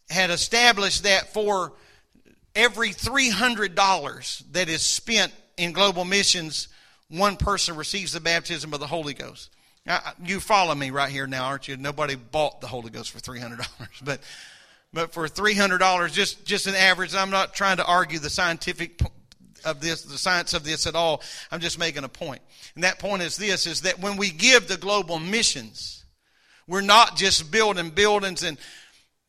had 0.09 0.30
established 0.30 1.03
that 1.03 1.34
for 1.34 1.73
every 2.55 2.89
$300 2.89 4.43
that 4.51 4.69
is 4.69 4.82
spent 4.82 5.32
in 5.57 5.71
global 5.71 6.03
missions 6.05 6.67
one 7.09 7.38
person 7.38 7.75
receives 7.75 8.13
the 8.13 8.19
baptism 8.19 8.73
of 8.73 8.80
the 8.80 8.88
Holy 8.88 9.13
Ghost. 9.13 9.49
Now, 9.86 9.99
you 10.23 10.39
follow 10.39 10.75
me 10.75 10.91
right 10.91 11.09
here 11.09 11.25
now, 11.25 11.45
aren't 11.45 11.67
you? 11.67 11.77
Nobody 11.77 12.15
bought 12.15 12.61
the 12.61 12.67
Holy 12.67 12.91
Ghost 12.91 13.11
for 13.11 13.19
three 13.19 13.39
hundred 13.39 13.57
dollars, 13.57 13.89
but 14.03 14.21
but 14.93 15.13
for 15.13 15.27
three 15.27 15.55
hundred 15.55 15.80
dollars, 15.80 16.11
just 16.11 16.45
just 16.45 16.67
an 16.67 16.75
average. 16.75 17.15
I'm 17.15 17.32
not 17.32 17.53
trying 17.55 17.77
to 17.77 17.86
argue 17.86 18.19
the 18.19 18.30
scientific 18.30 19.01
of 19.66 19.82
this, 19.82 20.01
the 20.01 20.18
science 20.18 20.53
of 20.53 20.64
this 20.64 20.88
at 20.88 20.95
all. 20.95 21.22
I'm 21.51 21.60
just 21.60 21.80
making 21.80 22.03
a 22.03 22.10
point, 22.10 22.41
and 22.76 22.84
that 22.84 22.99
point 22.99 23.22
is 23.22 23.38
this: 23.38 23.68
is 23.68 23.82
that 23.82 23.99
when 23.99 24.18
we 24.18 24.30
give 24.30 24.68
the 24.68 24.78
global 24.78 25.20
missions, 25.20 26.05
we're 26.68 26.82
not 26.82 27.16
just 27.18 27.51
building 27.51 27.89
buildings 27.89 28.43
and 28.43 28.57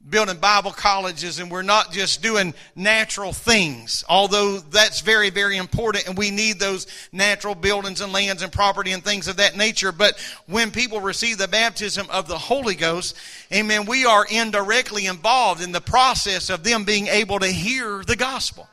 building 0.09 0.39
Bible 0.39 0.71
colleges 0.71 1.39
and 1.39 1.51
we're 1.51 1.61
not 1.61 1.93
just 1.93 2.23
doing 2.23 2.55
natural 2.75 3.33
things, 3.35 4.03
although 4.09 4.59
that's 4.59 5.03
very, 5.03 5.29
very 5.29 5.59
important 5.59 6.09
and 6.09 6.17
we 6.17 6.31
need 6.31 6.59
those 6.59 6.87
natural 7.13 7.55
buildings 7.55 8.01
and 8.01 8.11
lands 8.13 8.43
and 8.43 8.51
property 8.51 8.93
and 8.93 9.05
things 9.05 9.29
of 9.29 9.37
that 9.37 9.59
nature. 9.59 9.93
But 9.93 10.19
when 10.47 10.71
people 10.71 11.01
receive 11.01 11.37
the 11.37 11.49
baptism 11.49 12.07
of 12.09 12.29
the 12.29 12.39
Holy 12.39 12.75
Ghost, 12.75 13.15
amen, 13.53 13.85
we 13.85 14.07
are 14.07 14.25
indirectly 14.31 15.05
involved 15.05 15.63
in 15.63 15.73
the 15.73 15.83
process 15.83 16.49
of 16.49 16.65
them 16.65 16.85
being 16.85 17.09
able 17.09 17.39
to 17.39 17.49
hear 17.49 18.03
the 18.03 18.17
gospel. 18.17 18.69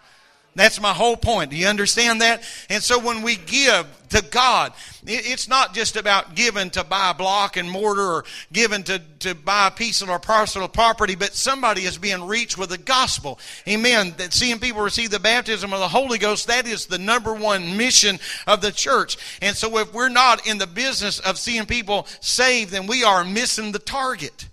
That's 0.58 0.82
my 0.82 0.92
whole 0.92 1.16
point. 1.16 1.52
Do 1.52 1.56
you 1.56 1.68
understand 1.68 2.22
that? 2.22 2.42
And 2.68 2.82
so 2.82 2.98
when 2.98 3.22
we 3.22 3.36
give 3.36 3.86
to 4.10 4.24
God, 4.32 4.74
it's 5.06 5.48
not 5.48 5.76
just 5.76 5.96
about 5.96 6.34
giving 6.34 6.72
to 6.72 6.84
buy 6.84 7.12
a 7.12 7.14
block 7.14 7.58
and 7.58 7.70
mortar 7.70 8.02
or 8.02 8.26
giving 8.52 8.82
to, 8.86 9.00
to 9.20 9.36
buy 9.36 9.68
a 9.68 9.72
piece 9.72 10.02
of 10.02 10.10
or 10.10 10.18
parcel 10.18 10.64
of 10.64 10.74
property, 10.74 11.14
but 11.14 11.36
somebody 11.36 11.84
is 11.84 12.00
being 12.00 12.24
reached 12.24 12.58
with 12.58 12.70
the 12.70 12.80
gospel. 12.80 13.40
Amen. 13.68 14.16
That 14.18 14.34
seeing 14.34 14.58
people 14.58 14.82
receive 14.82 15.12
the 15.12 15.20
baptism 15.20 15.74
of 15.74 15.80
the 15.80 15.88
Holy 15.88 16.18
Ghost, 16.18 16.48
that 16.48 16.66
is 16.66 16.88
the 16.88 16.98
number 16.98 17.36
one 17.36 17.78
mission 17.78 18.18
of 18.48 18.62
the 18.62 18.72
church. 18.72 19.16
And 19.44 19.56
so 19.56 19.78
if 19.78 19.94
we're 19.94 20.10
not 20.10 20.48
in 20.48 20.58
the 20.58 20.66
business 20.66 21.20
of 21.20 21.38
seeing 21.38 21.68
people 21.68 22.08
saved, 22.20 22.72
then 22.72 22.88
we 22.88 23.04
are 23.04 23.24
missing 23.24 23.74
the 23.74 23.80
target. 23.80 24.48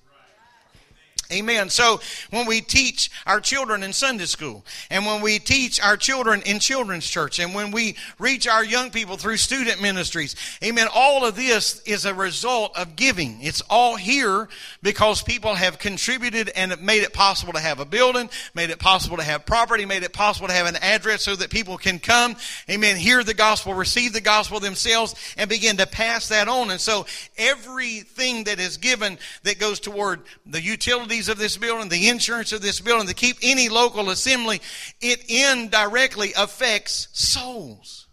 Amen. 1.34 1.68
So 1.68 2.00
when 2.30 2.46
we 2.46 2.60
teach 2.60 3.10
our 3.26 3.40
children 3.40 3.82
in 3.82 3.92
Sunday 3.92 4.26
school, 4.26 4.64
and 4.90 5.04
when 5.04 5.20
we 5.20 5.38
teach 5.38 5.80
our 5.80 5.96
children 5.96 6.42
in 6.42 6.60
children's 6.60 7.08
church, 7.08 7.40
and 7.40 7.54
when 7.54 7.72
we 7.72 7.96
reach 8.18 8.46
our 8.46 8.64
young 8.64 8.90
people 8.90 9.16
through 9.16 9.38
student 9.38 9.82
ministries, 9.82 10.36
amen, 10.62 10.86
all 10.94 11.26
of 11.26 11.34
this 11.34 11.82
is 11.82 12.04
a 12.04 12.14
result 12.14 12.76
of 12.78 12.94
giving. 12.94 13.38
It's 13.40 13.62
all 13.68 13.96
here 13.96 14.48
because 14.82 15.22
people 15.22 15.54
have 15.54 15.78
contributed 15.78 16.50
and 16.54 16.80
made 16.80 17.02
it 17.02 17.12
possible 17.12 17.52
to 17.54 17.60
have 17.60 17.80
a 17.80 17.84
building, 17.84 18.30
made 18.54 18.70
it 18.70 18.78
possible 18.78 19.16
to 19.16 19.24
have 19.24 19.44
property, 19.44 19.84
made 19.84 20.04
it 20.04 20.12
possible 20.12 20.46
to 20.46 20.54
have 20.54 20.66
an 20.66 20.76
address 20.76 21.22
so 21.24 21.34
that 21.36 21.50
people 21.50 21.76
can 21.76 21.98
come, 21.98 22.36
amen, 22.70 22.96
hear 22.96 23.24
the 23.24 23.34
gospel, 23.34 23.74
receive 23.74 24.12
the 24.12 24.20
gospel 24.20 24.60
themselves, 24.60 25.14
and 25.36 25.50
begin 25.50 25.76
to 25.78 25.86
pass 25.86 26.28
that 26.28 26.46
on. 26.46 26.70
And 26.70 26.80
so 26.80 27.06
everything 27.36 28.44
that 28.44 28.60
is 28.60 28.76
given 28.76 29.18
that 29.42 29.58
goes 29.58 29.80
toward 29.80 30.20
the 30.46 30.62
utilities 30.62 31.23
of 31.28 31.38
this 31.38 31.56
building, 31.56 31.88
the 31.88 32.08
insurance 32.08 32.52
of 32.52 32.62
this 32.62 32.80
building, 32.80 33.08
to 33.08 33.14
keep 33.14 33.36
any 33.42 33.68
local 33.68 34.10
assembly, 34.10 34.60
it 35.00 35.24
indirectly 35.28 36.32
affects 36.36 37.08
souls. 37.12 38.06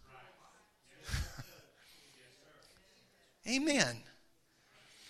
Amen. 3.48 3.98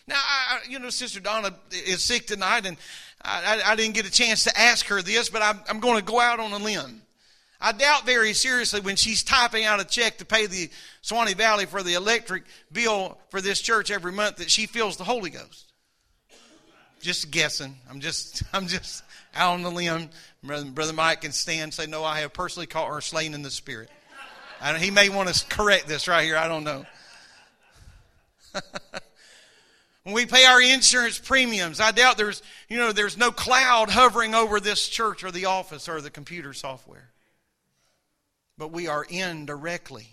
Now, 0.08 0.18
I, 0.18 0.60
you 0.70 0.80
know, 0.80 0.90
Sister 0.90 1.20
Donna 1.20 1.54
is 1.72 2.04
sick 2.04 2.28
tonight, 2.28 2.66
and 2.66 2.78
I, 3.22 3.62
I, 3.64 3.72
I 3.72 3.76
didn't 3.76 3.96
get 3.96 4.06
a 4.06 4.12
chance 4.12 4.44
to 4.46 4.60
ask 4.60 4.88
her 4.88 5.02
this, 5.02 5.30
but 5.30 5.42
I'm, 5.42 5.60
I'm 5.70 5.80
going 5.80 5.98
to 5.98 6.04
go 6.04 6.20
out 6.20 6.40
on 6.40 6.52
a 6.52 6.58
limb. 6.58 7.02
I 7.64 7.74
doubt 7.74 8.08
very 8.08 8.34
seriously 8.34 8.82
when 8.82 8.96
she's 8.96 9.24
typing 9.24 9.66
out 9.66 9.80
a 9.80 9.86
check 9.86 10.18
to 10.18 10.26
pay 10.26 10.48
the 10.48 10.72
Suwannee 11.02 11.36
Valley 11.36 11.68
for 11.68 11.84
the 11.84 11.94
electric 11.94 12.44
bill 12.72 13.20
for 13.30 13.40
this 13.40 13.62
church 13.62 13.92
every 13.92 14.12
month 14.12 14.38
that 14.38 14.50
she 14.50 14.66
feels 14.66 14.98
the 14.98 15.04
Holy 15.04 15.30
Ghost 15.30 15.71
just 17.02 17.32
guessing. 17.32 17.76
I'm 17.90 18.00
just 18.00 18.44
I'm 18.54 18.68
just 18.68 19.04
out 19.36 19.54
on 19.54 19.64
the 19.64 19.72
limb. 19.72 20.10
Brother 20.44 20.94
Mike 20.94 21.22
can 21.22 21.32
stand 21.32 21.64
and 21.64 21.74
say, 21.74 21.88
No, 21.88 22.04
I 22.04 22.22
have 22.22 22.34
personally 22.34 22.68
caught 22.68 22.88
her 22.94 23.02
slain 23.02 23.34
in 23.34 23.42
the 23.42 23.52
spirit. 23.52 23.90
he 24.78 24.92
may 24.92 25.10
want 25.10 25.34
to 25.34 25.46
correct 25.46 25.88
this 25.88 26.08
right 26.08 26.24
here. 26.24 26.38
I 26.38 26.48
don't 26.48 26.64
know. 26.64 26.86
when 30.04 30.16
we 30.16 30.26
pay 30.26 30.46
our 30.46 30.62
insurance 30.62 31.20
premiums, 31.20 31.80
I 31.80 31.92
doubt 31.92 32.18
there's 32.18 32.42
you 32.70 32.78
know 32.78 32.92
there's 32.92 33.18
no 33.18 33.32
cloud 33.32 33.90
hovering 33.90 34.36
over 34.36 34.60
this 34.60 34.88
church 34.88 35.24
or 35.24 35.32
the 35.32 35.46
office 35.46 35.88
or 35.88 36.02
the 36.02 36.10
computer 36.10 36.54
software. 36.54 37.10
But 38.58 38.72
we 38.72 38.88
are 38.88 39.06
in 39.08 39.46
directly 39.46 40.08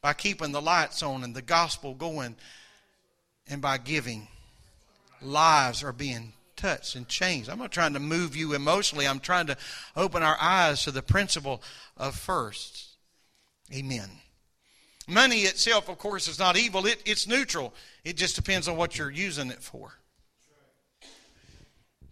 by 0.00 0.12
keeping 0.12 0.52
the 0.52 0.60
lights 0.60 1.02
on 1.02 1.24
and 1.24 1.34
the 1.34 1.42
gospel 1.42 1.94
going 1.94 2.36
and 3.48 3.60
by 3.60 3.78
giving 3.78 4.28
lives 5.24 5.82
are 5.82 5.92
being 5.92 6.32
touched 6.56 6.94
and 6.94 7.08
changed. 7.08 7.48
I'm 7.48 7.58
not 7.58 7.72
trying 7.72 7.94
to 7.94 8.00
move 8.00 8.36
you 8.36 8.54
emotionally. 8.54 9.06
I'm 9.06 9.20
trying 9.20 9.46
to 9.48 9.56
open 9.96 10.22
our 10.22 10.36
eyes 10.40 10.84
to 10.84 10.90
the 10.90 11.02
principle 11.02 11.62
of 11.96 12.14
first. 12.14 12.96
Amen. 13.74 14.08
Money 15.06 15.40
itself, 15.40 15.88
of 15.88 15.98
course, 15.98 16.28
is 16.28 16.38
not 16.38 16.56
evil. 16.56 16.86
It, 16.86 17.02
it's 17.04 17.26
neutral. 17.26 17.74
It 18.04 18.16
just 18.16 18.36
depends 18.36 18.68
on 18.68 18.76
what 18.76 18.96
you're 18.96 19.10
using 19.10 19.50
it 19.50 19.62
for. 19.62 19.92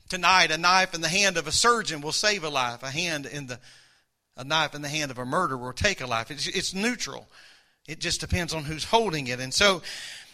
Tonight, 0.08 0.50
a 0.50 0.58
knife 0.58 0.92
in 0.94 1.00
the 1.00 1.08
hand 1.08 1.38
of 1.38 1.46
a 1.46 1.52
surgeon 1.52 2.02
will 2.02 2.12
save 2.12 2.44
a 2.44 2.50
life. 2.50 2.82
A 2.82 2.90
hand 2.90 3.24
in 3.24 3.46
the 3.46 3.58
a 4.36 4.44
knife 4.44 4.74
in 4.74 4.82
the 4.82 4.88
hand 4.88 5.10
of 5.10 5.18
a 5.18 5.24
murderer 5.24 5.58
will 5.58 5.72
take 5.72 6.00
a 6.00 6.06
life. 6.06 6.30
It's, 6.30 6.46
it's 6.48 6.74
neutral. 6.74 7.28
It 7.86 7.98
just 7.98 8.20
depends 8.20 8.54
on 8.54 8.64
who's 8.64 8.84
holding 8.84 9.26
it. 9.26 9.40
And 9.40 9.52
so 9.52 9.82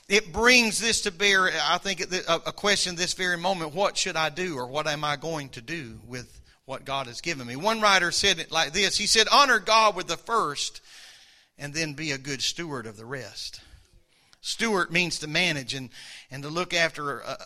it 0.08 0.32
brings 0.32 0.78
this 0.78 1.02
to 1.02 1.12
bear, 1.12 1.50
I 1.62 1.78
think, 1.78 2.02
a 2.28 2.52
question 2.52 2.96
this 2.96 3.12
very 3.12 3.36
moment 3.36 3.74
what 3.74 3.96
should 3.96 4.16
I 4.16 4.30
do 4.30 4.56
or 4.56 4.66
what 4.66 4.86
am 4.86 5.04
I 5.04 5.16
going 5.16 5.50
to 5.50 5.60
do 5.60 6.00
with 6.06 6.40
what 6.64 6.84
God 6.84 7.06
has 7.06 7.20
given 7.20 7.46
me? 7.46 7.56
One 7.56 7.80
writer 7.80 8.10
said 8.10 8.38
it 8.38 8.50
like 8.50 8.72
this 8.72 8.96
He 8.96 9.06
said, 9.06 9.26
Honor 9.30 9.58
God 9.58 9.96
with 9.96 10.06
the 10.06 10.16
first 10.16 10.80
and 11.58 11.74
then 11.74 11.92
be 11.92 12.12
a 12.12 12.18
good 12.18 12.40
steward 12.40 12.86
of 12.86 12.96
the 12.96 13.04
rest. 13.04 13.60
Steward 14.40 14.90
means 14.90 15.18
to 15.18 15.26
manage 15.26 15.74
and, 15.74 15.90
and 16.30 16.42
to 16.42 16.48
look 16.48 16.72
after 16.72 17.22
uh, 17.22 17.36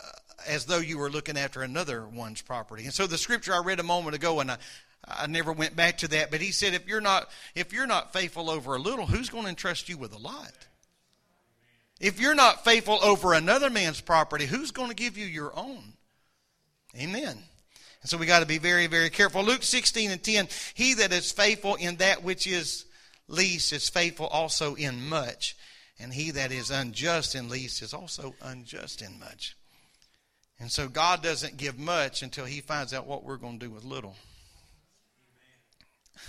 as 0.47 0.67
though 0.67 0.79
you 0.79 0.99
were 0.99 1.11
looking 1.11 1.39
after 1.39 1.63
another 1.63 2.07
one's 2.07 2.43
property. 2.43 2.85
And 2.85 2.93
so 2.93 3.07
the 3.07 3.19
scripture 3.19 3.55
I 3.55 3.61
read 3.61 3.81
a 3.81 3.85
moment 3.85 4.15
ago, 4.15 4.41
and 4.41 4.51
I, 4.51 4.59
I 5.09 5.27
never 5.27 5.53
went 5.53 5.75
back 5.75 5.99
to 5.99 6.09
that, 6.09 6.31
but 6.31 6.41
he 6.41 6.53
said, 6.53 6.75
if 6.75 6.87
you're 6.87 7.01
not 7.01 7.29
if 7.57 7.73
you're 7.73 7.87
not 7.87 8.13
faithful 8.13 8.51
over 8.51 8.77
a 8.77 8.79
little, 8.79 9.07
who's 9.07 9.31
going 9.31 9.45
to 9.45 9.51
entrust 9.51 9.89
you 9.89 9.97
with 9.97 10.13
a 10.13 10.19
lot? 10.19 10.53
If 12.03 12.21
you're 12.21 12.35
not 12.35 12.65
faithful 12.65 12.99
over 13.03 13.33
another 13.33 13.71
man's 13.71 14.01
property, 14.01 14.45
who's 14.45 14.73
going 14.73 14.89
to 14.89 14.95
give 14.95 15.17
you 15.17 15.25
your 15.25 15.57
own? 15.57 15.95
Amen. 16.95 17.39
And 18.03 18.11
so 18.11 18.19
we 18.19 18.27
got 18.27 18.41
to 18.41 18.47
be 18.47 18.59
very, 18.59 18.89
very 18.89 19.09
careful. 19.09 19.43
Luke 19.43 19.63
16 19.63 20.11
and 20.11 20.23
10 20.23 20.49
He 20.75 20.95
that 20.95 21.13
is 21.13 21.33
faithful 21.33 21.77
in 21.77 21.97
that 21.97 22.23
which 22.23 22.47
is 22.47 22.85
least 23.29 23.73
is 23.73 23.89
faithful 23.89 24.27
also 24.27 24.75
in 24.75 25.09
much. 25.09 25.57
And 25.99 26.13
he 26.13 26.33
that 26.33 26.53
is 26.53 26.71
unjust 26.71 27.35
in 27.35 27.49
least 27.49 27.81
is 27.81 27.95
also 27.95 28.35
unjust 28.43 29.01
in 29.01 29.19
much. 29.21 29.57
And 30.63 30.71
so 30.71 30.89
God 30.89 31.23
doesn't 31.25 31.57
give 31.57 31.77
much 31.77 32.23
until 32.23 32.45
He 32.45 32.61
finds 32.61 32.95
out 32.95 33.07
what 33.07 33.25
we're 33.25 33.37
going 33.37 33.59
to 33.59 33.67
do 33.67 33.73
with 33.73 33.85
little. 33.85 34.15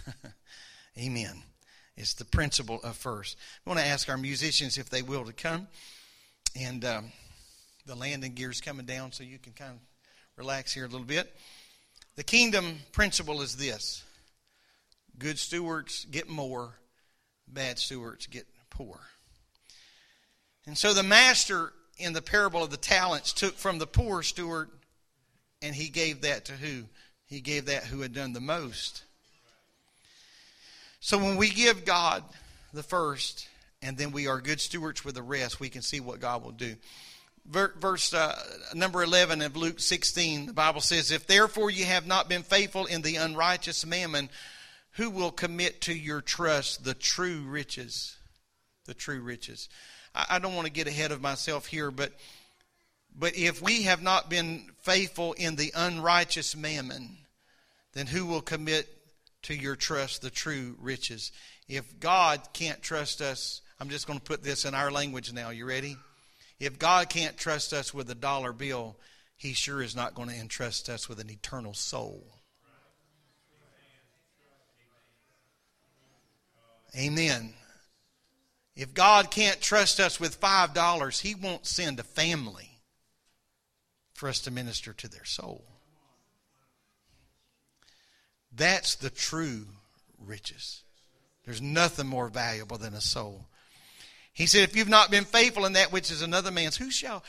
Amen. 0.98 1.44
It's 1.96 2.14
the 2.14 2.26
principle 2.26 2.80
of 2.84 2.96
first. 2.96 3.38
I 3.66 3.70
want 3.70 3.80
to 3.80 3.86
ask 3.86 4.10
our 4.10 4.18
musicians 4.18 4.78
if 4.78 4.90
they 4.90 5.02
will 5.02 5.26
to 5.26 5.34
come. 5.34 5.68
And 6.60 6.84
um, 6.86 7.12
the 7.86 7.96
landing 7.96 8.34
gear's 8.34 8.62
coming 8.62 8.86
down 8.86 9.12
so 9.12 9.24
you 9.24 9.38
can 9.38 9.54
kind 9.54 9.72
of 9.72 9.80
relax 10.36 10.74
here 10.74 10.86
a 10.86 10.88
little 10.88 11.06
bit. 11.06 11.34
The 12.16 12.24
kingdom 12.24 12.80
principle 12.92 13.42
is 13.42 13.56
this 13.56 14.04
good 15.18 15.38
stewards 15.38 16.06
get 16.06 16.30
more, 16.30 16.74
bad 17.48 17.78
stewards 17.80 18.28
get 18.28 18.48
poor. 18.70 19.00
And 20.66 20.78
so 20.78 20.94
the 20.94 21.04
master 21.04 21.74
in 21.98 22.14
the 22.14 22.22
parable 22.22 22.64
of 22.64 22.72
the 22.72 22.78
talents 22.78 23.34
took 23.34 23.56
from 23.56 23.78
the 23.78 23.88
poor 23.88 24.24
steward 24.24 24.70
and 25.62 25.76
he 25.76 25.90
gave 25.90 26.22
that 26.22 26.46
to 26.46 26.54
who? 26.54 26.84
He 27.26 27.40
gave 27.42 27.66
that 27.66 27.86
who 27.86 28.02
had 28.02 28.14
done 28.14 28.34
the 28.34 28.42
most. 28.42 29.04
So 31.04 31.18
when 31.18 31.36
we 31.36 31.50
give 31.50 31.84
God 31.84 32.24
the 32.74 32.82
first 32.82 33.50
and 33.82 33.98
then 33.98 34.14
we 34.14 34.28
are 34.28 34.40
good 34.40 34.62
stewards 34.62 35.04
with 35.04 35.16
the 35.16 35.22
rest, 35.22 35.60
we 35.60 35.68
can 35.68 35.82
see 35.82 36.00
what 36.00 36.22
God 36.22 36.46
will 36.46 36.54
do. 36.54 36.78
Verse 37.46 38.14
uh, 38.14 38.42
number 38.74 39.04
11 39.04 39.42
of 39.42 39.58
Luke 39.58 39.82
16, 39.82 40.46
the 40.46 40.54
Bible 40.54 40.80
says, 40.80 41.12
If 41.12 41.28
therefore 41.28 41.70
you 41.70 41.84
have 41.84 42.08
not 42.08 42.30
been 42.30 42.42
faithful 42.42 42.86
in 42.86 43.02
the 43.02 43.18
unrighteous 43.18 43.86
mammon, 43.86 44.30
who 44.92 45.10
will 45.10 45.32
commit 45.32 45.82
to 45.82 45.94
your 45.94 46.22
trust 46.22 46.86
the 46.86 46.94
true 46.94 47.42
riches? 47.50 48.16
The 48.86 48.94
true 48.94 49.20
riches. 49.20 49.68
I, 50.16 50.40
don't 50.40 50.56
want 50.56 50.68
to 50.68 50.74
get 50.74 50.88
ahead 50.88 51.12
of 51.12 51.22
myself 51.22 51.66
here, 51.66 51.92
but 51.92 52.14
but 53.14 53.36
if 53.36 53.62
we 53.62 53.84
have 53.84 54.02
not 54.02 54.30
been 54.30 54.72
faithful 54.84 55.34
in 55.34 55.58
the 55.58 55.74
unrighteous 55.76 56.56
mammon, 56.56 57.18
then 57.92 58.08
who 58.08 58.26
will 58.26 58.42
commit 58.42 58.88
to 59.44 59.56
your 59.56 59.76
trust 59.76 60.22
the 60.22 60.30
true 60.30 60.76
riches? 60.80 61.32
If 61.68 62.00
God 62.00 62.42
can't 62.54 62.82
trust 62.82 63.22
us, 63.22 63.62
I'm 63.80 63.90
just 63.90 64.08
going 64.08 64.20
to 64.20 64.26
put 64.26 64.44
this 64.44 64.66
in 64.66 64.74
our 64.74 64.92
language 64.92 65.32
now. 65.34 65.50
You 65.50 65.66
ready? 65.66 65.98
If 66.60 66.80
God 66.80 67.10
can't 67.10 67.38
trust 67.38 67.74
us 67.74 67.94
with 67.94 68.10
a 68.10 68.16
dollar 68.16 68.54
bill, 68.54 68.98
He 69.36 69.54
sure 69.54 69.82
is 69.82 69.96
not 69.96 70.16
going 70.16 70.30
to 70.30 70.36
entrust 70.36 70.90
us 70.90 71.10
with 71.10 71.20
an 71.20 71.30
eternal 71.30 71.74
soul. 71.74 72.26
Amen. 76.98 77.54
If 78.76 78.94
God 78.94 79.32
can't 79.32 79.60
trust 79.62 80.00
us 80.00 80.20
with 80.20 80.40
$5, 80.40 81.22
He 81.22 81.36
won't 81.36 81.66
send 81.66 82.00
a 82.00 82.04
family 82.04 82.80
for 84.14 84.30
us 84.30 84.40
to 84.42 84.52
minister 84.52 84.94
to 84.94 85.08
their 85.08 85.26
soul. 85.26 85.73
That's 88.56 88.96
the 88.96 89.10
true 89.10 89.66
riches. 90.20 90.84
There's 91.46 91.62
nothing 91.62 92.08
more 92.08 92.30
valuable 92.30 92.78
than 92.78 92.94
a 92.94 93.02
soul. 93.02 93.46
He 94.34 94.46
said, 94.46 94.64
If 94.64 94.76
you've 94.76 94.90
not 94.90 95.12
been 95.12 95.26
faithful 95.26 95.66
in 95.66 95.74
that 95.74 95.92
which 95.92 96.12
is 96.12 96.22
another 96.22 96.52
man's, 96.52 96.78
who 96.78 96.90
shall 96.92 97.24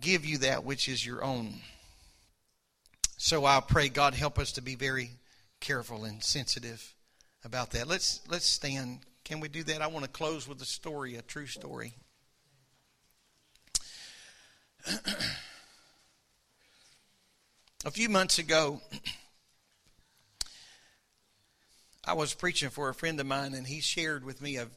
give 0.00 0.24
you 0.24 0.38
that 0.38 0.64
which 0.64 0.88
is 0.88 1.04
your 1.04 1.24
own? 1.24 1.54
So 3.16 3.44
I 3.44 3.60
pray 3.66 3.88
God 3.88 4.14
help 4.14 4.38
us 4.38 4.52
to 4.52 4.62
be 4.62 4.74
very 4.74 5.10
careful 5.60 6.04
and 6.04 6.22
sensitive 6.22 6.94
about 7.44 7.70
that. 7.70 7.88
Let's 7.88 8.20
let's 8.28 8.46
stand. 8.46 9.00
Can 9.24 9.40
we 9.40 9.48
do 9.48 9.62
that? 9.64 9.82
I 9.82 9.86
want 9.86 10.04
to 10.04 10.10
close 10.10 10.46
with 10.46 10.60
a 10.60 10.66
story, 10.66 11.16
a 11.16 11.22
true 11.22 11.46
story. 11.46 11.94
a 17.84 17.90
few 17.90 18.08
months 18.08 18.38
ago, 18.38 18.80
I 22.06 22.12
was 22.12 22.34
preaching 22.34 22.70
for 22.70 22.88
a 22.88 22.94
friend 22.94 23.18
of 23.18 23.26
mine, 23.26 23.52
and 23.52 23.66
he 23.66 23.80
shared 23.80 24.24
with 24.24 24.40
me 24.40 24.56
a, 24.56 24.68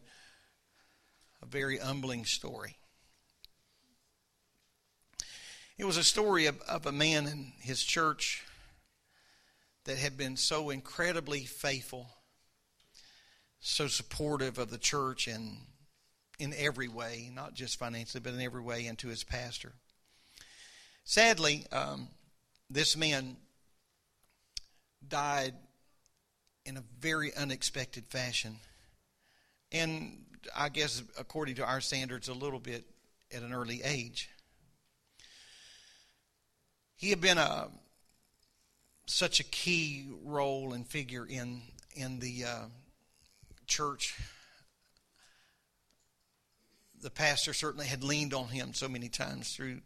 a 1.41 1.45
very 1.45 1.77
humbling 1.77 2.25
story. 2.25 2.77
It 5.77 5.85
was 5.85 5.97
a 5.97 6.03
story 6.03 6.47
of, 6.47 6.59
of 6.61 6.85
a 6.87 6.91
man 6.91 7.27
in 7.27 7.53
his 7.61 7.83
church 7.83 8.43
that 9.85 9.97
had 9.97 10.17
been 10.17 10.35
so 10.35 10.71
incredibly 10.71 11.45
faithful 11.45 12.09
so 13.61 13.87
supportive 13.87 14.57
of 14.57 14.69
the 14.69 14.77
church 14.77 15.27
and 15.27 15.57
in 16.39 16.53
every 16.57 16.87
way, 16.87 17.29
not 17.33 17.53
just 17.53 17.77
financially, 17.77 18.21
but 18.21 18.33
in 18.33 18.41
every 18.41 18.61
way, 18.61 18.87
and 18.87 18.97
to 18.97 19.09
his 19.09 19.25
pastor. 19.25 19.73
Sadly, 21.03 21.65
um, 21.71 22.07
this 22.69 22.95
man 22.95 23.35
died 25.05 25.53
in 26.69 26.77
a 26.77 26.83
very 26.99 27.35
unexpected 27.35 28.05
fashion. 28.05 28.55
And 29.71 30.23
I 30.55 30.69
guess, 30.69 31.01
according 31.17 31.55
to 31.55 31.65
our 31.65 31.81
standards, 31.81 32.27
a 32.27 32.33
little 32.33 32.59
bit 32.59 32.85
at 33.35 33.41
an 33.41 33.53
early 33.53 33.81
age. 33.83 34.29
He 36.95 37.09
had 37.09 37.21
been 37.21 37.39
a 37.39 37.69
such 39.07 39.39
a 39.39 39.43
key 39.43 40.05
role 40.23 40.73
and 40.73 40.85
figure 40.85 41.25
in 41.25 41.63
in 41.95 42.19
the 42.19 42.45
uh, 42.45 42.65
church, 43.65 44.19
the 47.01 47.09
pastor 47.09 47.53
certainly 47.53 47.87
had 47.87 48.03
leaned 48.03 48.35
on 48.35 48.49
him 48.49 48.75
so 48.75 48.87
many 48.87 49.09
times 49.09 49.55
through 49.55 49.81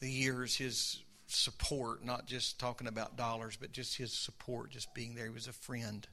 the 0.00 0.10
years, 0.10 0.56
his 0.56 1.02
support, 1.30 2.04
not 2.04 2.26
just 2.26 2.58
talking 2.58 2.86
about 2.86 3.16
dollars, 3.16 3.56
but 3.60 3.72
just 3.72 3.96
his 3.96 4.12
support, 4.12 4.70
just 4.70 4.92
being 4.94 5.14
there. 5.14 5.26
He 5.26 5.32
was 5.32 5.46
a 5.46 5.52
friend. 5.52 6.06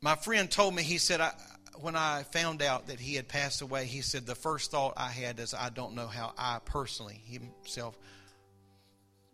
My 0.00 0.14
friend 0.14 0.50
told 0.50 0.74
me, 0.74 0.82
he 0.82 0.98
said, 0.98 1.20
I, 1.20 1.32
when 1.80 1.96
I 1.96 2.22
found 2.24 2.62
out 2.62 2.88
that 2.88 3.00
he 3.00 3.14
had 3.14 3.28
passed 3.28 3.62
away, 3.62 3.86
he 3.86 4.00
said, 4.00 4.26
the 4.26 4.34
first 4.34 4.70
thought 4.70 4.94
I 4.96 5.10
had 5.10 5.40
is, 5.40 5.54
I 5.54 5.70
don't 5.70 5.94
know 5.94 6.06
how 6.06 6.32
I 6.38 6.60
personally, 6.64 7.20
himself, 7.24 7.96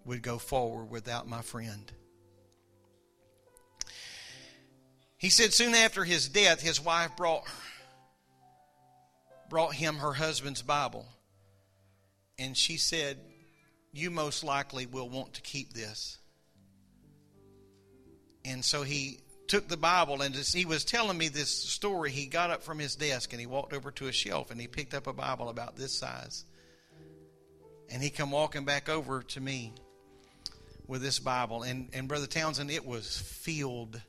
would 0.04 0.22
go 0.22 0.38
forward 0.38 0.90
without 0.90 1.28
my 1.28 1.42
friend. 1.42 1.92
He 5.16 5.30
said 5.30 5.52
soon 5.52 5.74
after 5.74 6.02
his 6.02 6.28
death, 6.28 6.60
his 6.60 6.80
wife 6.80 7.16
brought, 7.16 7.44
brought 9.48 9.74
him 9.74 9.96
her 9.96 10.12
husband's 10.12 10.62
Bible. 10.62 11.06
And 12.42 12.56
she 12.56 12.76
said, 12.76 13.18
You 13.92 14.10
most 14.10 14.42
likely 14.42 14.86
will 14.86 15.08
want 15.08 15.34
to 15.34 15.42
keep 15.42 15.72
this. 15.72 16.18
And 18.44 18.64
so 18.64 18.82
he 18.82 19.20
took 19.46 19.68
the 19.68 19.76
Bible, 19.76 20.22
and 20.22 20.34
as 20.34 20.52
he 20.52 20.64
was 20.64 20.84
telling 20.84 21.16
me 21.16 21.28
this 21.28 21.50
story, 21.50 22.10
he 22.10 22.26
got 22.26 22.50
up 22.50 22.64
from 22.64 22.80
his 22.80 22.96
desk 22.96 23.32
and 23.32 23.38
he 23.38 23.46
walked 23.46 23.72
over 23.72 23.92
to 23.92 24.08
a 24.08 24.12
shelf 24.12 24.50
and 24.50 24.60
he 24.60 24.66
picked 24.66 24.92
up 24.92 25.06
a 25.06 25.12
Bible 25.12 25.50
about 25.50 25.76
this 25.76 25.96
size. 25.96 26.44
And 27.88 28.02
he 28.02 28.10
come 28.10 28.32
walking 28.32 28.64
back 28.64 28.88
over 28.88 29.22
to 29.22 29.40
me 29.40 29.72
with 30.88 31.00
this 31.00 31.20
Bible. 31.20 31.62
And, 31.62 31.90
and 31.92 32.08
Brother 32.08 32.26
Townsend, 32.26 32.72
it 32.72 32.84
was 32.84 33.18
filled 33.18 34.02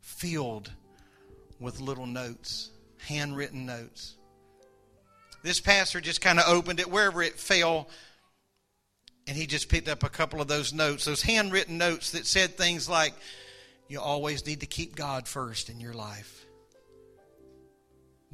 filled 0.00 0.70
with 1.58 1.80
little 1.80 2.06
notes, 2.06 2.70
handwritten 2.98 3.64
notes. 3.64 4.16
This 5.42 5.60
pastor 5.60 6.00
just 6.00 6.20
kind 6.20 6.38
of 6.38 6.48
opened 6.48 6.80
it 6.80 6.90
wherever 6.90 7.22
it 7.22 7.38
fell, 7.38 7.88
and 9.26 9.36
he 9.36 9.46
just 9.46 9.68
picked 9.68 9.88
up 9.88 10.02
a 10.02 10.08
couple 10.08 10.40
of 10.40 10.48
those 10.48 10.72
notes, 10.72 11.04
those 11.04 11.22
handwritten 11.22 11.78
notes 11.78 12.12
that 12.12 12.26
said 12.26 12.56
things 12.56 12.88
like, 12.88 13.14
You 13.88 14.00
always 14.00 14.46
need 14.46 14.60
to 14.60 14.66
keep 14.66 14.94
God 14.94 15.26
first 15.26 15.68
in 15.68 15.80
your 15.80 15.94
life. 15.94 16.44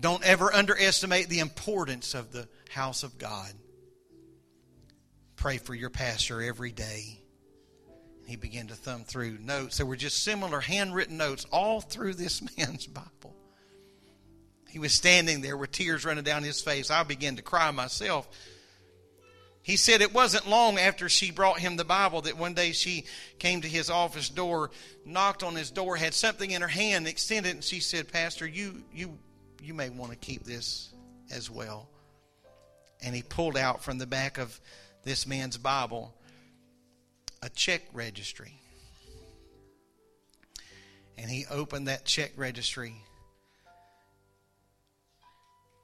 Don't 0.00 0.24
ever 0.24 0.52
underestimate 0.54 1.28
the 1.28 1.40
importance 1.40 2.14
of 2.14 2.30
the 2.30 2.48
house 2.70 3.02
of 3.02 3.18
God. 3.18 3.50
Pray 5.34 5.58
for 5.58 5.74
your 5.74 5.90
pastor 5.90 6.42
every 6.42 6.72
day 6.72 7.18
he 8.28 8.36
began 8.36 8.66
to 8.66 8.74
thumb 8.74 9.04
through 9.04 9.38
notes. 9.38 9.78
There 9.78 9.86
were 9.86 9.96
just 9.96 10.22
similar 10.22 10.60
handwritten 10.60 11.16
notes 11.16 11.46
all 11.50 11.80
through 11.80 12.12
this 12.12 12.42
man's 12.58 12.86
Bible. 12.86 13.34
He 14.68 14.78
was 14.78 14.92
standing 14.92 15.40
there 15.40 15.56
with 15.56 15.72
tears 15.72 16.04
running 16.04 16.24
down 16.24 16.42
his 16.42 16.60
face. 16.60 16.90
I 16.90 17.02
began 17.02 17.36
to 17.36 17.42
cry 17.42 17.70
myself. 17.70 18.28
He 19.62 19.76
said 19.76 20.00
it 20.00 20.14
wasn't 20.14 20.48
long 20.48 20.78
after 20.78 21.08
she 21.08 21.30
brought 21.30 21.58
him 21.58 21.76
the 21.76 21.84
Bible 21.84 22.22
that 22.22 22.38
one 22.38 22.54
day 22.54 22.72
she 22.72 23.04
came 23.38 23.60
to 23.60 23.68
his 23.68 23.90
office 23.90 24.30
door, 24.30 24.70
knocked 25.04 25.42
on 25.42 25.54
his 25.54 25.70
door, 25.70 25.96
had 25.96 26.14
something 26.14 26.50
in 26.50 26.62
her 26.62 26.68
hand, 26.68 27.06
extended, 27.06 27.54
and 27.54 27.64
she 27.64 27.80
said, 27.80 28.10
"Pastor, 28.10 28.46
you 28.46 28.82
you 28.94 29.18
you 29.60 29.74
may 29.74 29.90
want 29.90 30.12
to 30.12 30.16
keep 30.16 30.44
this 30.44 30.90
as 31.30 31.50
well." 31.50 31.88
And 33.02 33.14
he 33.14 33.22
pulled 33.22 33.56
out 33.56 33.84
from 33.84 33.98
the 33.98 34.06
back 34.06 34.38
of 34.38 34.58
this 35.04 35.26
man's 35.26 35.58
Bible 35.58 36.14
a 37.42 37.48
check 37.50 37.82
registry. 37.92 38.60
And 41.16 41.30
he 41.30 41.44
opened 41.50 41.88
that 41.88 42.04
check 42.04 42.32
registry. 42.36 42.94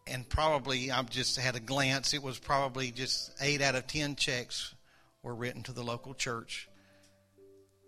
And 0.06 0.28
probably 0.28 0.90
I've 0.90 1.10
just 1.10 1.38
had 1.38 1.56
a 1.56 1.60
glance. 1.60 2.14
It 2.14 2.22
was 2.22 2.38
probably 2.38 2.90
just 2.90 3.32
eight 3.40 3.62
out 3.62 3.74
of 3.74 3.86
ten 3.86 4.16
checks 4.16 4.74
were 5.22 5.34
written 5.34 5.62
to 5.64 5.72
the 5.72 5.82
local 5.82 6.14
church 6.14 6.68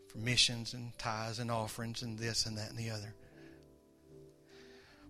for 0.09 0.19
missions 0.19 0.73
and 0.73 0.97
tithes 0.99 1.39
and 1.39 1.51
offerings 1.51 2.03
and 2.03 2.19
this 2.19 2.47
and 2.47 2.57
that 2.59 2.71
and 2.71 2.79
the 2.79 2.91
other. 2.91 3.15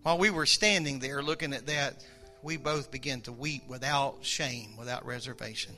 While 0.03 0.19
we 0.19 0.31
were 0.31 0.47
standing 0.47 0.99
there 0.99 1.23
looking 1.23 1.53
at 1.53 1.67
that, 1.67 2.05
we 2.43 2.57
both 2.57 2.91
began 2.91 3.21
to 3.23 3.33
weep 3.33 3.67
without 3.69 4.19
shame, 4.23 4.77
without 4.77 5.07
reservation. 5.07 5.75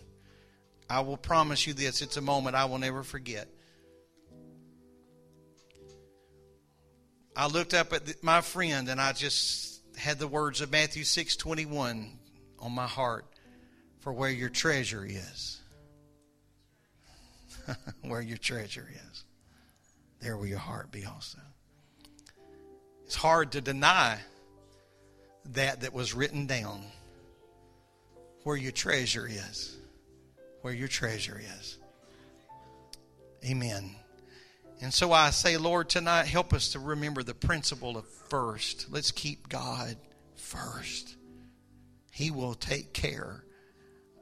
I 0.91 1.01
will 1.01 1.17
promise 1.17 1.67
you 1.67 1.75
this 1.75 2.03
it's 2.03 2.17
a 2.17 2.23
moment 2.23 2.57
I 2.57 2.65
will 2.65 2.79
never 2.79 3.03
forget. 3.03 3.49
I 7.37 7.47
looked 7.47 7.73
up 7.73 7.93
at 7.93 8.23
my 8.23 8.41
friend 8.41 8.89
and 8.89 9.01
I 9.01 9.13
just 9.13 9.68
had 9.99 10.19
the 10.19 10.29
words 10.29 10.61
of 10.61 10.71
Matthew 10.71 11.05
6:21 11.05 12.19
on 12.59 12.73
my 12.73 12.87
heart 12.87 13.27
for 14.01 14.13
where 14.13 14.31
your 14.31 14.49
treasure 14.49 15.05
is. 15.05 15.61
where 18.03 18.21
your 18.21 18.39
treasure 18.39 18.89
is. 18.91 19.25
There 20.21 20.37
will 20.37 20.47
your 20.47 20.59
heart 20.59 20.91
be 20.91 21.05
also. 21.05 21.39
It's 23.05 23.15
hard 23.15 23.53
to 23.53 23.61
deny 23.61 24.19
that 25.53 25.81
that 25.81 25.93
was 25.93 26.15
written 26.15 26.47
down 26.47 26.85
where 28.45 28.57
your 28.57 28.73
treasure 28.73 29.27
is. 29.27 29.77
Where 30.63 30.75
your 30.75 30.89
treasure 30.89 31.41
is. 31.59 31.79
Amen. 33.45 33.95
And 34.81 34.95
so 34.95 35.13
I 35.13 35.31
say, 35.31 35.57
Lord, 35.57 35.89
tonight 35.89 36.27
help 36.27 36.53
us 36.53 36.73
to 36.73 36.79
remember 36.79 37.23
the 37.23 37.35
principle 37.35 37.97
of 37.97 38.07
first. 38.29 38.87
Let's 38.91 39.11
keep 39.11 39.49
God 39.49 39.97
first. 40.37 41.17
He 42.13 42.31
will 42.31 42.55
take 42.55 42.93
care 42.93 43.45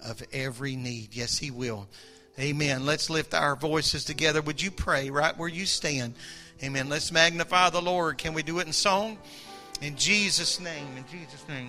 of 0.05 0.23
every 0.33 0.77
need. 0.77 1.15
Yes, 1.15 1.39
He 1.39 1.51
will. 1.51 1.89
Amen. 2.39 2.85
Let's 2.85 3.09
lift 3.11 3.35
our 3.35 3.57
voices 3.57 4.05
together. 4.05 4.43
Would 4.43 4.63
you 4.63 4.71
pray 4.71 5.11
right 5.11 5.37
where 5.37 5.49
you 5.49 5.67
stand? 5.67 6.15
Amen. 6.63 6.89
Let's 6.89 7.13
magnify 7.13 7.71
the 7.71 7.83
Lord. 7.83 8.19
Can 8.19 8.35
we 8.35 8.43
do 8.43 8.59
it 8.59 8.67
in 8.67 8.73
song? 8.73 9.19
In 9.83 9.97
Jesus' 9.97 10.61
name. 10.61 10.89
In 10.97 11.05
Jesus' 11.11 11.47
name. 11.49 11.69